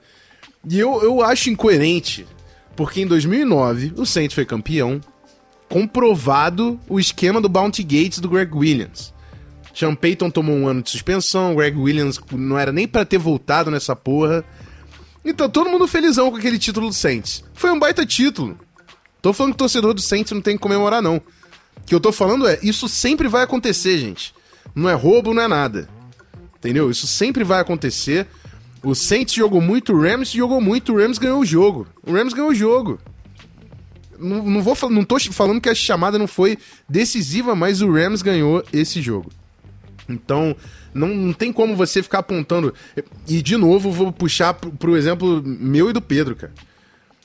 E 0.68 0.78
eu, 0.78 1.02
eu 1.02 1.22
acho 1.22 1.50
incoerente 1.50 2.26
Porque 2.74 3.02
em 3.02 3.06
2009 3.06 3.92
o 3.96 4.06
Saints 4.06 4.34
foi 4.34 4.44
campeão, 4.44 5.00
comprovado 5.74 6.78
o 6.88 7.00
esquema 7.00 7.40
do 7.40 7.48
Bounty 7.48 7.82
Gates 7.82 8.20
do 8.20 8.28
Greg 8.28 8.56
Williams. 8.56 9.12
Sean 9.74 9.92
Payton 9.96 10.30
tomou 10.30 10.54
um 10.54 10.68
ano 10.68 10.80
de 10.80 10.90
suspensão, 10.90 11.56
Greg 11.56 11.76
Williams 11.76 12.20
não 12.30 12.56
era 12.56 12.70
nem 12.70 12.86
para 12.86 13.04
ter 13.04 13.18
voltado 13.18 13.72
nessa 13.72 13.96
porra. 13.96 14.44
Então 15.24 15.50
todo 15.50 15.68
mundo 15.68 15.88
felizão 15.88 16.30
com 16.30 16.36
aquele 16.36 16.60
título 16.60 16.86
do 16.86 16.94
Saints. 16.94 17.42
Foi 17.54 17.72
um 17.72 17.78
baita 17.80 18.06
título. 18.06 18.56
Tô 19.20 19.32
falando 19.32 19.54
que 19.54 19.56
o 19.56 19.58
torcedor 19.58 19.92
do 19.94 20.00
Saints 20.00 20.30
não 20.30 20.40
tem 20.40 20.54
que 20.54 20.62
comemorar, 20.62 21.02
não. 21.02 21.16
O 21.16 21.22
que 21.84 21.92
eu 21.92 21.98
tô 21.98 22.12
falando 22.12 22.46
é, 22.46 22.56
isso 22.62 22.88
sempre 22.88 23.26
vai 23.26 23.42
acontecer, 23.42 23.98
gente. 23.98 24.32
Não 24.76 24.88
é 24.88 24.94
roubo, 24.94 25.34
não 25.34 25.42
é 25.42 25.48
nada. 25.48 25.88
Entendeu? 26.56 26.88
Isso 26.88 27.08
sempre 27.08 27.42
vai 27.42 27.60
acontecer. 27.60 28.28
O 28.80 28.94
Saints 28.94 29.34
jogou 29.34 29.60
muito, 29.60 29.92
o 29.92 30.00
Rams 30.00 30.30
jogou 30.30 30.60
muito, 30.60 30.92
o 30.92 30.96
Rams 30.98 31.18
ganhou 31.18 31.40
o 31.40 31.44
jogo. 31.44 31.84
O 32.06 32.12
Rams 32.12 32.32
ganhou 32.32 32.50
o 32.50 32.54
jogo. 32.54 33.00
Não, 34.18 34.42
não, 34.42 34.62
vou, 34.62 34.76
não 34.90 35.04
tô 35.04 35.18
falando 35.18 35.60
que 35.60 35.68
a 35.68 35.74
chamada 35.74 36.18
não 36.18 36.26
foi 36.26 36.58
decisiva, 36.88 37.54
mas 37.54 37.82
o 37.82 37.92
Rams 37.92 38.22
ganhou 38.22 38.64
esse 38.72 39.00
jogo. 39.00 39.30
Então, 40.08 40.54
não, 40.92 41.08
não 41.08 41.32
tem 41.32 41.52
como 41.52 41.74
você 41.74 42.02
ficar 42.02 42.18
apontando. 42.18 42.74
E, 43.26 43.42
de 43.42 43.56
novo, 43.56 43.90
vou 43.90 44.12
puxar 44.12 44.54
pro, 44.54 44.70
pro 44.70 44.96
exemplo 44.96 45.42
meu 45.44 45.90
e 45.90 45.92
do 45.92 46.00
Pedro, 46.00 46.36
cara. 46.36 46.52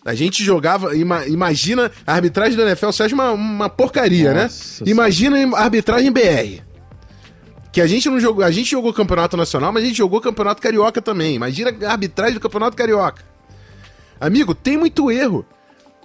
A 0.03 0.15
gente 0.15 0.43
jogava. 0.43 0.95
Ima, 0.95 1.25
imagina 1.27 1.91
a 2.07 2.13
arbitragem 2.13 2.57
da 2.57 2.63
NFL, 2.63 2.87
você 2.87 3.03
acha 3.03 3.13
uma, 3.13 3.31
uma 3.31 3.69
porcaria, 3.69 4.33
né? 4.33 4.43
Nossa 4.43 4.83
né? 4.83 4.91
Imagina 4.91 5.57
a 5.57 5.63
arbitragem 5.63 6.11
BR. 6.11 6.63
Que 7.71 7.81
a 7.81 7.87
gente 7.87 8.09
não 8.09 8.19
jogou. 8.19 8.43
A 8.43 8.51
gente 8.51 8.71
jogou 8.71 8.93
campeonato 8.93 9.37
nacional, 9.37 9.71
mas 9.71 9.83
a 9.83 9.85
gente 9.85 9.97
jogou 9.97 10.19
campeonato 10.21 10.61
carioca 10.61 11.01
também. 11.01 11.35
Imagina 11.35 11.75
a 11.85 11.91
arbitragem 11.91 12.33
do 12.33 12.39
campeonato 12.39 12.75
carioca. 12.75 13.23
Amigo, 14.19 14.55
tem 14.55 14.77
muito 14.77 15.11
erro. 15.11 15.45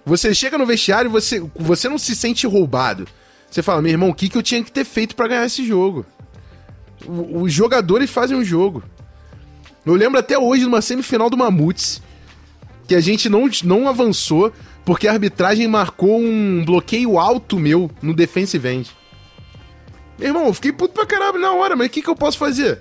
Você 0.04 0.34
chega 0.34 0.58
no 0.58 0.66
vestiário 0.66 1.08
e 1.08 1.12
você, 1.12 1.42
você 1.54 1.88
não 1.88 1.98
se 1.98 2.14
sente 2.14 2.46
roubado. 2.46 3.06
Você 3.50 3.62
fala, 3.62 3.80
meu 3.80 3.92
irmão, 3.92 4.10
o 4.10 4.14
que, 4.14 4.28
que 4.28 4.36
eu 4.36 4.42
tinha 4.42 4.62
que 4.62 4.72
ter 4.72 4.84
feito 4.84 5.14
para 5.14 5.28
ganhar 5.28 5.46
esse 5.46 5.64
jogo? 5.64 6.04
Os 7.06 7.52
jogadores 7.52 8.10
fazem 8.10 8.36
o 8.36 8.44
jogo. 8.44 8.82
Eu 9.86 9.94
lembro 9.94 10.18
até 10.18 10.38
hoje, 10.38 10.64
numa 10.64 10.82
semifinal 10.82 11.30
do 11.30 11.36
Mamutes, 11.36 12.02
que 12.86 12.94
a 12.94 13.00
gente 13.00 13.28
não, 13.28 13.48
não 13.64 13.88
avançou 13.88 14.52
porque 14.84 15.08
a 15.08 15.12
arbitragem 15.12 15.66
marcou 15.66 16.20
um 16.20 16.64
bloqueio 16.64 17.18
alto 17.18 17.58
meu 17.58 17.90
no 18.02 18.14
defensive 18.14 18.68
end. 18.68 18.90
Meu 20.18 20.28
irmão, 20.28 20.46
eu 20.46 20.54
fiquei 20.54 20.72
puto 20.72 20.94
pra 20.94 21.06
caralho 21.06 21.38
na 21.38 21.52
hora, 21.52 21.74
mas 21.74 21.86
o 21.86 21.90
que, 21.90 22.02
que 22.02 22.08
eu 22.08 22.14
posso 22.14 22.38
fazer? 22.38 22.80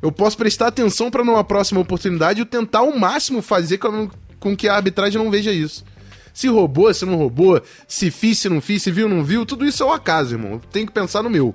Eu 0.00 0.10
posso 0.10 0.36
prestar 0.36 0.68
atenção 0.68 1.10
para 1.10 1.22
numa 1.22 1.44
próxima 1.44 1.80
oportunidade 1.80 2.40
eu 2.40 2.46
tentar 2.46 2.80
ao 2.80 2.98
máximo 2.98 3.40
fazer 3.40 3.78
com, 3.78 4.10
com 4.40 4.56
que 4.56 4.68
a 4.68 4.74
arbitragem 4.74 5.22
não 5.22 5.30
veja 5.30 5.52
isso. 5.52 5.84
Se 6.32 6.48
roubou, 6.48 6.92
se 6.92 7.04
não 7.04 7.16
roubou, 7.16 7.62
se 7.86 8.10
fiz, 8.10 8.38
se 8.38 8.48
não 8.48 8.60
fiz, 8.60 8.82
se 8.82 8.90
viu, 8.90 9.08
não 9.08 9.22
viu, 9.22 9.44
tudo 9.44 9.66
isso 9.66 9.82
é 9.82 9.86
o 9.86 9.92
acaso, 9.92 10.34
irmão. 10.34 10.60
Tem 10.70 10.86
que 10.86 10.92
pensar 10.92 11.22
no 11.22 11.30
meu. 11.30 11.54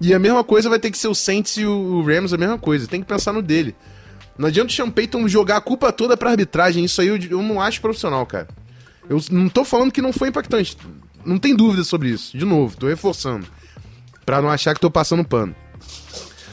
E 0.00 0.12
a 0.12 0.18
mesma 0.18 0.44
coisa 0.44 0.68
vai 0.68 0.78
ter 0.78 0.90
que 0.90 0.98
ser 0.98 1.08
o 1.08 1.14
Saints 1.14 1.56
e 1.56 1.64
o 1.64 2.02
Rams, 2.02 2.32
a 2.32 2.38
mesma 2.38 2.58
coisa. 2.58 2.86
Tem 2.86 3.00
que 3.00 3.06
pensar 3.06 3.32
no 3.32 3.40
dele. 3.40 3.74
Não 4.36 4.48
adianta 4.48 4.70
o 4.70 4.74
Sean 4.74 4.90
Payton 4.90 5.26
jogar 5.28 5.56
a 5.56 5.60
culpa 5.60 5.92
toda 5.92 6.16
pra 6.16 6.30
arbitragem. 6.30 6.84
Isso 6.84 7.00
aí 7.00 7.08
eu, 7.08 7.16
eu 7.16 7.42
não 7.42 7.60
acho 7.60 7.80
profissional, 7.80 8.26
cara. 8.26 8.48
Eu 9.08 9.20
não 9.30 9.48
tô 9.48 9.64
falando 9.64 9.92
que 9.92 10.02
não 10.02 10.12
foi 10.12 10.28
impactante. 10.28 10.76
Não 11.24 11.38
tem 11.38 11.56
dúvida 11.56 11.84
sobre 11.84 12.10
isso. 12.10 12.36
De 12.36 12.44
novo, 12.44 12.76
tô 12.76 12.86
reforçando. 12.86 13.46
Pra 14.24 14.42
não 14.42 14.50
achar 14.50 14.74
que 14.74 14.80
tô 14.80 14.90
passando 14.90 15.24
pano. 15.24 15.54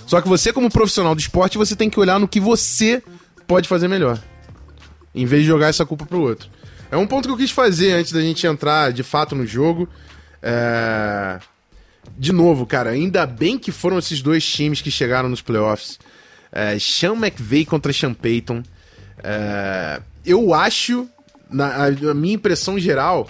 Só 0.07 0.21
que 0.21 0.27
você, 0.27 0.53
como 0.53 0.69
profissional 0.69 1.15
do 1.15 1.19
esporte, 1.19 1.57
você 1.57 1.75
tem 1.75 1.89
que 1.89 1.99
olhar 1.99 2.19
no 2.19 2.27
que 2.27 2.39
você 2.39 3.03
pode 3.47 3.67
fazer 3.67 3.87
melhor. 3.87 4.21
Em 5.13 5.25
vez 5.25 5.43
de 5.43 5.47
jogar 5.47 5.67
essa 5.67 5.85
culpa 5.85 6.05
pro 6.05 6.21
outro. 6.21 6.49
É 6.93 6.97
um 6.97 7.07
ponto 7.07 7.27
que 7.27 7.33
eu 7.33 7.37
quis 7.37 7.49
fazer 7.49 7.93
antes 7.93 8.11
da 8.11 8.21
gente 8.21 8.45
entrar 8.45 8.93
de 8.93 9.01
fato 9.01 9.33
no 9.33 9.47
jogo. 9.47 9.89
É... 10.43 11.39
De 12.15 12.31
novo, 12.31 12.67
cara, 12.67 12.91
ainda 12.91 13.25
bem 13.25 13.57
que 13.57 13.71
foram 13.71 13.97
esses 13.97 14.21
dois 14.21 14.45
times 14.45 14.79
que 14.79 14.91
chegaram 14.91 15.27
nos 15.27 15.41
playoffs 15.41 15.97
é, 16.51 16.77
Sean 16.77 17.13
McVay 17.13 17.65
contra 17.65 17.91
Sean 17.91 18.13
Payton. 18.13 18.61
É, 19.23 20.01
eu 20.23 20.53
acho, 20.53 21.09
na, 21.49 21.87
a, 21.87 22.13
minha 22.13 22.35
impressão 22.35 22.77
geral, 22.77 23.27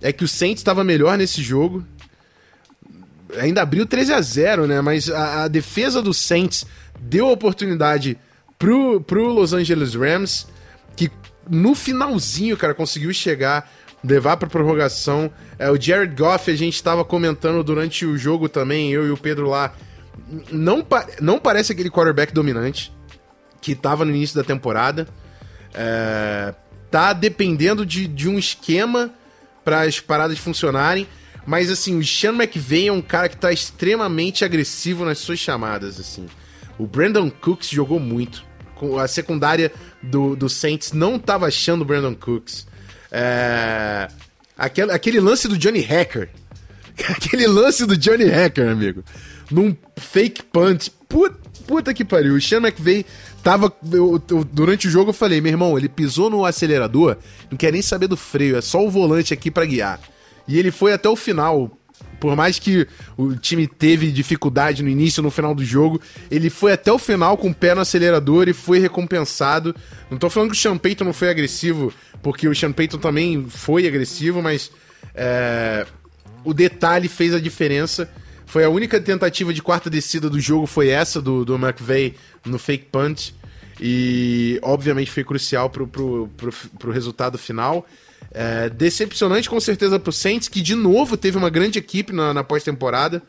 é 0.00 0.12
que 0.12 0.22
o 0.22 0.28
Saints 0.28 0.60
estava 0.60 0.84
melhor 0.84 1.18
nesse 1.18 1.42
jogo. 1.42 1.84
Ainda 3.36 3.62
abriu 3.62 3.84
13 3.84 4.12
a 4.12 4.20
0 4.20 4.66
né? 4.68 4.80
Mas 4.80 5.10
a, 5.10 5.42
a 5.42 5.48
defesa 5.48 6.00
do 6.00 6.14
Saints 6.14 6.64
deu 7.00 7.28
oportunidade 7.28 8.16
pro, 8.56 9.00
pro 9.00 9.26
Los 9.26 9.52
Angeles 9.52 9.96
Rams, 9.96 10.46
no 11.48 11.74
finalzinho, 11.74 12.56
cara, 12.56 12.74
conseguiu 12.74 13.12
chegar, 13.12 13.70
levar 14.02 14.36
pra 14.36 14.48
prorrogação. 14.48 15.30
É, 15.58 15.70
o 15.70 15.80
Jared 15.80 16.14
Goff, 16.14 16.50
a 16.50 16.56
gente 16.56 16.74
estava 16.74 17.04
comentando 17.04 17.62
durante 17.62 18.04
o 18.06 18.16
jogo 18.16 18.48
também, 18.48 18.92
eu 18.92 19.06
e 19.06 19.10
o 19.10 19.16
Pedro 19.16 19.48
lá 19.48 19.74
não, 20.50 20.86
não 21.20 21.38
parece 21.38 21.72
aquele 21.72 21.90
quarterback 21.90 22.32
dominante 22.32 22.92
que 23.60 23.72
estava 23.72 24.04
no 24.04 24.10
início 24.10 24.36
da 24.36 24.44
temporada. 24.44 25.06
É, 25.74 26.54
tá 26.90 27.12
dependendo 27.12 27.86
de, 27.86 28.06
de 28.06 28.28
um 28.28 28.38
esquema 28.38 29.10
para 29.64 29.82
as 29.82 30.00
paradas 30.00 30.38
funcionarem. 30.38 31.06
Mas 31.46 31.70
assim, 31.70 31.98
o 31.98 32.04
Sean 32.04 32.34
McVay 32.34 32.88
é 32.88 32.92
um 32.92 33.02
cara 33.02 33.28
que 33.28 33.36
tá 33.36 33.52
extremamente 33.52 34.44
agressivo 34.44 35.04
nas 35.04 35.18
suas 35.18 35.38
chamadas, 35.38 35.98
assim. 35.98 36.26
O 36.78 36.86
Brandon 36.86 37.30
Cooks 37.30 37.68
jogou 37.68 37.98
muito. 37.98 38.44
A 39.00 39.08
secundária 39.08 39.72
do, 40.02 40.34
do 40.34 40.48
Saints 40.48 40.92
não 40.92 41.18
tava 41.18 41.46
achando 41.46 41.82
o 41.82 41.84
Brandon 41.84 42.14
Cooks. 42.14 42.66
É... 43.10 44.08
Aquele, 44.56 44.92
aquele 44.92 45.20
lance 45.20 45.48
do 45.48 45.56
Johnny 45.56 45.80
Hacker. 45.80 46.28
Aquele 47.08 47.46
lance 47.46 47.86
do 47.86 47.96
Johnny 47.96 48.26
Hacker, 48.26 48.68
amigo 48.68 49.02
num 49.52 49.76
fake 49.96 50.42
punt. 50.44 50.88
Puta, 51.08 51.36
puta 51.66 51.94
que 51.94 52.04
pariu. 52.04 52.34
O 52.34 52.40
Sean 52.40 52.58
McVay 52.58 53.04
tava. 53.42 53.72
Eu, 53.92 54.20
eu, 54.30 54.44
durante 54.44 54.88
o 54.88 54.90
jogo 54.90 55.10
eu 55.10 55.14
falei, 55.14 55.40
meu 55.40 55.52
irmão, 55.52 55.76
ele 55.76 55.88
pisou 55.88 56.30
no 56.30 56.44
acelerador, 56.44 57.16
não 57.50 57.58
quer 57.58 57.70
nem 57.70 57.82
saber 57.82 58.08
do 58.08 58.16
freio, 58.16 58.56
é 58.56 58.60
só 58.60 58.84
o 58.84 58.90
volante 58.90 59.34
aqui 59.34 59.50
para 59.50 59.66
guiar. 59.66 60.00
E 60.48 60.58
ele 60.58 60.72
foi 60.72 60.92
até 60.92 61.08
o 61.08 61.14
final. 61.14 61.70
Por 62.22 62.36
mais 62.36 62.56
que 62.56 62.86
o 63.16 63.34
time 63.34 63.66
teve 63.66 64.12
dificuldade 64.12 64.80
no 64.80 64.88
início 64.88 65.20
no 65.20 65.28
final 65.28 65.56
do 65.56 65.64
jogo, 65.64 66.00
ele 66.30 66.50
foi 66.50 66.72
até 66.72 66.92
o 66.92 66.96
final 66.96 67.36
com 67.36 67.50
o 67.50 67.54
pé 67.54 67.74
no 67.74 67.80
acelerador 67.80 68.48
e 68.48 68.52
foi 68.52 68.78
recompensado. 68.78 69.74
Não 70.08 70.16
tô 70.16 70.30
falando 70.30 70.52
que 70.52 70.56
o 70.56 70.60
Sean 70.60 70.78
Payton 70.78 71.02
não 71.02 71.12
foi 71.12 71.30
agressivo, 71.30 71.92
porque 72.22 72.46
o 72.46 72.54
Sean 72.54 72.70
Payton 72.70 72.98
também 72.98 73.44
foi 73.48 73.88
agressivo, 73.88 74.40
mas 74.40 74.70
é, 75.16 75.84
o 76.44 76.54
detalhe 76.54 77.08
fez 77.08 77.34
a 77.34 77.40
diferença. 77.40 78.08
Foi 78.46 78.62
a 78.62 78.70
única 78.70 79.00
tentativa 79.00 79.52
de 79.52 79.60
quarta 79.60 79.90
descida 79.90 80.30
do 80.30 80.38
jogo, 80.38 80.64
foi 80.68 80.90
essa 80.90 81.20
do, 81.20 81.44
do 81.44 81.56
McVeigh 81.56 82.14
no 82.46 82.56
fake 82.56 82.86
punch. 82.92 83.34
E 83.80 84.60
obviamente 84.62 85.10
foi 85.10 85.24
crucial 85.24 85.68
pro, 85.68 85.88
pro, 85.88 86.30
pro, 86.36 86.52
pro 86.78 86.92
resultado 86.92 87.36
final. 87.36 87.84
É, 88.34 88.70
decepcionante 88.70 89.48
com 89.48 89.60
certeza 89.60 89.98
pro 89.98 90.10
Saints, 90.10 90.48
que 90.48 90.62
de 90.62 90.74
novo 90.74 91.16
teve 91.16 91.36
uma 91.36 91.50
grande 91.50 91.78
equipe 91.78 92.12
na, 92.12 92.32
na 92.32 92.42
pós-temporada. 92.42 93.22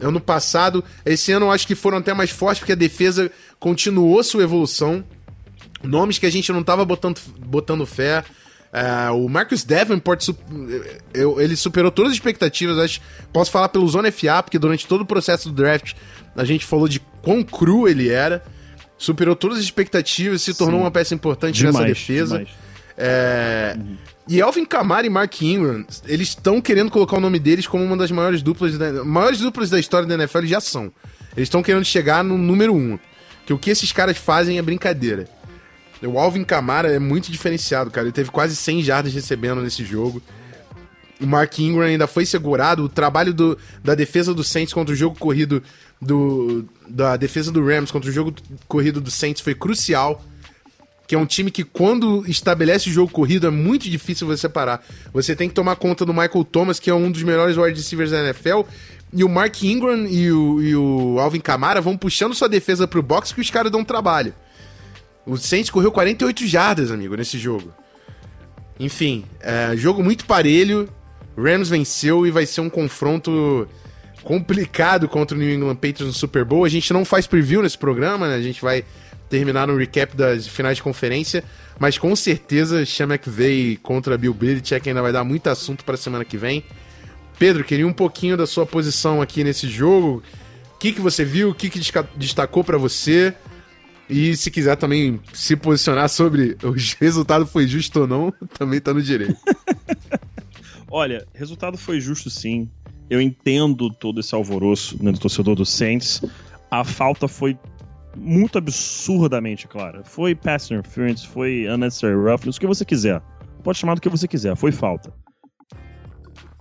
Ano 0.00 0.20
passado, 0.20 0.82
esse 1.06 1.30
ano 1.30 1.46
eu 1.46 1.52
acho 1.52 1.66
que 1.66 1.74
foram 1.76 1.98
até 1.98 2.12
mais 2.12 2.30
fortes, 2.30 2.58
porque 2.58 2.72
a 2.72 2.76
defesa 2.76 3.30
continuou 3.60 4.22
sua 4.24 4.42
evolução. 4.42 5.04
Nomes 5.84 6.18
que 6.18 6.26
a 6.26 6.30
gente 6.30 6.50
não 6.50 6.60
estava 6.60 6.84
botando, 6.84 7.20
botando 7.38 7.86
fé. 7.86 8.24
Uh, 8.72 9.24
o 9.24 9.28
Marcus 9.28 9.62
Davenport, 9.62 10.30
eu, 11.12 11.40
ele 11.40 11.54
superou 11.54 11.92
todas 11.92 12.10
as 12.10 12.16
expectativas. 12.16 12.76
Acho, 12.76 13.00
posso 13.32 13.52
falar 13.52 13.68
pelo 13.68 13.86
Zona 13.86 14.10
FA, 14.10 14.42
porque 14.42 14.58
durante 14.58 14.84
todo 14.86 15.02
o 15.02 15.06
processo 15.06 15.48
do 15.48 15.54
draft 15.54 15.94
a 16.34 16.44
gente 16.44 16.66
falou 16.66 16.88
de 16.88 16.98
quão 17.22 17.44
cru 17.44 17.86
ele 17.86 18.08
era. 18.08 18.42
Superou 18.98 19.36
todas 19.36 19.58
as 19.58 19.64
expectativas, 19.64 20.42
se 20.42 20.54
tornou 20.54 20.80
Sim. 20.80 20.84
uma 20.84 20.90
peça 20.90 21.14
importante 21.14 21.56
demais, 21.56 21.76
nessa 21.76 21.86
defesa. 21.86 22.44
É, 22.96 23.76
uhum. 23.76 23.96
E 24.26 24.40
Elvin 24.40 24.64
Kamara 24.64 25.06
e 25.06 25.10
Mark 25.10 25.42
Ingram, 25.42 25.84
eles 26.06 26.28
estão 26.28 26.60
querendo 26.60 26.90
colocar 26.90 27.16
o 27.16 27.20
nome 27.20 27.38
deles 27.38 27.66
como 27.66 27.84
uma 27.84 27.96
das 27.96 28.10
maiores 28.10 28.42
duplas 28.42 28.78
da, 28.78 29.04
maiores 29.04 29.38
duplas 29.40 29.68
da 29.68 29.78
história 29.78 30.08
da 30.08 30.14
NFL, 30.14 30.46
já 30.46 30.60
são. 30.60 30.90
Eles 31.36 31.46
estão 31.46 31.62
querendo 31.62 31.84
chegar 31.84 32.24
no 32.24 32.38
número 32.38 32.74
um. 32.74 32.98
Que 33.44 33.52
o 33.52 33.58
que 33.58 33.70
esses 33.70 33.92
caras 33.92 34.16
fazem 34.16 34.56
é 34.56 34.62
brincadeira. 34.62 35.28
O 36.02 36.18
Alvin 36.18 36.44
Kamara 36.44 36.90
é 36.90 36.98
muito 36.98 37.30
diferenciado, 37.30 37.90
cara. 37.90 38.06
Ele 38.06 38.12
teve 38.12 38.30
quase 38.30 38.56
100 38.56 38.82
jardas 38.82 39.14
recebendo 39.14 39.60
nesse 39.60 39.84
jogo. 39.84 40.22
O 41.20 41.26
Mark 41.26 41.58
Ingram 41.58 41.86
ainda 41.86 42.06
foi 42.06 42.24
segurado. 42.24 42.84
O 42.84 42.88
trabalho 42.88 43.32
do, 43.32 43.58
da 43.82 43.94
defesa 43.94 44.34
do 44.34 44.42
Saints 44.42 44.72
contra 44.72 44.92
o 44.92 44.96
jogo 44.96 45.16
corrido 45.18 45.62
do 46.00 46.66
da 46.86 47.16
defesa 47.16 47.50
do 47.50 47.64
Rams 47.64 47.90
contra 47.90 48.10
o 48.10 48.12
jogo 48.12 48.34
corrido 48.68 49.00
do 49.00 49.10
Saints 49.10 49.42
foi 49.42 49.54
crucial. 49.54 50.22
Que 51.06 51.14
é 51.14 51.18
um 51.18 51.26
time 51.26 51.50
que, 51.50 51.64
quando 51.64 52.24
estabelece 52.26 52.88
o 52.88 52.92
jogo 52.92 53.12
corrido, 53.12 53.46
é 53.46 53.50
muito 53.50 53.90
difícil 53.90 54.26
você 54.26 54.48
parar. 54.48 54.82
Você 55.12 55.36
tem 55.36 55.48
que 55.48 55.54
tomar 55.54 55.76
conta 55.76 56.04
do 56.04 56.14
Michael 56.14 56.44
Thomas, 56.44 56.80
que 56.80 56.88
é 56.88 56.94
um 56.94 57.10
dos 57.10 57.22
melhores 57.22 57.56
wide 57.56 57.78
receivers 57.78 58.10
da 58.10 58.24
NFL. 58.24 58.62
E 59.12 59.22
o 59.22 59.28
Mark 59.28 59.62
Ingram 59.62 60.06
e 60.06 60.32
o, 60.32 60.62
e 60.62 60.74
o 60.74 61.18
Alvin 61.20 61.40
Kamara 61.40 61.80
vão 61.80 61.96
puxando 61.96 62.34
sua 62.34 62.48
defesa 62.48 62.88
pro 62.88 63.02
box 63.02 63.32
que 63.32 63.40
os 63.40 63.50
caras 63.50 63.70
dão 63.70 63.84
trabalho. 63.84 64.34
O 65.26 65.36
Saints 65.36 65.70
correu 65.70 65.92
48 65.92 66.46
jardas, 66.46 66.90
amigo, 66.90 67.16
nesse 67.16 67.38
jogo. 67.38 67.72
Enfim, 68.78 69.24
é, 69.40 69.76
jogo 69.76 70.02
muito 70.02 70.24
parelho. 70.24 70.88
Rams 71.36 71.68
venceu 71.68 72.26
e 72.26 72.30
vai 72.30 72.46
ser 72.46 72.60
um 72.60 72.70
confronto 72.70 73.68
complicado 74.22 75.08
contra 75.08 75.36
o 75.36 75.40
New 75.40 75.52
England 75.52 75.76
Patriots 75.76 76.06
no 76.06 76.12
Super 76.12 76.44
Bowl. 76.44 76.64
A 76.64 76.68
gente 76.68 76.92
não 76.92 77.04
faz 77.04 77.26
preview 77.26 77.62
nesse 77.62 77.78
programa, 77.78 78.28
né? 78.28 78.34
A 78.34 78.42
gente 78.42 78.60
vai 78.60 78.84
terminar 79.34 79.66
no 79.66 79.76
recap 79.76 80.16
das 80.16 80.46
finais 80.46 80.76
de 80.76 80.82
conferência, 80.84 81.42
mas 81.76 81.98
com 81.98 82.14
certeza 82.14 82.86
Sean 82.86 83.06
McVay 83.06 83.76
contra 83.82 84.16
Bill 84.16 84.32
Belichick 84.32 84.88
ainda 84.88 85.02
vai 85.02 85.12
dar 85.12 85.24
muito 85.24 85.48
assunto 85.48 85.84
para 85.84 85.94
a 85.94 85.98
semana 85.98 86.24
que 86.24 86.36
vem. 86.36 86.62
Pedro, 87.36 87.64
queria 87.64 87.84
um 87.84 87.92
pouquinho 87.92 88.36
da 88.36 88.46
sua 88.46 88.64
posição 88.64 89.20
aqui 89.20 89.42
nesse 89.42 89.68
jogo. 89.68 90.22
O 90.72 90.78
que, 90.78 90.92
que 90.92 91.00
você 91.00 91.24
viu? 91.24 91.50
O 91.50 91.54
que, 91.54 91.68
que 91.68 91.80
destacou 92.16 92.62
para 92.62 92.78
você? 92.78 93.34
E 94.08 94.36
se 94.36 94.52
quiser 94.52 94.76
também 94.76 95.20
se 95.32 95.56
posicionar 95.56 96.08
sobre 96.08 96.56
o 96.62 96.70
resultado 97.00 97.44
foi 97.44 97.66
justo 97.66 98.02
ou 98.02 98.06
não, 98.06 98.32
também 98.56 98.80
tá 98.80 98.94
no 98.94 99.02
direito. 99.02 99.36
Olha, 100.88 101.26
resultado 101.34 101.76
foi 101.76 102.00
justo 102.00 102.30
sim. 102.30 102.70
Eu 103.10 103.20
entendo 103.20 103.90
todo 103.90 104.20
esse 104.20 104.32
alvoroço 104.32 104.96
né, 105.02 105.10
do 105.10 105.18
torcedor 105.18 105.56
do 105.56 105.66
Saints. 105.66 106.22
A 106.70 106.84
falta 106.84 107.26
foi 107.26 107.58
muito 108.16 108.58
absurdamente 108.58 109.66
clara. 109.66 110.02
Foi 110.04 110.34
pass 110.34 110.70
interference, 110.70 111.26
foi 111.26 111.66
unnecessary 111.68 112.14
roughness, 112.14 112.56
o 112.56 112.60
que 112.60 112.66
você 112.66 112.84
quiser. 112.84 113.20
Pode 113.62 113.78
chamar 113.78 113.94
do 113.94 114.00
que 114.00 114.08
você 114.08 114.28
quiser, 114.28 114.56
foi 114.56 114.72
falta. 114.72 115.12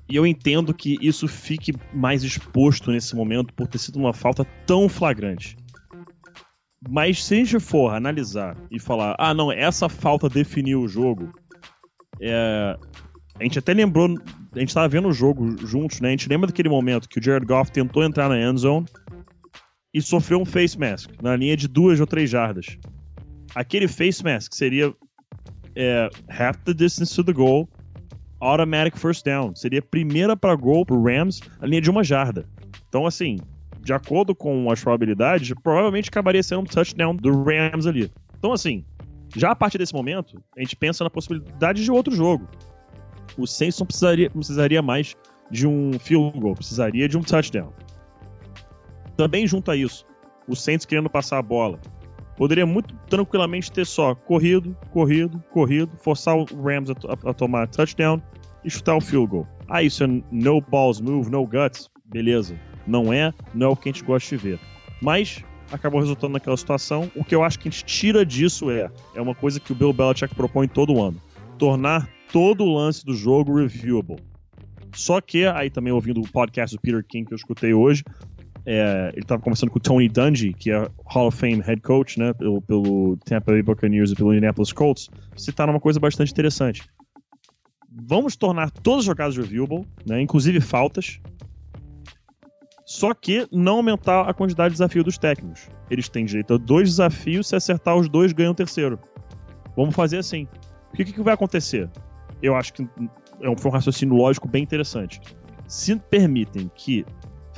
E 0.09 0.15
eu 0.15 0.27
entendo 0.27 0.73
que 0.73 0.97
isso 1.01 1.27
fique 1.27 1.73
mais 1.93 2.23
exposto 2.23 2.91
nesse 2.91 3.15
momento 3.15 3.53
por 3.53 3.67
ter 3.67 3.77
sido 3.77 3.97
uma 3.97 4.13
falta 4.13 4.45
tão 4.65 4.87
flagrante. 4.89 5.57
Mas 6.89 7.23
se 7.23 7.33
a 7.33 7.37
gente 7.37 7.59
for 7.59 7.93
analisar 7.93 8.57
e 8.69 8.79
falar, 8.79 9.15
ah, 9.17 9.33
não, 9.33 9.51
essa 9.51 9.87
falta 9.87 10.27
definiu 10.27 10.81
o 10.81 10.87
jogo, 10.87 11.31
é... 12.21 12.77
a 13.39 13.43
gente 13.43 13.57
até 13.57 13.73
lembrou, 13.73 14.17
a 14.53 14.59
gente 14.59 14.73
tava 14.73 14.87
vendo 14.89 15.07
o 15.07 15.13
jogo 15.13 15.55
juntos, 15.65 16.01
né? 16.01 16.09
A 16.09 16.11
gente 16.11 16.27
lembra 16.27 16.47
daquele 16.47 16.69
momento 16.69 17.07
que 17.07 17.19
o 17.19 17.23
Jared 17.23 17.45
Goff 17.45 17.71
tentou 17.71 18.03
entrar 18.03 18.27
na 18.27 18.37
end 18.37 18.59
zone 18.59 18.85
e 19.93 20.01
sofreu 20.01 20.39
um 20.39 20.45
face 20.45 20.77
mask 20.77 21.09
na 21.21 21.35
linha 21.35 21.55
de 21.55 21.67
duas 21.67 21.99
ou 21.99 22.07
três 22.07 22.29
jardas. 22.29 22.77
Aquele 23.53 23.87
face 23.87 24.23
mask 24.23 24.53
seria 24.53 24.93
é, 25.75 26.09
half 26.29 26.57
the 26.63 26.73
distance 26.73 27.15
to 27.15 27.23
the 27.23 27.33
goal, 27.33 27.69
automatic 28.39 28.97
first 28.97 29.23
down. 29.23 29.55
Seria 29.55 29.81
primeira 29.81 30.35
para 30.35 30.55
gol 30.55 30.85
pro 30.85 31.01
Rams 31.01 31.39
na 31.61 31.67
linha 31.67 31.81
de 31.81 31.89
uma 31.89 32.03
jarda. 32.03 32.45
Então, 32.89 33.05
assim, 33.05 33.37
de 33.81 33.93
acordo 33.93 34.33
com 34.33 34.71
as 34.71 34.81
probabilidades, 34.81 35.53
provavelmente 35.61 36.09
acabaria 36.09 36.41
sendo 36.41 36.61
um 36.61 36.65
touchdown 36.65 37.15
do 37.15 37.43
Rams 37.43 37.85
ali. 37.85 38.11
Então, 38.37 38.51
assim, 38.51 38.83
já 39.35 39.51
a 39.51 39.55
partir 39.55 39.77
desse 39.77 39.93
momento, 39.93 40.41
a 40.57 40.61
gente 40.61 40.75
pensa 40.75 41.03
na 41.03 41.09
possibilidade 41.09 41.83
de 41.83 41.91
outro 41.91 42.15
jogo. 42.15 42.47
O 43.37 43.47
Saints 43.47 43.79
não 43.79 43.87
precisaria, 43.87 44.29
precisaria 44.29 44.81
mais 44.81 45.15
de 45.49 45.67
um 45.67 45.97
field 45.99 46.39
goal, 46.39 46.55
precisaria 46.55 47.07
de 47.07 47.17
um 47.17 47.21
touchdown. 47.21 47.71
Também 49.15 49.47
junto 49.47 49.71
a 49.71 49.75
isso, 49.75 50.05
o 50.47 50.55
Saints 50.55 50.85
querendo 50.85 51.09
passar 51.09 51.39
a 51.39 51.41
bola. 51.41 51.79
Poderia 52.35 52.65
muito 52.65 52.95
tranquilamente 53.07 53.71
ter 53.71 53.85
só 53.85 54.15
corrido, 54.15 54.75
corrido, 54.91 55.41
corrido, 55.51 55.91
forçar 55.97 56.35
o 56.35 56.45
Rams 56.61 56.89
a, 56.89 57.29
a, 57.29 57.33
tomar 57.33 57.67
touchdown 57.67 58.21
e 58.63 58.69
chutar 58.69 58.95
o 58.95 59.01
field 59.01 59.27
goal. 59.27 59.47
Ah, 59.69 59.83
isso 59.83 60.03
é 60.03 60.07
no 60.31 60.61
balls 60.61 60.99
move, 60.99 61.29
no 61.29 61.45
guts. 61.45 61.89
Beleza. 62.05 62.59
Não 62.87 63.13
é, 63.13 63.31
não 63.53 63.67
é 63.67 63.69
o 63.69 63.75
que 63.75 63.89
a 63.89 63.91
gente 63.91 64.03
gosta 64.03 64.35
de 64.35 64.43
ver. 64.43 64.59
Mas 65.01 65.43
acabou 65.71 65.99
resultando 65.99 66.33
naquela 66.33 66.57
situação. 66.57 67.09
O 67.15 67.23
que 67.23 67.35
eu 67.35 67.43
acho 67.43 67.59
que 67.59 67.67
a 67.67 67.71
gente 67.71 67.85
tira 67.85 68.25
disso 68.25 68.71
é, 68.71 68.89
é 69.15 69.21
uma 69.21 69.35
coisa 69.35 69.59
que 69.59 69.71
o 69.71 69.75
Bill 69.75 69.93
Belichick 69.93 70.33
propõe 70.35 70.67
todo 70.67 71.01
ano: 71.01 71.21
tornar 71.57 72.09
todo 72.31 72.63
o 72.63 72.73
lance 72.73 73.05
do 73.05 73.13
jogo 73.13 73.57
reviewable. 73.57 74.17
Só 74.95 75.19
que, 75.19 75.45
aí 75.45 75.69
também 75.69 75.91
ouvindo 75.91 76.21
o 76.21 76.31
podcast 76.31 76.75
do 76.75 76.81
Peter 76.81 77.03
King 77.03 77.25
que 77.25 77.33
eu 77.33 77.37
escutei 77.37 77.73
hoje, 77.73 78.03
é, 78.65 79.09
ele 79.13 79.21
estava 79.21 79.41
conversando 79.41 79.71
com 79.71 79.77
o 79.77 79.81
Tony 79.81 80.07
Dungy, 80.07 80.53
que 80.53 80.71
é 80.71 80.89
Hall 81.05 81.27
of 81.27 81.37
Fame 81.37 81.61
head 81.61 81.81
coach, 81.81 82.17
né, 82.17 82.33
pelo, 82.33 82.61
pelo 82.61 83.17
Tampa 83.25 83.51
Bay 83.51 83.61
Buccaneers 83.61 84.11
e 84.11 84.15
pelo 84.15 84.33
Indianapolis 84.33 84.71
Colts, 84.71 85.09
citaram 85.35 85.73
uma 85.73 85.79
coisa 85.79 85.99
bastante 85.99 86.31
interessante. 86.31 86.83
Vamos 88.07 88.35
tornar 88.35 88.71
todas 88.71 88.99
as 88.99 89.05
jogadas 89.05 89.37
reviewable, 89.37 89.85
né, 90.05 90.21
inclusive 90.21 90.59
faltas, 90.61 91.19
só 92.85 93.13
que 93.13 93.47
não 93.51 93.77
aumentar 93.77 94.29
a 94.29 94.33
quantidade 94.33 94.69
de 94.69 94.75
desafio 94.75 95.03
dos 95.03 95.17
técnicos. 95.17 95.67
Eles 95.89 96.09
têm 96.09 96.25
direito 96.25 96.53
a 96.53 96.57
dois 96.57 96.89
desafios, 96.89 97.47
se 97.47 97.55
acertar 97.55 97.95
os 97.95 98.09
dois, 98.09 98.33
ganham 98.33 98.51
o 98.51 98.55
terceiro. 98.55 98.99
Vamos 99.75 99.95
fazer 99.95 100.17
assim. 100.17 100.47
O 100.91 100.95
que, 100.95 101.05
que 101.05 101.21
vai 101.21 101.33
acontecer? 101.33 101.89
Eu 102.41 102.55
acho 102.55 102.73
que 102.73 102.83
é 103.41 103.57
foi 103.57 103.71
um 103.71 103.73
raciocínio 103.73 104.15
lógico 104.15 104.47
bem 104.47 104.61
interessante. 104.61 105.19
Se 105.67 105.95
permitem 105.95 106.69
que 106.75 107.05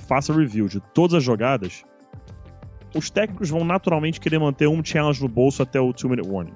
faça 0.07 0.33
review 0.33 0.67
de 0.67 0.79
todas 0.79 1.15
as 1.15 1.23
jogadas, 1.23 1.83
os 2.95 3.09
técnicos 3.09 3.49
vão 3.49 3.63
naturalmente 3.63 4.19
querer 4.19 4.39
manter 4.39 4.67
um 4.67 4.83
challenge 4.83 5.21
no 5.21 5.27
bolso 5.27 5.61
até 5.61 5.79
o 5.79 5.93
2-minute 5.93 6.27
warning. 6.27 6.53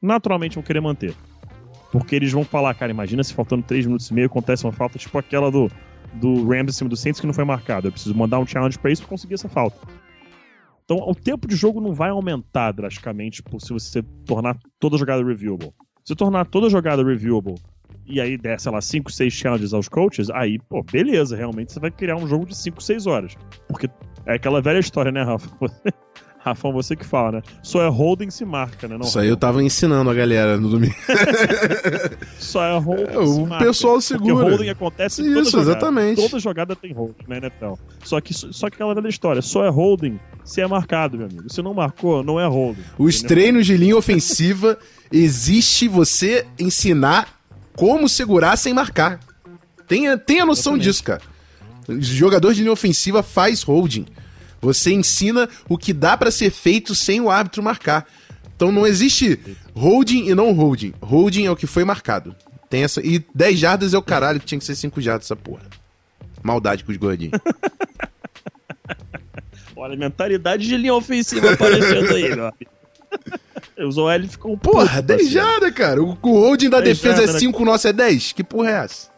Naturalmente 0.00 0.54
vão 0.54 0.62
querer 0.62 0.80
manter. 0.80 1.14
Porque 1.90 2.16
eles 2.16 2.32
vão 2.32 2.44
falar, 2.44 2.74
cara, 2.74 2.90
imagina 2.90 3.22
se 3.22 3.34
faltando 3.34 3.62
3 3.64 3.86
minutos 3.86 4.10
e 4.10 4.14
meio 4.14 4.26
acontece 4.26 4.64
uma 4.64 4.72
falta 4.72 4.98
tipo 4.98 5.18
aquela 5.18 5.50
do 5.50 5.70
do 6.14 6.46
Rams 6.46 6.74
em 6.74 6.78
cima 6.78 6.90
do 6.90 6.96
Saints 6.96 7.20
que 7.20 7.26
não 7.26 7.34
foi 7.34 7.44
marcado. 7.44 7.88
Eu 7.88 7.92
preciso 7.92 8.14
mandar 8.14 8.38
um 8.38 8.46
challenge 8.46 8.78
para 8.78 8.90
isso 8.90 9.02
para 9.02 9.10
conseguir 9.10 9.34
essa 9.34 9.48
falta. 9.48 9.78
Então, 10.84 10.98
o 10.98 11.14
tempo 11.14 11.48
de 11.48 11.56
jogo 11.56 11.80
não 11.80 11.94
vai 11.94 12.10
aumentar 12.10 12.72
drasticamente 12.72 13.42
se 13.60 13.72
você 13.72 14.02
tornar 14.26 14.58
toda 14.78 14.98
jogada 14.98 15.24
reviewable. 15.24 15.72
Se 16.04 16.14
tornar 16.14 16.44
toda 16.46 16.68
jogada 16.68 17.02
reviewable 17.02 17.54
e 18.06 18.20
aí 18.20 18.36
der, 18.36 18.58
sei 18.60 18.72
lá, 18.72 18.80
5, 18.80 19.10
6 19.10 19.32
challenges 19.32 19.72
aos 19.72 19.88
coaches, 19.88 20.30
aí, 20.30 20.58
pô, 20.68 20.82
beleza, 20.82 21.36
realmente 21.36 21.72
você 21.72 21.80
vai 21.80 21.90
criar 21.90 22.16
um 22.16 22.26
jogo 22.26 22.46
de 22.46 22.56
5, 22.56 22.82
6 22.82 23.06
horas. 23.06 23.34
Porque 23.68 23.88
é 24.26 24.34
aquela 24.34 24.60
velha 24.60 24.78
história, 24.78 25.12
né, 25.12 25.22
Rafa? 25.22 25.48
Rafão, 26.44 26.72
você 26.72 26.96
que 26.96 27.06
fala, 27.06 27.32
né? 27.32 27.42
Só 27.62 27.80
é 27.82 27.88
holding 27.88 28.28
se 28.28 28.44
marca, 28.44 28.88
né? 28.88 28.98
Não, 28.98 29.06
Isso 29.06 29.16
aí 29.16 29.28
eu 29.28 29.36
tava 29.36 29.62
ensinando 29.62 30.10
a 30.10 30.14
galera 30.14 30.58
no 30.58 30.68
domingo. 30.68 30.94
Só 32.36 32.64
é 32.64 32.78
holding 32.78 33.12
é, 33.12 33.18
O 33.18 33.58
pessoal 33.58 34.00
segura. 34.00 34.34
Porque 34.34 34.50
holding 34.50 34.68
acontece 34.70 35.22
Isso, 35.22 35.52
toda 35.52 35.62
exatamente. 35.62 36.16
Jogada. 36.16 36.28
Toda 36.28 36.40
jogada 36.40 36.76
tem 36.76 36.92
holding 36.92 37.24
na 37.28 37.36
NFL. 37.36 37.74
Só 38.02 38.20
que, 38.20 38.34
só 38.34 38.68
que 38.68 38.74
aquela 38.74 38.92
velha 38.92 39.08
história, 39.08 39.40
só 39.40 39.64
é 39.64 39.68
holding 39.68 40.18
se 40.44 40.60
é 40.60 40.66
marcado, 40.66 41.16
meu 41.16 41.26
amigo. 41.28 41.44
Se 41.48 41.62
não 41.62 41.72
marcou, 41.72 42.24
não 42.24 42.40
é 42.40 42.46
holding. 42.48 42.82
Os 42.98 43.18
entendeu? 43.18 43.28
treinos 43.28 43.66
de 43.66 43.76
linha 43.76 43.96
ofensiva 43.96 44.76
existe 45.12 45.86
você 45.86 46.44
ensinar 46.58 47.41
como 47.76 48.08
segurar 48.08 48.56
sem 48.56 48.72
marcar. 48.72 49.20
Tenha, 49.86 50.16
tenha 50.16 50.46
noção 50.46 50.74
Exatamente. 50.74 50.84
disso, 50.84 51.04
cara. 51.04 51.22
Jogador 52.00 52.54
de 52.54 52.60
linha 52.60 52.72
ofensiva 52.72 53.22
faz 53.22 53.62
holding. 53.62 54.06
Você 54.60 54.92
ensina 54.92 55.48
o 55.68 55.76
que 55.76 55.92
dá 55.92 56.16
para 56.16 56.30
ser 56.30 56.50
feito 56.50 56.94
sem 56.94 57.20
o 57.20 57.28
árbitro 57.30 57.62
marcar. 57.62 58.06
Então 58.54 58.70
não 58.70 58.86
existe 58.86 59.38
holding 59.74 60.28
e 60.28 60.34
não 60.34 60.52
holding. 60.52 60.94
Holding 61.00 61.46
é 61.46 61.50
o 61.50 61.56
que 61.56 61.66
foi 61.66 61.84
marcado. 61.84 62.34
Tem 62.70 62.84
essa 62.84 63.04
e 63.04 63.24
10 63.34 63.58
jardas 63.58 63.92
é 63.92 63.98
o 63.98 64.02
caralho 64.02 64.38
que 64.40 64.46
tinha 64.46 64.58
que 64.58 64.64
ser 64.64 64.76
5 64.76 65.00
jardas 65.00 65.26
essa 65.26 65.36
porra. 65.36 65.64
Maldade 66.42 66.84
com 66.84 66.92
os 66.92 66.96
gordinhos. 66.96 67.38
Olha, 69.74 69.96
mentalidade 69.96 70.66
de 70.66 70.76
linha 70.76 70.94
ofensiva 70.94 71.52
aparecendo 71.52 72.14
aí, 72.14 72.36
meu 72.36 72.52
Os 73.78 73.96
OL 73.96 74.22
ficam 74.28 74.56
Porra, 74.58 75.02
10 75.02 75.30
jardas, 75.30 75.72
cara. 75.72 76.02
O, 76.02 76.16
o 76.20 76.40
holding 76.40 76.70
da 76.70 76.80
defesa 76.80 77.22
é 77.22 77.26
5, 77.26 77.58
né? 77.58 77.62
o 77.62 77.66
nosso 77.66 77.88
é 77.88 77.92
10. 77.92 78.32
Que 78.32 78.44
porra 78.44 78.70
é 78.70 78.84
essa? 78.84 79.10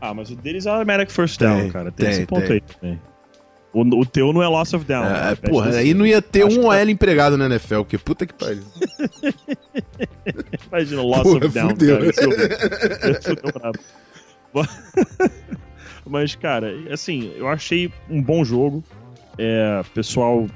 Ah, 0.00 0.12
mas 0.14 0.30
o 0.30 0.36
deles 0.36 0.66
é 0.66 0.70
automatic 0.70 1.10
first 1.10 1.40
down, 1.40 1.62
tem, 1.62 1.70
cara. 1.70 1.90
Tem, 1.90 2.06
tem 2.06 2.14
esse 2.16 2.26
ponto 2.26 2.46
tem. 2.46 2.52
aí 2.52 2.60
também. 2.60 3.00
O, 3.72 4.00
o 4.00 4.06
teu 4.06 4.32
não 4.32 4.42
é 4.42 4.48
loss 4.48 4.72
of 4.72 4.84
down. 4.84 5.04
É, 5.04 5.30
né? 5.30 5.34
porra, 5.34 5.70
aí 5.76 5.92
não 5.92 6.06
ia 6.06 6.22
ter 6.22 6.44
um 6.44 6.66
OL 6.66 6.70
tá... 6.70 6.90
empregado 6.90 7.36
na 7.36 7.46
NFL, 7.46 7.82
que 7.82 7.98
puta 7.98 8.24
que 8.24 8.32
pariu. 8.32 8.62
Imagina, 10.72 11.02
loss 11.02 11.22
porra, 11.22 11.46
of 11.46 11.48
down. 11.48 11.70
Fudeu. 11.70 11.98
Cara, 13.52 13.72
Mas, 16.06 16.34
cara, 16.36 16.72
assim, 16.90 17.32
eu 17.36 17.48
achei 17.48 17.92
um 18.08 18.22
bom 18.22 18.44
jogo. 18.44 18.82
É, 19.38 19.82
pessoal 19.92 20.46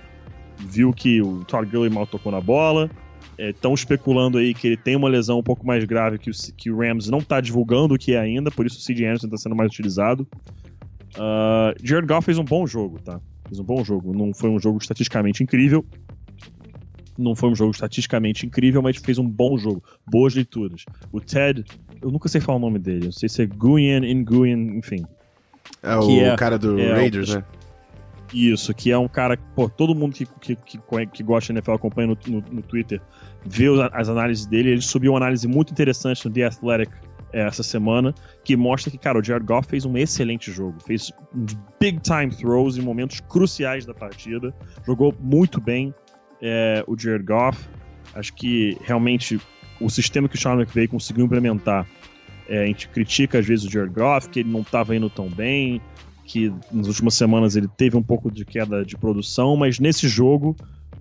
viu 0.66 0.92
que 0.92 1.20
o 1.22 1.44
Todd 1.44 1.68
Gurley 1.70 1.90
mal 1.90 2.06
tocou 2.06 2.30
na 2.30 2.40
bola. 2.40 2.90
Estão 3.38 3.72
é, 3.72 3.74
especulando 3.74 4.38
aí 4.38 4.52
que 4.52 4.66
ele 4.66 4.76
tem 4.76 4.96
uma 4.96 5.08
lesão 5.08 5.38
um 5.38 5.42
pouco 5.42 5.66
mais 5.66 5.84
grave 5.84 6.18
que 6.18 6.30
o, 6.30 6.32
que 6.56 6.70
o 6.70 6.78
Rams 6.78 7.08
não 7.08 7.18
está 7.18 7.40
divulgando 7.40 7.94
o 7.94 7.98
que 7.98 8.12
é 8.12 8.18
ainda, 8.18 8.50
por 8.50 8.66
isso 8.66 8.78
o 8.78 8.80
C.J. 8.82 9.06
Anderson 9.06 9.26
está 9.26 9.38
sendo 9.38 9.56
mais 9.56 9.70
utilizado. 9.70 10.28
Uh, 11.14 11.74
Jared 11.82 12.06
Goff 12.06 12.24
fez 12.24 12.38
um 12.38 12.44
bom 12.44 12.66
jogo, 12.66 13.00
tá? 13.00 13.20
Fez 13.48 13.58
um 13.58 13.64
bom 13.64 13.82
jogo. 13.82 14.16
Não 14.16 14.32
foi 14.34 14.50
um 14.50 14.58
jogo 14.58 14.78
estatisticamente 14.78 15.42
incrível. 15.42 15.84
Não 17.18 17.34
foi 17.34 17.50
um 17.50 17.54
jogo 17.54 17.72
estatisticamente 17.72 18.46
incrível, 18.46 18.80
mas 18.80 18.96
fez 18.96 19.18
um 19.18 19.28
bom 19.28 19.58
jogo. 19.58 19.82
Boas 20.06 20.34
leituras. 20.34 20.84
O 21.10 21.20
Ted, 21.20 21.64
eu 22.00 22.10
nunca 22.10 22.28
sei 22.28 22.40
falar 22.40 22.58
o 22.58 22.60
nome 22.60 22.78
dele. 22.78 23.06
Não 23.06 23.12
sei 23.12 23.28
se 23.28 23.42
é 23.42 23.46
Nguyen, 23.46 24.14
Nguyen, 24.14 24.78
enfim. 24.78 25.04
É 25.82 25.96
o 25.96 26.10
é, 26.10 26.36
cara 26.36 26.58
do 26.58 26.78
é, 26.78 26.92
Raiders, 26.92 27.34
né? 27.34 27.44
Isso, 28.32 28.72
que 28.72 28.90
é 28.92 28.98
um 28.98 29.08
cara 29.08 29.36
que, 29.36 29.42
pô, 29.54 29.68
todo 29.68 29.94
mundo 29.94 30.14
que, 30.14 30.26
que, 30.40 30.56
que, 30.56 30.78
que 31.12 31.22
gosta 31.22 31.52
de 31.52 31.58
NFL 31.58 31.72
acompanha 31.72 32.08
no, 32.08 32.18
no, 32.28 32.44
no, 32.50 32.62
Twitter, 32.62 33.00
vê 33.44 33.66
as 33.92 34.08
análises 34.08 34.46
dele. 34.46 34.70
Ele 34.70 34.80
subiu 34.80 35.12
uma 35.12 35.18
análise 35.18 35.48
muito 35.48 35.72
interessante 35.72 36.26
no 36.26 36.32
The 36.32 36.44
Athletic 36.44 36.92
é, 37.32 37.42
essa 37.42 37.62
semana, 37.62 38.14
que 38.44 38.56
mostra 38.56 38.90
que, 38.90 38.98
cara, 38.98 39.18
o 39.18 39.24
Jared 39.24 39.46
Goff 39.46 39.68
fez 39.68 39.84
um 39.84 39.96
excelente 39.96 40.52
jogo. 40.52 40.76
Fez 40.84 41.12
big 41.80 42.00
time 42.00 42.30
throws 42.30 42.76
em 42.76 42.82
momentos 42.82 43.20
cruciais 43.20 43.84
da 43.84 43.94
partida. 43.94 44.54
Jogou 44.86 45.14
muito 45.20 45.60
bem 45.60 45.92
é, 46.40 46.84
o 46.86 46.98
Jared 46.98 47.24
Goff. 47.24 47.68
Acho 48.14 48.32
que 48.34 48.76
realmente 48.84 49.40
o 49.80 49.88
sistema 49.88 50.28
que 50.28 50.36
o 50.36 50.40
Sean 50.40 50.54
McVay 50.54 50.86
conseguiu 50.86 51.24
implementar, 51.24 51.86
é, 52.48 52.64
a 52.64 52.66
gente 52.66 52.88
critica 52.88 53.38
às 53.38 53.46
vezes 53.46 53.64
o 53.64 53.70
Jared 53.70 53.94
Goff, 53.94 54.28
que 54.28 54.40
ele 54.40 54.50
não 54.50 54.60
estava 54.60 54.94
indo 54.94 55.08
tão 55.08 55.28
bem, 55.28 55.80
que 56.30 56.54
nas 56.70 56.86
últimas 56.86 57.14
semanas 57.14 57.56
ele 57.56 57.66
teve 57.66 57.96
um 57.96 58.02
pouco 58.02 58.30
de 58.30 58.44
queda 58.44 58.84
de 58.84 58.96
produção, 58.96 59.56
mas 59.56 59.80
nesse 59.80 60.06
jogo, 60.06 60.54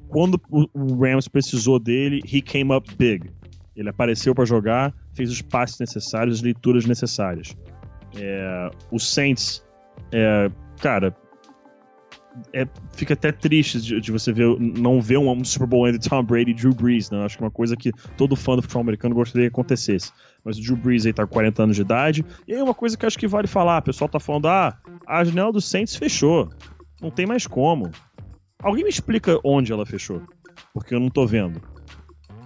quando 0.08 0.42
o 0.50 0.96
Rams 0.96 1.28
precisou 1.28 1.78
dele, 1.78 2.20
he 2.26 2.42
came 2.42 2.74
up 2.74 2.96
big. 2.98 3.30
Ele 3.76 3.90
apareceu 3.90 4.34
para 4.34 4.44
jogar, 4.44 4.92
fez 5.14 5.30
os 5.30 5.40
passes 5.40 5.80
necessários, 5.80 6.38
as 6.38 6.42
leituras 6.42 6.86
necessárias. 6.86 7.56
É, 8.16 8.72
o 8.90 8.98
Saints, 8.98 9.64
é, 10.12 10.50
cara, 10.82 11.16
é, 12.54 12.68
fica 12.94 13.14
até 13.14 13.32
triste 13.32 13.82
de, 13.82 14.00
de, 14.00 14.12
você 14.12 14.32
ver, 14.32 14.60
não 14.60 15.02
ver 15.02 15.18
um, 15.18 15.44
Super 15.44 15.68
Bowl 15.68 15.88
entre 15.88 16.08
Tom 16.08 16.24
Brady 16.24 16.52
e 16.52 16.54
Drew 16.54 16.74
Brees, 16.74 17.10
né? 17.10 17.24
Acho 17.24 17.38
que 17.38 17.44
é 17.44 17.46
uma 17.46 17.52
coisa 17.52 17.76
que 17.76 17.92
todo 18.18 18.36
fã 18.36 18.56
do 18.56 18.62
futebol 18.62 18.82
americano 18.82 19.16
gostaria 19.16 19.50
que 19.50 19.54
acontecesse. 19.54 20.12
Mas 20.44 20.58
o 20.58 20.62
Drew 20.62 20.78
Brees 20.78 21.06
aí 21.06 21.14
tá 21.14 21.26
com 21.26 21.34
40 21.34 21.64
anos 21.64 21.76
de 21.76 21.82
idade. 21.82 22.26
E 22.48 22.54
aí 22.54 22.62
uma 22.62 22.74
coisa 22.74 22.98
que 22.98 23.06
acho 23.06 23.18
que 23.18 23.28
vale 23.28 23.48
falar, 23.48 23.80
o 23.80 23.84
pessoal 23.84 24.10
tá 24.10 24.20
falando, 24.20 24.48
ah, 24.48 24.78
a 25.08 25.24
janela 25.24 25.52
do 25.52 25.62
Saints 25.62 25.96
fechou. 25.96 26.50
Não 27.02 27.10
tem 27.10 27.26
mais 27.26 27.48
como. 27.48 27.90
Alguém 28.62 28.84
me 28.84 28.90
explica 28.90 29.40
onde 29.44 29.72
ela 29.72 29.86
fechou? 29.86 30.22
Porque 30.74 30.94
eu 30.94 31.00
não 31.00 31.10
tô 31.10 31.26
vendo. 31.26 31.62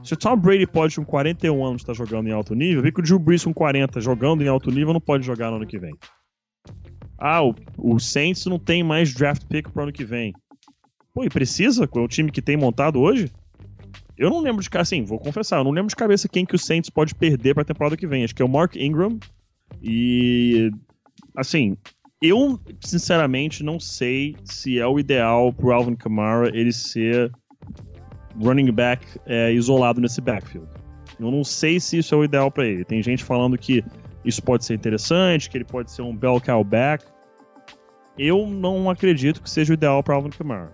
Se 0.04 0.14
o 0.14 0.18
Tom 0.18 0.36
Brady 0.36 0.68
pode 0.68 0.96
com 0.96 1.06
41 1.06 1.66
anos 1.66 1.82
estar 1.82 1.94
tá 1.94 1.98
jogando 1.98 2.28
em 2.28 2.32
alto 2.32 2.54
nível, 2.54 2.84
vê 2.84 2.92
que 2.92 3.00
o 3.00 3.04
Drew 3.04 3.18
Brees 3.18 3.44
com 3.44 3.54
40 3.54 4.02
jogando 4.02 4.44
em 4.44 4.48
alto 4.48 4.70
nível 4.70 4.94
não 4.94 5.02
pode 5.02 5.26
jogar 5.26 5.50
no 5.50 5.58
ano 5.58 5.68
que 5.68 5.80
vem. 5.80 5.96
Ah, 7.26 7.41
o, 7.41 7.55
o 7.78 7.99
Saints 8.01 8.45
não 8.47 8.59
tem 8.59 8.84
mais 8.84 9.13
draft 9.13 9.45
pick 9.45 9.69
pro 9.69 9.84
ano 9.84 9.93
que 9.93 10.03
vem. 10.03 10.34
Pô, 11.13 11.24
e 11.24 11.30
precisa? 11.30 11.88
Com 11.88 12.03
o 12.03 12.07
time 12.07 12.30
que 12.30 12.41
tem 12.41 12.57
montado 12.57 12.99
hoje? 12.99 13.32
Eu 14.17 14.30
não 14.30 14.41
lembro 14.41 14.61
de 14.61 14.69
cara, 14.69 14.82
assim, 14.82 15.05
vou 15.05 15.17
confessar, 15.17 15.59
eu 15.59 15.63
não 15.63 15.71
lembro 15.71 15.88
de 15.88 15.95
cabeça 15.95 16.28
quem 16.28 16.45
que 16.45 16.53
o 16.53 16.59
Saints 16.59 16.89
pode 16.89 17.15
perder 17.15 17.53
pra 17.53 17.63
temporada 17.63 17.95
que 17.95 18.05
vem. 18.05 18.26
Acho 18.26 18.36
que 18.36 18.41
é 18.41 18.45
o 18.45 18.49
Mark 18.49 18.76
Ingram. 18.76 19.17
E. 19.82 20.69
Assim, 21.38 21.78
eu, 22.21 22.59
sinceramente, 22.82 23.63
não 23.63 23.80
sei 23.80 24.36
se 24.43 24.78
é 24.78 24.86
o 24.86 24.99
ideal 24.99 25.53
pro 25.53 25.71
Alvin 25.71 25.95
Kamara 25.95 26.49
ele 26.53 26.74
ser 26.74 27.32
running 28.36 28.69
back 28.74 29.05
é, 29.26 29.53
isolado 29.53 30.01
nesse 30.01 30.19
backfield. 30.19 30.67
Eu 31.17 31.32
não 31.32 31.45
sei 31.45 31.80
se 31.80 31.99
isso 31.99 32.13
é 32.13 32.17
o 32.17 32.24
ideal 32.26 32.51
para 32.51 32.67
ele. 32.67 32.84
Tem 32.84 33.01
gente 33.01 33.24
falando 33.24 33.57
que 33.57 33.82
isso 34.26 34.43
pode 34.43 34.65
ser 34.65 34.74
interessante, 34.74 35.49
que 35.49 35.55
ele 35.57 35.63
pode 35.63 35.89
ser 35.89 36.01
um 36.01 36.13
bell 36.13 36.41
cow 36.41 36.61
back 36.65 37.12
eu 38.18 38.47
não 38.47 38.89
acredito 38.89 39.41
que 39.41 39.49
seja 39.49 39.74
o 39.74 39.76
ideal 39.76 40.03
para 40.03 40.16
Alvin 40.16 40.30
Kamara. 40.30 40.72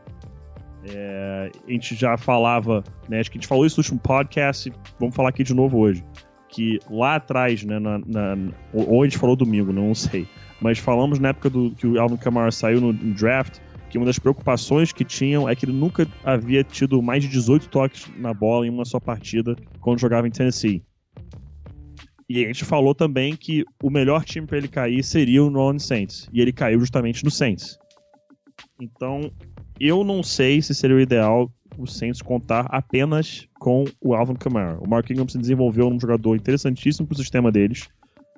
É, 0.84 1.52
a 1.68 1.72
gente 1.72 1.96
já 1.96 2.18
falava, 2.18 2.84
né, 3.08 3.20
acho 3.20 3.30
que 3.30 3.38
a 3.38 3.42
gente 3.42 3.48
falou 3.48 3.66
isso 3.66 3.78
no 3.78 3.82
último 3.82 4.00
podcast, 4.00 4.72
vamos 5.00 5.16
falar 5.16 5.30
aqui 5.30 5.44
de 5.44 5.54
novo 5.54 5.78
hoje. 5.78 6.04
Que 6.48 6.80
lá 6.90 7.16
atrás, 7.16 7.64
né, 7.64 7.78
na, 7.80 8.00
na, 8.00 8.38
ou 8.74 9.04
a 9.04 9.06
gente 9.06 9.18
falou 9.18 9.36
domingo, 9.36 9.72
não 9.72 9.94
sei, 9.94 10.28
mas 10.60 10.80
falamos 10.80 11.20
na 11.20 11.30
época 11.30 11.50
do 11.50 11.72
que 11.72 11.86
o 11.86 12.00
Alvin 12.00 12.18
Kamara 12.18 12.52
saiu 12.52 12.82
no, 12.82 12.94
no 12.94 13.14
draft, 13.14 13.60
que 13.90 13.98
uma 13.98 14.06
das 14.06 14.20
preocupações 14.20 14.92
que 14.92 15.04
tinham 15.04 15.50
é 15.50 15.56
que 15.56 15.66
ele 15.66 15.74
nunca 15.74 16.08
havia 16.24 16.64
tido 16.64 17.02
mais 17.02 17.24
de 17.24 17.30
18 17.30 17.70
toques 17.70 18.08
na 18.18 18.34
bola 18.34 18.66
em 18.66 18.70
uma 18.70 18.86
só 18.86 19.00
partida 19.00 19.56
quando 19.82 20.00
jogava 20.00 20.28
em 20.28 20.32
Tennessee. 20.32 20.84
E 22.30 22.44
a 22.44 22.48
gente 22.48 22.64
falou 22.64 22.94
também 22.94 23.36
que 23.36 23.66
o 23.82 23.90
melhor 23.90 24.24
time 24.24 24.46
para 24.46 24.60
ele 24.60 24.68
cair 24.68 25.04
seria 25.04 25.44
o 25.44 25.50
New 25.50 25.60
Orleans 25.60 25.86
Saints. 25.86 26.30
E 26.32 26.40
ele 26.40 26.54
caiu 26.54 26.80
justamente 26.80 27.24
no 27.26 27.32
Saints. 27.32 27.80
Então, 28.80 29.32
eu 29.80 30.04
não 30.04 30.22
sei 30.22 30.62
se 30.62 30.76
seria 30.76 30.96
o 30.96 31.00
ideal 31.00 31.52
o 31.78 31.88
Saints 31.88 32.22
contar 32.22 32.66
apenas 32.70 33.48
com 33.58 33.86
o 34.02 34.14
Alvin 34.14 34.36
Kamara. 34.36 34.78
O 34.80 34.88
Mark 34.88 35.10
Ingram 35.10 35.28
se 35.28 35.38
desenvolveu 35.38 35.88
um 35.88 36.00
jogador 36.00 36.36
interessantíssimo 36.36 37.08
pro 37.08 37.18
sistema 37.18 37.52
deles. 37.52 37.88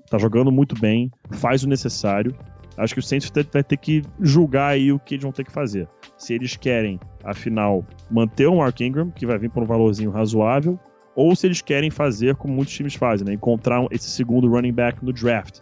Tá 0.10 0.18
jogando 0.18 0.52
muito 0.52 0.80
bem, 0.80 1.10
faz 1.32 1.64
o 1.64 1.68
necessário. 1.68 2.36
Acho 2.78 2.94
que 2.94 3.00
o 3.00 3.04
Saints 3.04 3.32
vai 3.52 3.64
ter 3.64 3.78
que 3.78 4.04
julgar 4.20 4.70
aí 4.70 4.92
o 4.92 5.00
que 5.00 5.16
eles 5.16 5.24
vão 5.24 5.32
ter 5.32 5.44
que 5.44 5.52
fazer. 5.52 5.88
Se 6.18 6.34
eles 6.34 6.56
querem, 6.56 7.00
afinal, 7.24 7.86
manter 8.10 8.48
o 8.48 8.58
Mark 8.58 8.80
Ingram, 8.80 9.10
que 9.12 9.26
vai 9.26 9.38
vir 9.38 9.50
por 9.50 9.64
um 9.64 9.66
valorzinho 9.68 10.12
razoável, 10.12 10.80
ou 11.16 11.36
se 11.36 11.47
eles 11.47 11.62
querem 11.62 11.89
fazer 11.89 12.36
como 12.36 12.53
muitos 12.53 12.74
times 12.74 12.95
fazem, 12.95 13.26
né? 13.28 13.34
Encontrar 13.34 13.86
esse 13.91 14.09
segundo 14.09 14.47
running 14.49 14.74
back 14.74 15.03
no 15.03 15.12
draft 15.12 15.59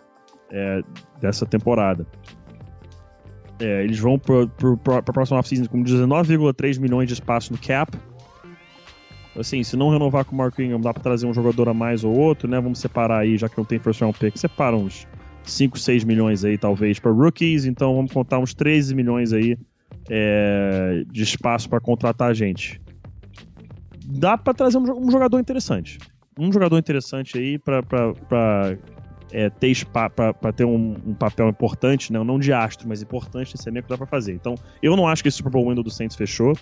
é, 0.52 0.82
dessa 1.20 1.46
temporada. 1.46 2.06
É, 3.60 3.84
eles 3.84 4.00
vão 4.00 4.18
para 4.18 4.98
a 4.98 5.14
próxima 5.14 5.40
offseason 5.40 5.66
com 5.66 5.84
19,3 5.84 6.80
milhões 6.80 7.08
de 7.08 7.14
espaço 7.14 7.52
no 7.52 7.60
cap. 7.60 7.98
Assim, 9.38 9.64
se 9.64 9.76
não 9.76 9.90
renovar 9.90 10.26
com 10.26 10.34
o 10.34 10.38
Mark 10.38 10.58
Ingram, 10.60 10.80
dá 10.80 10.94
para 10.94 11.04
trazer 11.04 11.26
um 11.26 11.34
jogador 11.34 11.70
a 11.70 11.74
mais 11.74 12.04
ou 12.04 12.14
outro, 12.14 12.50
né? 12.50 12.60
Vamos 12.60 12.80
separar 12.80 13.20
aí, 13.20 13.38
já 13.38 13.48
que 13.48 13.58
não 13.58 13.66
tem 13.66 13.80
first 13.80 14.02
round 14.02 14.18
pick, 14.18 14.38
separa 14.38 14.76
uns 14.76 15.08
5, 15.44 15.78
6 15.80 16.04
milhões 16.04 16.44
aí, 16.44 16.58
talvez, 16.58 17.00
para 17.00 17.12
rookies. 17.12 17.66
Então 17.66 17.96
vamos 17.96 18.12
contar 18.12 18.40
uns 18.40 18.54
13 18.54 18.96
milhões 18.96 19.34
aí 19.34 19.58
é, 20.10 21.04
de 21.12 21.24
espaço 21.24 21.70
para 21.70 21.80
contratar 21.80 22.34
gente 22.34 22.82
dá 24.10 24.38
para 24.38 24.54
trazer 24.54 24.78
um, 24.78 25.12
jogador 25.12 25.40
interessante. 25.40 26.00
Um 26.38 26.52
jogador 26.52 26.78
interessante 26.78 27.38
aí 27.38 27.60
para 27.60 27.84
é, 29.32 29.50
ter, 29.50 29.86
pra, 29.86 30.34
ter 30.52 30.66
um, 30.66 30.96
um, 31.06 31.14
papel 31.14 31.50
importante, 31.50 32.12
né? 32.12 32.22
não 32.24 32.40
de 32.40 32.52
astro, 32.52 32.88
mas 32.88 33.02
importante 33.02 33.54
nesse 33.56 33.70
elenco 33.70 33.88
dá 33.88 33.98
para 33.98 34.08
fazer. 34.08 34.34
Então, 34.34 34.56
eu 34.82 34.96
não 34.96 35.08
acho 35.08 35.22
que 35.22 35.28
esse 35.28 35.38
Super 35.38 35.52
Bowl 35.52 35.70
window 35.70 35.84
do 35.84 35.92
Saints 35.92 36.16
fechou. 36.16 36.54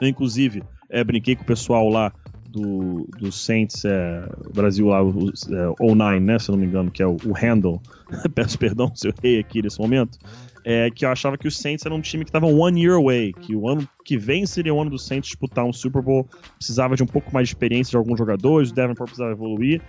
Eu, 0.00 0.08
inclusive, 0.08 0.62
é, 0.90 1.04
brinquei 1.04 1.36
com 1.36 1.42
o 1.42 1.46
pessoal 1.46 1.88
lá 1.88 2.12
do, 2.48 3.06
do 3.18 3.30
Saints 3.30 3.84
é, 3.84 4.28
Brasil 4.52 4.88
lá, 4.88 5.02
o, 5.02 5.28
é, 5.28 5.94
09, 5.94 6.20
né, 6.20 6.38
se 6.38 6.50
eu 6.50 6.54
não 6.54 6.60
me 6.60 6.66
engano, 6.66 6.90
que 6.90 7.02
é 7.02 7.06
o, 7.06 7.16
o 7.24 7.32
handle. 7.32 7.80
Peço 8.34 8.58
perdão 8.58 8.90
se 8.94 9.08
eu 9.08 9.14
errei 9.22 9.38
aqui 9.38 9.62
nesse 9.62 9.78
momento 9.78 10.18
é, 10.64 10.90
que 10.90 11.04
eu 11.04 11.10
achava 11.10 11.36
que 11.36 11.48
o 11.48 11.50
Saints 11.50 11.84
era 11.84 11.94
um 11.94 12.00
time 12.00 12.24
que 12.24 12.30
estava 12.30 12.46
one 12.46 12.80
year 12.82 12.96
away, 12.96 13.32
que 13.32 13.54
o 13.54 13.68
ano 13.68 13.88
que 14.04 14.16
vem 14.16 14.46
seria 14.46 14.72
o 14.72 14.80
ano 14.80 14.90
do 14.90 14.98
Saints 14.98 15.30
disputar 15.30 15.64
um 15.64 15.72
Super 15.72 16.02
Bowl, 16.02 16.28
precisava 16.56 16.94
de 16.96 17.02
um 17.02 17.06
pouco 17.06 17.32
mais 17.32 17.48
de 17.48 17.54
experiência 17.54 17.90
de 17.90 17.96
alguns 17.96 18.18
jogadores, 18.18 18.70
o 18.70 18.74
Devonport 18.74 19.08
precisava 19.08 19.32
evoluir. 19.32 19.80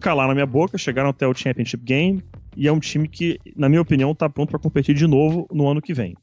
Calaram 0.00 0.28
na 0.28 0.34
minha 0.34 0.46
boca, 0.46 0.76
chegaram 0.76 1.10
até 1.10 1.26
o 1.26 1.34
Championship 1.34 1.82
Game, 1.84 2.22
e 2.56 2.66
é 2.66 2.72
um 2.72 2.80
time 2.80 3.06
que, 3.06 3.38
na 3.54 3.68
minha 3.68 3.82
opinião, 3.82 4.12
está 4.12 4.28
pronto 4.28 4.50
para 4.50 4.58
competir 4.58 4.94
de 4.94 5.06
novo 5.06 5.46
no 5.52 5.68
ano 5.68 5.80
que 5.80 5.94
vem. 5.94 6.16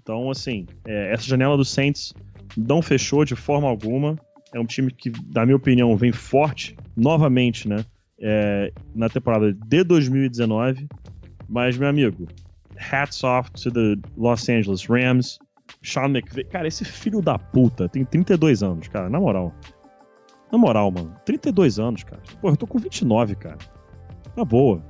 Então, 0.00 0.30
assim, 0.30 0.66
é, 0.86 1.12
essa 1.12 1.24
janela 1.24 1.56
do 1.56 1.64
Saints 1.64 2.12
não 2.56 2.82
fechou 2.82 3.24
de 3.24 3.34
forma 3.34 3.68
alguma. 3.68 4.16
É 4.54 4.60
um 4.60 4.66
time 4.66 4.90
que, 4.90 5.10
na 5.34 5.44
minha 5.44 5.56
opinião, 5.56 5.96
vem 5.96 6.12
forte 6.12 6.76
novamente, 6.96 7.68
né? 7.68 7.84
É, 8.22 8.72
na 8.94 9.08
temporada 9.08 9.52
de 9.52 9.84
2019. 9.84 10.86
Mas, 11.48 11.76
meu 11.78 11.88
amigo, 11.88 12.28
hats 12.80 13.22
off 13.22 13.50
to 13.52 13.70
the 13.70 13.96
Los 14.16 14.48
Angeles 14.48 14.88
Rams. 14.88 15.38
Sean 15.82 16.10
McVay. 16.10 16.44
Cara, 16.44 16.66
esse 16.66 16.84
filho 16.84 17.22
da 17.22 17.38
puta 17.38 17.88
tem 17.88 18.04
32 18.04 18.62
anos, 18.62 18.88
cara, 18.88 19.08
na 19.08 19.20
moral. 19.20 19.54
Na 20.50 20.58
moral, 20.58 20.90
mano. 20.90 21.14
32 21.24 21.78
anos, 21.78 22.02
cara. 22.02 22.20
Pô, 22.40 22.48
eu 22.48 22.56
tô 22.56 22.66
com 22.66 22.78
29, 22.78 23.36
cara. 23.36 23.58
Na 24.36 24.44
boa. 24.44 24.82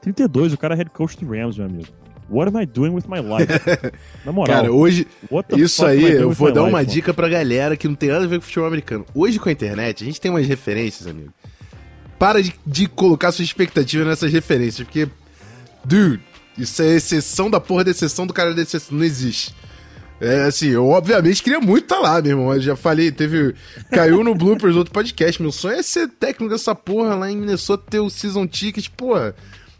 32, 0.00 0.52
o 0.52 0.58
cara 0.58 0.74
é 0.74 0.76
head 0.76 0.90
coach 0.90 1.18
do 1.18 1.26
Rams, 1.26 1.58
meu 1.58 1.66
amigo. 1.66 1.88
What 2.30 2.54
am 2.54 2.62
I 2.62 2.66
doing 2.66 2.90
with 2.90 3.04
my 3.08 3.20
life? 3.20 3.50
Na 4.24 4.32
moral. 4.32 4.54
Cara, 4.54 4.72
hoje. 4.72 5.06
Isso 5.56 5.84
aí, 5.84 6.12
eu 6.12 6.30
vou 6.30 6.52
dar 6.52 6.60
life, 6.60 6.70
uma 6.72 6.78
mano? 6.78 6.86
dica 6.86 7.14
pra 7.14 7.28
galera 7.28 7.76
que 7.76 7.88
não 7.88 7.94
tem 7.94 8.10
nada 8.10 8.24
a 8.24 8.28
ver 8.28 8.36
com 8.36 8.44
futebol 8.44 8.68
americano. 8.68 9.06
Hoje 9.14 9.38
com 9.38 9.48
a 9.48 9.52
internet, 9.52 10.04
a 10.04 10.06
gente 10.06 10.20
tem 10.20 10.30
umas 10.30 10.46
referências, 10.46 11.08
amigo. 11.08 11.32
Para 12.18 12.42
de, 12.42 12.54
de 12.66 12.86
colocar 12.86 13.32
sua 13.32 13.44
expectativa 13.44 14.04
nessas 14.04 14.32
referências, 14.32 14.86
porque. 14.86 15.08
Dude, 15.84 16.20
isso 16.58 16.82
é 16.82 16.96
exceção 16.96 17.48
da 17.48 17.60
porra 17.60 17.84
da 17.84 17.90
exceção 17.90 18.26
do 18.26 18.34
cara 18.34 18.54
da 18.54 18.62
exceção. 18.62 18.96
Não 18.98 19.04
existe. 19.04 19.54
É 20.20 20.42
assim, 20.42 20.66
eu 20.66 20.88
obviamente 20.88 21.42
queria 21.42 21.60
muito 21.60 21.84
estar 21.84 21.96
tá 21.96 22.02
lá, 22.02 22.20
meu 22.20 22.32
irmão. 22.32 22.52
Eu 22.52 22.60
já 22.60 22.76
falei, 22.76 23.12
teve. 23.12 23.54
Caiu 23.90 24.24
no 24.24 24.34
Bloopers 24.34 24.74
outro 24.74 24.92
podcast. 24.92 25.40
Meu 25.40 25.52
sonho 25.52 25.76
é 25.76 25.82
ser 25.82 26.08
técnico 26.08 26.52
dessa 26.52 26.74
porra 26.74 27.14
lá 27.14 27.30
em 27.30 27.36
Minnesota, 27.36 27.84
ter 27.88 28.00
o 28.00 28.10
season 28.10 28.46
ticket, 28.46 28.88
porra. 28.90 29.34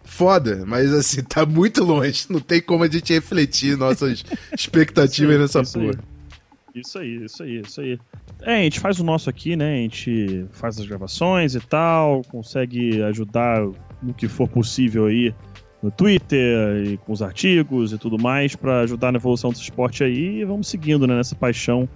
Foda, 0.05 0.64
mas 0.66 0.93
assim, 0.93 1.22
tá 1.22 1.45
muito 1.45 1.83
longe. 1.85 2.26
Não 2.31 2.41
tem 2.41 2.62
como 2.62 2.85
a 2.85 2.89
gente 2.89 3.12
refletir 3.12 3.76
nossas 3.76 4.24
expectativas 4.57 5.35
aí, 5.35 5.41
nessa 5.41 5.61
isso 5.61 5.72
porra. 5.72 5.93
Aí. 5.93 6.81
Isso 6.81 6.99
aí, 6.99 7.24
isso 7.24 7.43
aí, 7.43 7.61
isso 7.61 7.81
aí. 7.81 7.99
É, 8.43 8.61
a 8.61 8.62
gente 8.62 8.79
faz 8.79 9.01
o 9.01 9.05
nosso 9.05 9.29
aqui, 9.29 9.57
né? 9.57 9.74
A 9.74 9.83
gente 9.83 10.47
faz 10.53 10.79
as 10.79 10.87
gravações 10.87 11.57
e 11.57 11.61
tal, 11.61 12.22
consegue 12.22 13.03
ajudar 13.03 13.66
no 14.01 14.14
que 14.14 14.29
for 14.29 14.49
possível 14.49 15.07
aí 15.07 15.35
no 15.83 15.91
Twitter 15.91 16.85
e 16.85 16.97
com 16.99 17.12
os 17.12 17.22
artigos 17.22 17.93
e 17.93 17.99
tudo 17.99 18.18
mais 18.18 18.57
para 18.57 18.81
ajudar 18.81 19.12
na 19.12 19.18
evolução 19.18 19.51
desse 19.51 19.62
esporte 19.62 20.03
aí 20.03 20.41
e 20.41 20.45
vamos 20.45 20.68
seguindo 20.68 21.07
né, 21.07 21.14
nessa 21.14 21.35
paixão 21.35 21.89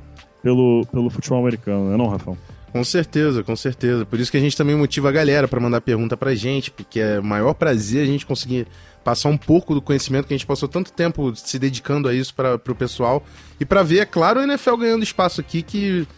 pelo, 0.42 0.86
pelo 0.90 1.10
futebol 1.10 1.38
americano, 1.38 1.86
não 1.86 1.94
é 1.94 1.96
não, 1.96 2.08
Rafão? 2.08 2.36
Com 2.72 2.82
certeza, 2.82 3.44
com 3.44 3.54
certeza. 3.54 4.06
Por 4.06 4.18
isso 4.18 4.30
que 4.30 4.38
a 4.38 4.40
gente 4.40 4.56
também 4.56 4.74
motiva 4.74 5.10
a 5.10 5.12
galera 5.12 5.46
para 5.46 5.60
mandar 5.60 5.82
pergunta 5.82 6.16
pra 6.16 6.34
gente, 6.34 6.70
porque 6.70 7.00
é 7.00 7.20
o 7.20 7.24
maior 7.24 7.52
prazer 7.52 8.02
a 8.02 8.06
gente 8.06 8.24
conseguir 8.24 8.66
passar 9.04 9.28
um 9.28 9.36
pouco 9.36 9.74
do 9.74 9.82
conhecimento 9.82 10.26
que 10.26 10.32
a 10.32 10.36
gente 10.36 10.46
passou 10.46 10.66
tanto 10.66 10.90
tempo 10.90 11.36
se 11.36 11.58
dedicando 11.58 12.08
a 12.08 12.14
isso 12.14 12.34
para 12.34 12.54
o 12.54 12.74
pessoal 12.74 13.22
e 13.60 13.64
para 13.66 13.82
ver, 13.82 13.98
é 13.98 14.06
claro, 14.06 14.40
o 14.40 14.42
NFL 14.42 14.76
ganhando 14.76 15.02
espaço 15.02 15.40
aqui 15.40 15.60
que 15.60 16.08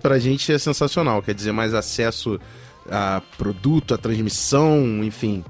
pra 0.00 0.18
gente 0.18 0.50
é 0.50 0.58
sensacional, 0.58 1.22
quer 1.22 1.34
dizer, 1.34 1.52
mais 1.52 1.74
acesso 1.74 2.40
a 2.90 3.20
produto, 3.36 3.92
a 3.92 3.98
transmissão, 3.98 5.04
enfim, 5.04 5.44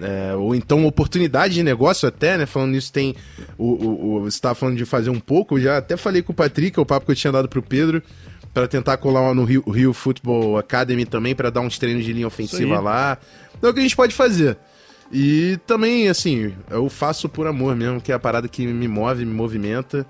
é, 0.00 0.34
ou 0.34 0.54
então 0.54 0.86
oportunidade 0.86 1.54
de 1.54 1.62
negócio 1.62 2.08
até, 2.08 2.36
né? 2.36 2.46
Falando 2.46 2.72
nisso, 2.72 2.92
tem. 2.92 3.14
O, 3.56 3.64
o, 3.64 4.16
o 4.16 4.20
você 4.22 4.36
estava 4.36 4.54
falando 4.54 4.76
de 4.76 4.84
fazer 4.84 5.10
um 5.10 5.20
pouco, 5.20 5.58
já 5.58 5.78
até 5.78 5.96
falei 5.96 6.22
com 6.22 6.32
o 6.32 6.34
Patrick, 6.34 6.78
o 6.78 6.86
papo 6.86 7.06
que 7.06 7.12
eu 7.12 7.16
tinha 7.16 7.32
dado 7.32 7.48
pro 7.48 7.62
Pedro, 7.62 8.02
para 8.52 8.66
tentar 8.68 8.96
colar 8.96 9.34
no 9.34 9.44
Rio, 9.44 9.62
Rio 9.70 9.92
Football 9.92 10.58
Academy 10.58 11.04
também, 11.04 11.34
para 11.34 11.50
dar 11.50 11.60
uns 11.60 11.78
treinos 11.78 12.04
de 12.04 12.12
linha 12.12 12.26
ofensiva 12.26 12.80
lá. 12.80 13.18
Então 13.56 13.68
é 13.68 13.70
o 13.70 13.74
que 13.74 13.80
a 13.80 13.82
gente 13.82 13.96
pode 13.96 14.14
fazer. 14.14 14.56
E 15.10 15.58
também, 15.66 16.08
assim, 16.08 16.54
eu 16.70 16.88
faço 16.88 17.28
por 17.28 17.46
amor 17.46 17.74
mesmo, 17.74 18.00
que 18.00 18.12
é 18.12 18.14
a 18.14 18.18
parada 18.18 18.46
que 18.46 18.66
me 18.66 18.86
move, 18.86 19.24
me 19.24 19.32
movimenta. 19.32 20.06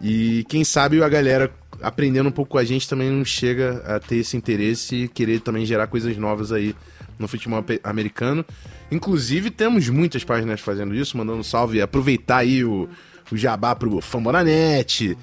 E 0.00 0.44
quem 0.48 0.64
sabe 0.64 1.02
a 1.02 1.08
galera 1.08 1.50
aprendendo 1.82 2.28
um 2.28 2.32
pouco 2.32 2.52
com 2.52 2.58
a 2.58 2.64
gente 2.64 2.88
também 2.88 3.10
não 3.10 3.24
chega 3.24 3.82
a 3.86 3.98
ter 3.98 4.16
esse 4.16 4.36
interesse 4.36 5.04
e 5.04 5.08
querer 5.08 5.40
também 5.40 5.64
gerar 5.64 5.86
coisas 5.86 6.16
novas 6.16 6.52
aí 6.52 6.74
no 7.18 7.28
futebol 7.28 7.64
americano. 7.84 8.44
Inclusive, 8.90 9.50
temos 9.50 9.88
muitas 9.88 10.24
páginas 10.24 10.60
fazendo 10.60 10.94
isso, 10.94 11.16
mandando 11.16 11.44
salve, 11.44 11.80
aproveitar 11.80 12.38
aí 12.38 12.64
o, 12.64 12.88
o 13.30 13.36
jabá 13.36 13.74
pro 13.74 14.00
Fambonanet, 14.00 15.16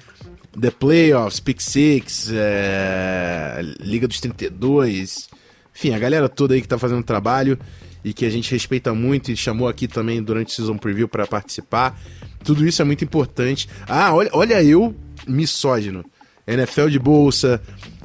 The 0.58 0.70
Playoffs, 0.70 1.40
Pick 1.40 1.60
Six, 1.60 2.30
é, 2.32 3.60
Liga 3.80 4.08
dos 4.08 4.20
32, 4.20 5.28
enfim, 5.74 5.94
a 5.94 5.98
galera 5.98 6.28
toda 6.28 6.54
aí 6.54 6.60
que 6.60 6.66
tá 6.66 6.76
fazendo 6.76 7.04
trabalho 7.04 7.58
e 8.04 8.12
que 8.12 8.24
a 8.24 8.30
gente 8.30 8.50
respeita 8.50 8.92
muito 8.94 9.30
e 9.30 9.36
chamou 9.36 9.68
aqui 9.68 9.86
também 9.86 10.22
durante 10.22 10.48
o 10.48 10.52
Season 10.52 10.76
Preview 10.76 11.08
para 11.08 11.26
participar. 11.26 11.96
Tudo 12.42 12.66
isso 12.66 12.82
é 12.82 12.84
muito 12.84 13.04
importante. 13.04 13.68
Ah, 13.86 14.12
olha, 14.14 14.30
olha 14.32 14.62
eu, 14.62 14.94
misógino. 15.26 16.04
NFL 16.46 16.88
de 16.88 16.98
bolsa, 16.98 17.62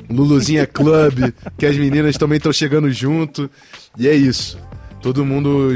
Luluzinha 0.10 0.68
Club, 0.68 1.34
que 1.58 1.66
as 1.66 1.78
meninas 1.78 2.18
também 2.18 2.38
estão 2.38 2.52
chegando 2.52 2.92
junto. 2.92 3.50
E 3.98 4.08
é 4.08 4.14
isso. 4.14 4.58
Todo 5.04 5.24
mundo 5.26 5.70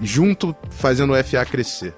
junto 0.00 0.56
fazendo 0.70 1.12
o 1.12 1.16
FA 1.22 1.44
crescer. 1.44 1.92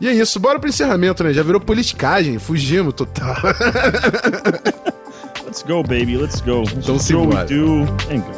E 0.00 0.08
é 0.08 0.12
isso, 0.12 0.40
bora 0.40 0.58
pro 0.58 0.68
encerramento, 0.68 1.22
né? 1.22 1.32
Já 1.32 1.44
virou 1.44 1.60
politicagem, 1.60 2.36
fugimos 2.40 2.94
total. 2.94 3.36
let's 5.46 5.62
go, 5.62 5.84
baby, 5.84 6.16
let's 6.16 6.40
go. 6.40 6.62
Let's 6.62 7.08
então 7.08 7.26
what 7.26 7.52
we 7.52 7.56
do 7.56 7.82
and 8.10 8.22
go. 8.22 8.32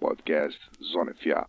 Podcast 0.00 0.58
Zona 0.92 1.14
FA. 1.22 1.46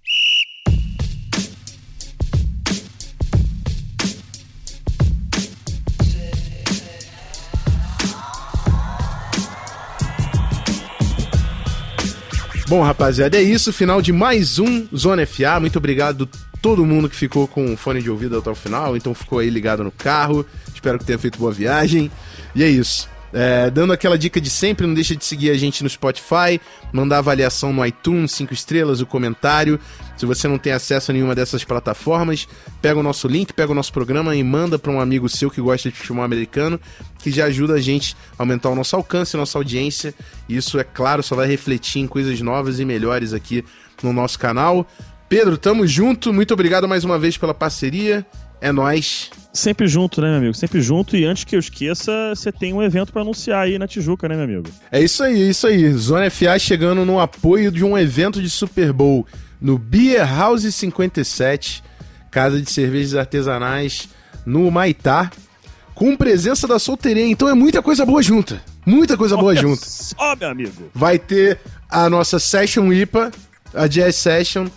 Bom, 12.68 12.82
rapaziada, 12.82 13.38
é 13.38 13.41
isso. 13.41 13.72
Final 13.72 14.01
de 14.01 14.11
mais 14.11 14.57
um 14.57 14.88
Zona 14.95 15.26
FA. 15.28 15.59
Muito 15.59 15.78
obrigado 15.78 16.28
todo 16.63 16.84
mundo 16.84 17.07
que 17.07 17.16
ficou 17.16 17.47
com 17.47 17.74
o 17.74 17.78
fone 17.78 18.01
de 18.01 18.09
ouvido 18.09 18.39
até 18.39 18.49
o 18.49 18.55
final. 18.55 18.97
Então 18.97 19.13
ficou 19.13 19.38
aí 19.38 19.51
ligado 19.51 19.84
no 19.84 19.91
carro. 19.91 20.43
Espero 20.74 20.97
que 20.97 21.05
tenha 21.05 21.20
feito 21.20 21.38
boa 21.38 21.51
viagem. 21.51 22.09
E 22.55 22.63
é 22.63 22.68
isso. 22.68 23.07
É, 23.38 23.70
dando 23.70 23.92
aquela 23.92 24.18
dica 24.18 24.40
de 24.40 24.50
sempre, 24.50 24.88
não 24.88 24.94
deixa 24.94 25.14
de 25.14 25.26
seguir 25.26 25.50
a 25.50 25.58
gente 25.58 25.84
no 25.84 25.90
Spotify, 25.90 26.58
mandar 26.94 27.18
avaliação 27.18 27.74
no 27.74 27.86
iTunes, 27.86 28.32
5 28.32 28.54
estrelas, 28.54 29.02
o 29.02 29.06
comentário. 29.06 29.78
Se 30.16 30.26
você 30.26 30.48
não 30.48 30.58
tem 30.58 30.72
acesso 30.72 31.12
a 31.12 31.14
nenhuma 31.14 31.36
dessas 31.36 31.62
plataformas, 31.66 32.48
pega 32.82 32.98
o 32.98 33.04
nosso 33.04 33.28
link, 33.28 33.52
pega 33.52 33.74
o 33.74 33.76
nosso 33.76 33.92
programa 33.92 34.34
e 34.38 34.42
manda 34.42 34.80
para 34.80 34.90
um 34.90 35.02
amigo 35.02 35.28
seu 35.28 35.52
que 35.52 35.60
gosta 35.60 35.92
de 35.92 35.98
futebol 35.98 36.24
americano, 36.24 36.80
que 37.20 37.30
já 37.30 37.44
ajuda 37.48 37.74
a 37.74 37.82
gente 37.82 38.16
a 38.40 38.44
aumentar 38.44 38.70
o 38.70 38.76
nosso 38.76 38.96
alcance, 38.96 39.36
a 39.36 39.40
nossa 39.40 39.58
audiência. 39.58 40.16
E 40.48 40.56
isso, 40.56 40.80
é 40.80 40.86
claro, 40.86 41.22
só 41.22 41.36
vai 41.36 41.46
refletir 41.46 42.00
em 42.00 42.08
coisas 42.08 42.40
novas 42.40 42.80
e 42.80 42.86
melhores 42.86 43.34
aqui 43.34 43.66
no 44.02 44.14
nosso 44.14 44.40
canal. 44.40 44.88
Pedro, 45.28 45.58
tamo 45.58 45.86
junto. 45.86 46.32
Muito 46.32 46.54
obrigado 46.54 46.88
mais 46.88 47.04
uma 47.04 47.20
vez 47.20 47.38
pela 47.38 47.54
parceria. 47.54 48.26
É 48.62 48.72
nós. 48.72 49.30
Sempre 49.56 49.88
junto, 49.88 50.22
né, 50.22 50.28
meu 50.28 50.38
amigo? 50.38 50.53
Sempre 50.53 50.82
junto. 50.82 51.16
E 51.16 51.24
antes 51.24 51.45
que 51.45 51.56
eu 51.56 51.60
esqueça, 51.60 52.12
você 52.36 52.51
tem 52.51 52.74
um 52.74 52.84
evento 52.84 53.14
para 53.14 53.22
anunciar 53.22 53.64
aí 53.64 53.80
na 53.80 53.88
Tijuca, 53.88 54.28
né, 54.28 54.36
meu 54.36 54.43
amigo? 54.43 54.70
É 54.91 55.01
isso 55.01 55.24
aí, 55.24 55.41
é 55.41 55.45
isso 55.49 55.66
aí. 55.66 55.91
Zona 55.93 56.30
FA 56.30 56.60
chegando 56.60 57.06
no 57.06 57.22
apoio 57.22 57.72
de 57.72 57.82
um 57.82 57.97
evento 57.97 58.41
de 58.41 58.49
Super 58.49 58.91
Bowl 58.91 59.26
no 59.62 59.78
Beer 59.78 60.28
House 60.28 60.64
57, 60.64 61.82
casa 62.30 62.62
de 62.62 62.70
cervejas 62.70 63.16
artesanais 63.16 64.10
no 64.45 64.70
Maitá, 64.70 65.32
com 65.93 66.18
presença 66.18 66.68
da 66.68 66.78
solteirinha. 66.78 67.32
Então 67.32 67.47
é 67.47 67.53
muita 67.53 67.82
coisa 67.82 68.06
boa 68.06 68.22
junta. 68.22 68.62
Muita 68.86 69.16
coisa 69.16 69.38
boa 69.38 69.56
junta. 69.56 69.86
Só, 69.86 70.36
meu 70.36 70.49
amigo. 70.49 70.91
Vai 70.93 71.18
ter 71.18 71.62
a 71.89 72.10
nossa 72.10 72.39
Session 72.39 72.91
IPA, 72.91 73.32
a 73.74 73.88
Jazz 73.88 74.18
Session 74.18 74.68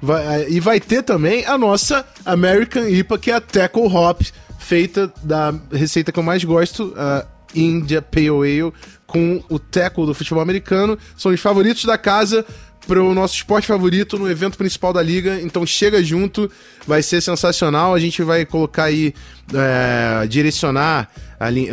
Vai, 0.00 0.42
é, 0.42 0.50
e 0.50 0.60
vai 0.60 0.80
ter 0.80 1.02
também 1.02 1.44
a 1.46 1.58
nossa 1.58 2.06
American 2.24 2.88
IPA, 2.88 3.18
que 3.18 3.30
é 3.30 3.34
a 3.34 3.40
Tackle 3.40 3.86
Hop, 3.86 4.22
feita 4.58 5.12
da 5.22 5.54
receita 5.72 6.12
que 6.12 6.18
eu 6.18 6.22
mais 6.22 6.44
gosto, 6.44 6.94
a 6.96 7.26
India 7.54 8.02
Pale 8.02 8.28
Ale, 8.28 8.72
com 9.06 9.42
o 9.48 9.58
tackle 9.58 10.06
do 10.06 10.14
futebol 10.14 10.42
americano. 10.42 10.98
São 11.16 11.32
os 11.32 11.40
favoritos 11.40 11.84
da 11.84 11.96
casa 11.96 12.44
para 12.86 13.02
o 13.02 13.14
nosso 13.14 13.34
esporte 13.34 13.66
favorito 13.66 14.18
no 14.18 14.30
evento 14.30 14.56
principal 14.56 14.92
da 14.92 15.02
liga. 15.02 15.40
Então 15.40 15.66
chega 15.66 16.02
junto, 16.02 16.50
vai 16.86 17.02
ser 17.02 17.20
sensacional. 17.20 17.94
A 17.94 17.98
gente 17.98 18.22
vai 18.22 18.44
colocar 18.44 18.84
aí, 18.84 19.14
é, 19.52 20.26
direcionar 20.26 21.10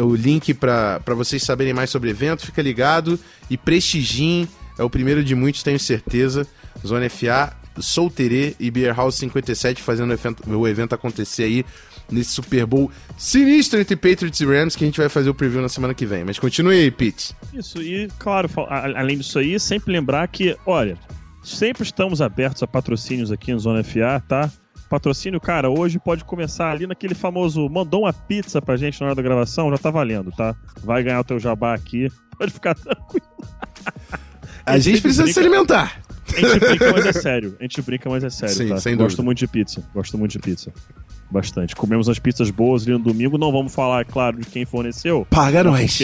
o 0.01 0.15
link 0.15 0.53
para 0.53 1.01
vocês 1.15 1.43
saberem 1.43 1.73
mais 1.73 1.89
sobre 1.89 2.09
o 2.09 2.11
evento. 2.11 2.45
Fica 2.45 2.61
ligado 2.61 3.19
e 3.49 3.57
prestigiem. 3.57 4.47
É 4.77 4.83
o 4.83 4.89
primeiro 4.89 5.23
de 5.23 5.35
muitos, 5.35 5.63
tenho 5.63 5.79
certeza. 5.79 6.47
Zona 6.85 7.09
FA 7.09 7.64
Solterê 7.79 8.55
e 8.59 8.71
Beer 8.71 8.95
House 8.95 9.15
57 9.15 9.81
fazendo 9.81 10.09
o 10.11 10.13
evento, 10.13 10.49
o 10.49 10.67
evento 10.67 10.95
acontecer 10.95 11.43
aí 11.43 11.65
nesse 12.11 12.31
Super 12.31 12.65
Bowl 12.65 12.91
sinistro 13.17 13.79
entre 13.79 13.95
Patriots 13.95 14.39
e 14.39 14.45
Rams 14.45 14.75
que 14.75 14.83
a 14.83 14.87
gente 14.87 14.99
vai 14.99 15.09
fazer 15.09 15.29
o 15.29 15.33
preview 15.33 15.61
na 15.61 15.69
semana 15.69 15.93
que 15.93 16.05
vem. 16.05 16.23
Mas 16.23 16.39
continue 16.39 16.79
aí, 16.79 16.91
Pete. 16.91 17.35
Isso, 17.53 17.81
e 17.81 18.07
claro, 18.19 18.49
além 18.95 19.17
disso 19.17 19.39
aí, 19.39 19.59
sempre 19.59 19.91
lembrar 19.91 20.27
que, 20.27 20.55
olha, 20.65 20.97
sempre 21.43 21.83
estamos 21.83 22.21
abertos 22.21 22.61
a 22.63 22.67
patrocínios 22.67 23.31
aqui 23.31 23.53
no 23.53 23.59
Zona 23.59 23.83
FA, 23.83 24.21
tá? 24.27 24.51
Patrocínio, 24.89 25.41
cara, 25.41 25.69
hoje 25.69 25.99
pode 25.99 26.23
começar 26.23 26.71
ali 26.71 26.85
naquele 26.85 27.15
famoso 27.15 27.67
mandou 27.69 28.03
uma 28.03 28.13
pizza 28.13 28.61
pra 28.61 28.77
gente 28.77 28.99
na 29.01 29.07
hora 29.07 29.15
da 29.15 29.21
gravação, 29.21 29.69
já 29.71 29.77
tá 29.77 29.89
valendo, 29.89 30.31
tá? 30.31 30.55
Vai 30.83 31.03
ganhar 31.03 31.19
o 31.19 31.23
teu 31.23 31.39
jabá 31.39 31.73
aqui, 31.73 32.07
pode 32.37 32.51
ficar 32.53 32.75
tranquilo. 32.75 33.25
A 34.65 34.77
gente 34.77 35.01
precisa 35.01 35.27
se 35.27 35.39
alimentar. 35.39 36.04
A 36.33 36.39
gente 36.39 36.59
brinca, 36.59 36.91
mas 36.91 37.05
é 37.05 37.13
sério. 37.13 37.55
A 37.59 37.63
gente 37.63 37.81
brinca, 37.81 38.09
mas 38.09 38.23
é 38.23 38.29
sério, 38.29 38.55
Sim, 38.55 38.67
tá? 38.67 38.75
Gosto 38.75 38.97
dúvida. 38.97 39.23
muito 39.23 39.37
de 39.39 39.47
pizza. 39.47 39.83
Gosto 39.93 40.17
muito 40.17 40.31
de 40.31 40.39
pizza. 40.39 40.73
Bastante. 41.29 41.75
Comemos 41.75 42.09
as 42.09 42.19
pizzas 42.19 42.49
boas 42.49 42.83
ali 42.83 42.93
no 42.93 42.99
domingo. 42.99 43.37
Não 43.37 43.51
vamos 43.51 43.73
falar, 43.73 44.05
claro, 44.05 44.37
de 44.37 44.45
quem 44.45 44.65
forneceu. 44.65 45.25
Paga 45.29 45.63
nós. 45.63 45.99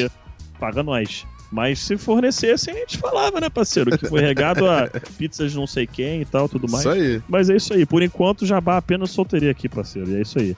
Paga 0.59 0.84
nós. 0.84 1.26
Mas 1.51 1.80
se 1.80 1.97
fornecesse, 1.97 2.72
a 2.72 2.74
gente 2.74 2.97
falava, 2.97 3.41
né, 3.41 3.49
parceiro? 3.49 3.97
Que 3.97 4.07
foi 4.07 4.22
regado 4.22 4.65
a 4.69 4.89
pizzas 5.17 5.51
de 5.51 5.57
não 5.57 5.67
sei 5.67 5.86
quem 5.86 6.22
e 6.22 6.26
tal, 6.26 6.47
tudo 6.47 6.72
mais. 6.72 6.86
Isso 6.86 6.89
aí. 6.89 7.22
Mas 7.28 7.49
é 7.49 7.57
isso 7.57 7.74
aí. 7.74 7.86
Por 7.86 8.01
enquanto, 8.01 8.45
jabá 8.45 8.78
apenas 8.78 9.11
solteria 9.11 9.51
aqui, 9.51 9.67
parceiro. 9.67 10.11
E 10.11 10.15
é 10.15 10.22
isso 10.22 10.39
aí. 10.39 10.55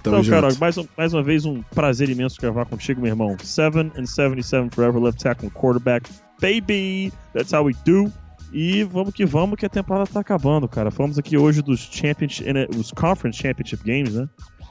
Então, 0.00 0.22
cara, 0.28 0.48
mais, 0.60 0.76
mais 0.96 1.12
uma 1.12 1.22
vez 1.22 1.44
um 1.44 1.62
prazer 1.74 2.08
imenso 2.08 2.40
gravar 2.40 2.64
contigo, 2.66 3.00
meu 3.00 3.10
irmão. 3.10 3.36
7 3.42 3.78
and 3.96 4.06
77 4.06 4.72
forever 4.72 5.02
left 5.02 5.20
tackle 5.20 5.50
quarterback. 5.50 6.08
Baby! 6.40 7.12
That's 7.32 7.52
how 7.52 7.64
we 7.64 7.74
do. 7.84 8.12
E 8.52 8.82
vamos 8.84 9.12
que 9.12 9.26
vamos, 9.26 9.58
que 9.58 9.66
a 9.66 9.68
temporada 9.68 10.08
tá 10.10 10.20
acabando, 10.20 10.68
cara. 10.68 10.90
Falamos 10.90 11.18
aqui 11.18 11.36
hoje 11.36 11.60
dos 11.60 11.80
Championship, 11.80 12.48
os 12.76 12.90
Conference 12.92 13.38
Championship 13.38 13.84
Games, 13.84 14.14
né? 14.14 14.28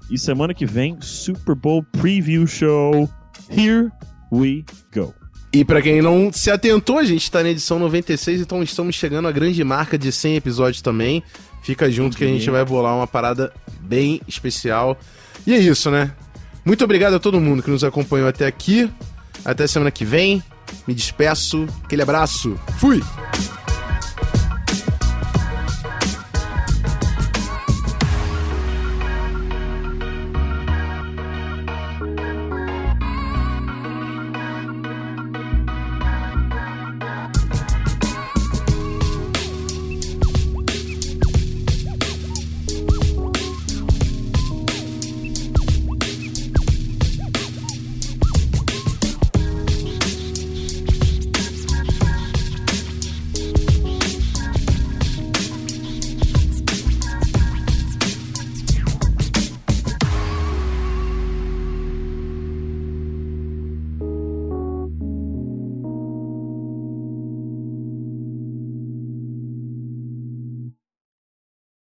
E 0.10 0.18
semana 0.18 0.54
que 0.54 0.66
vem, 0.66 0.98
Super 1.02 1.56
Bowl 1.56 1.84
Preview 1.84 2.48
Show. 2.48 3.10
Here 3.50 3.90
we 4.32 4.64
go. 4.94 5.14
E 5.54 5.64
para 5.64 5.82
quem 5.82 6.02
não 6.02 6.32
se 6.32 6.52
atentou, 6.52 6.98
a 6.98 7.04
gente 7.04 7.30
tá 7.32 7.42
na 7.42 7.50
edição 7.50 7.80
96, 7.80 8.42
então 8.42 8.62
estamos 8.62 8.96
chegando 8.96 9.28
à 9.28 9.32
grande 9.32 9.64
marca 9.64 9.98
de 9.98 10.12
100 10.12 10.36
episódios 10.36 10.82
também. 10.82 11.24
Fica 11.62 11.90
junto 11.90 12.18
que 12.18 12.24
a 12.24 12.28
gente 12.28 12.50
vai 12.50 12.64
bolar 12.66 12.96
uma 12.96 13.08
parada 13.08 13.54
bem 13.82 14.22
especial. 14.28 14.98
E 15.46 15.54
é 15.54 15.58
isso, 15.58 15.90
né? 15.92 16.12
Muito 16.66 16.84
obrigado 16.84 17.16
a 17.16 17.20
todo 17.20 17.40
mundo 17.40 17.64
que 17.64 17.70
nos 17.70 17.84
acompanhou 17.84 18.28
até 18.28 18.46
aqui. 18.46 18.90
Até 19.46 19.68
semana 19.68 19.92
que 19.92 20.04
vem. 20.04 20.44
Me 20.88 20.94
despeço. 20.94 21.68
Aquele 21.84 22.02
abraço. 22.02 22.58
Fui! 22.80 23.04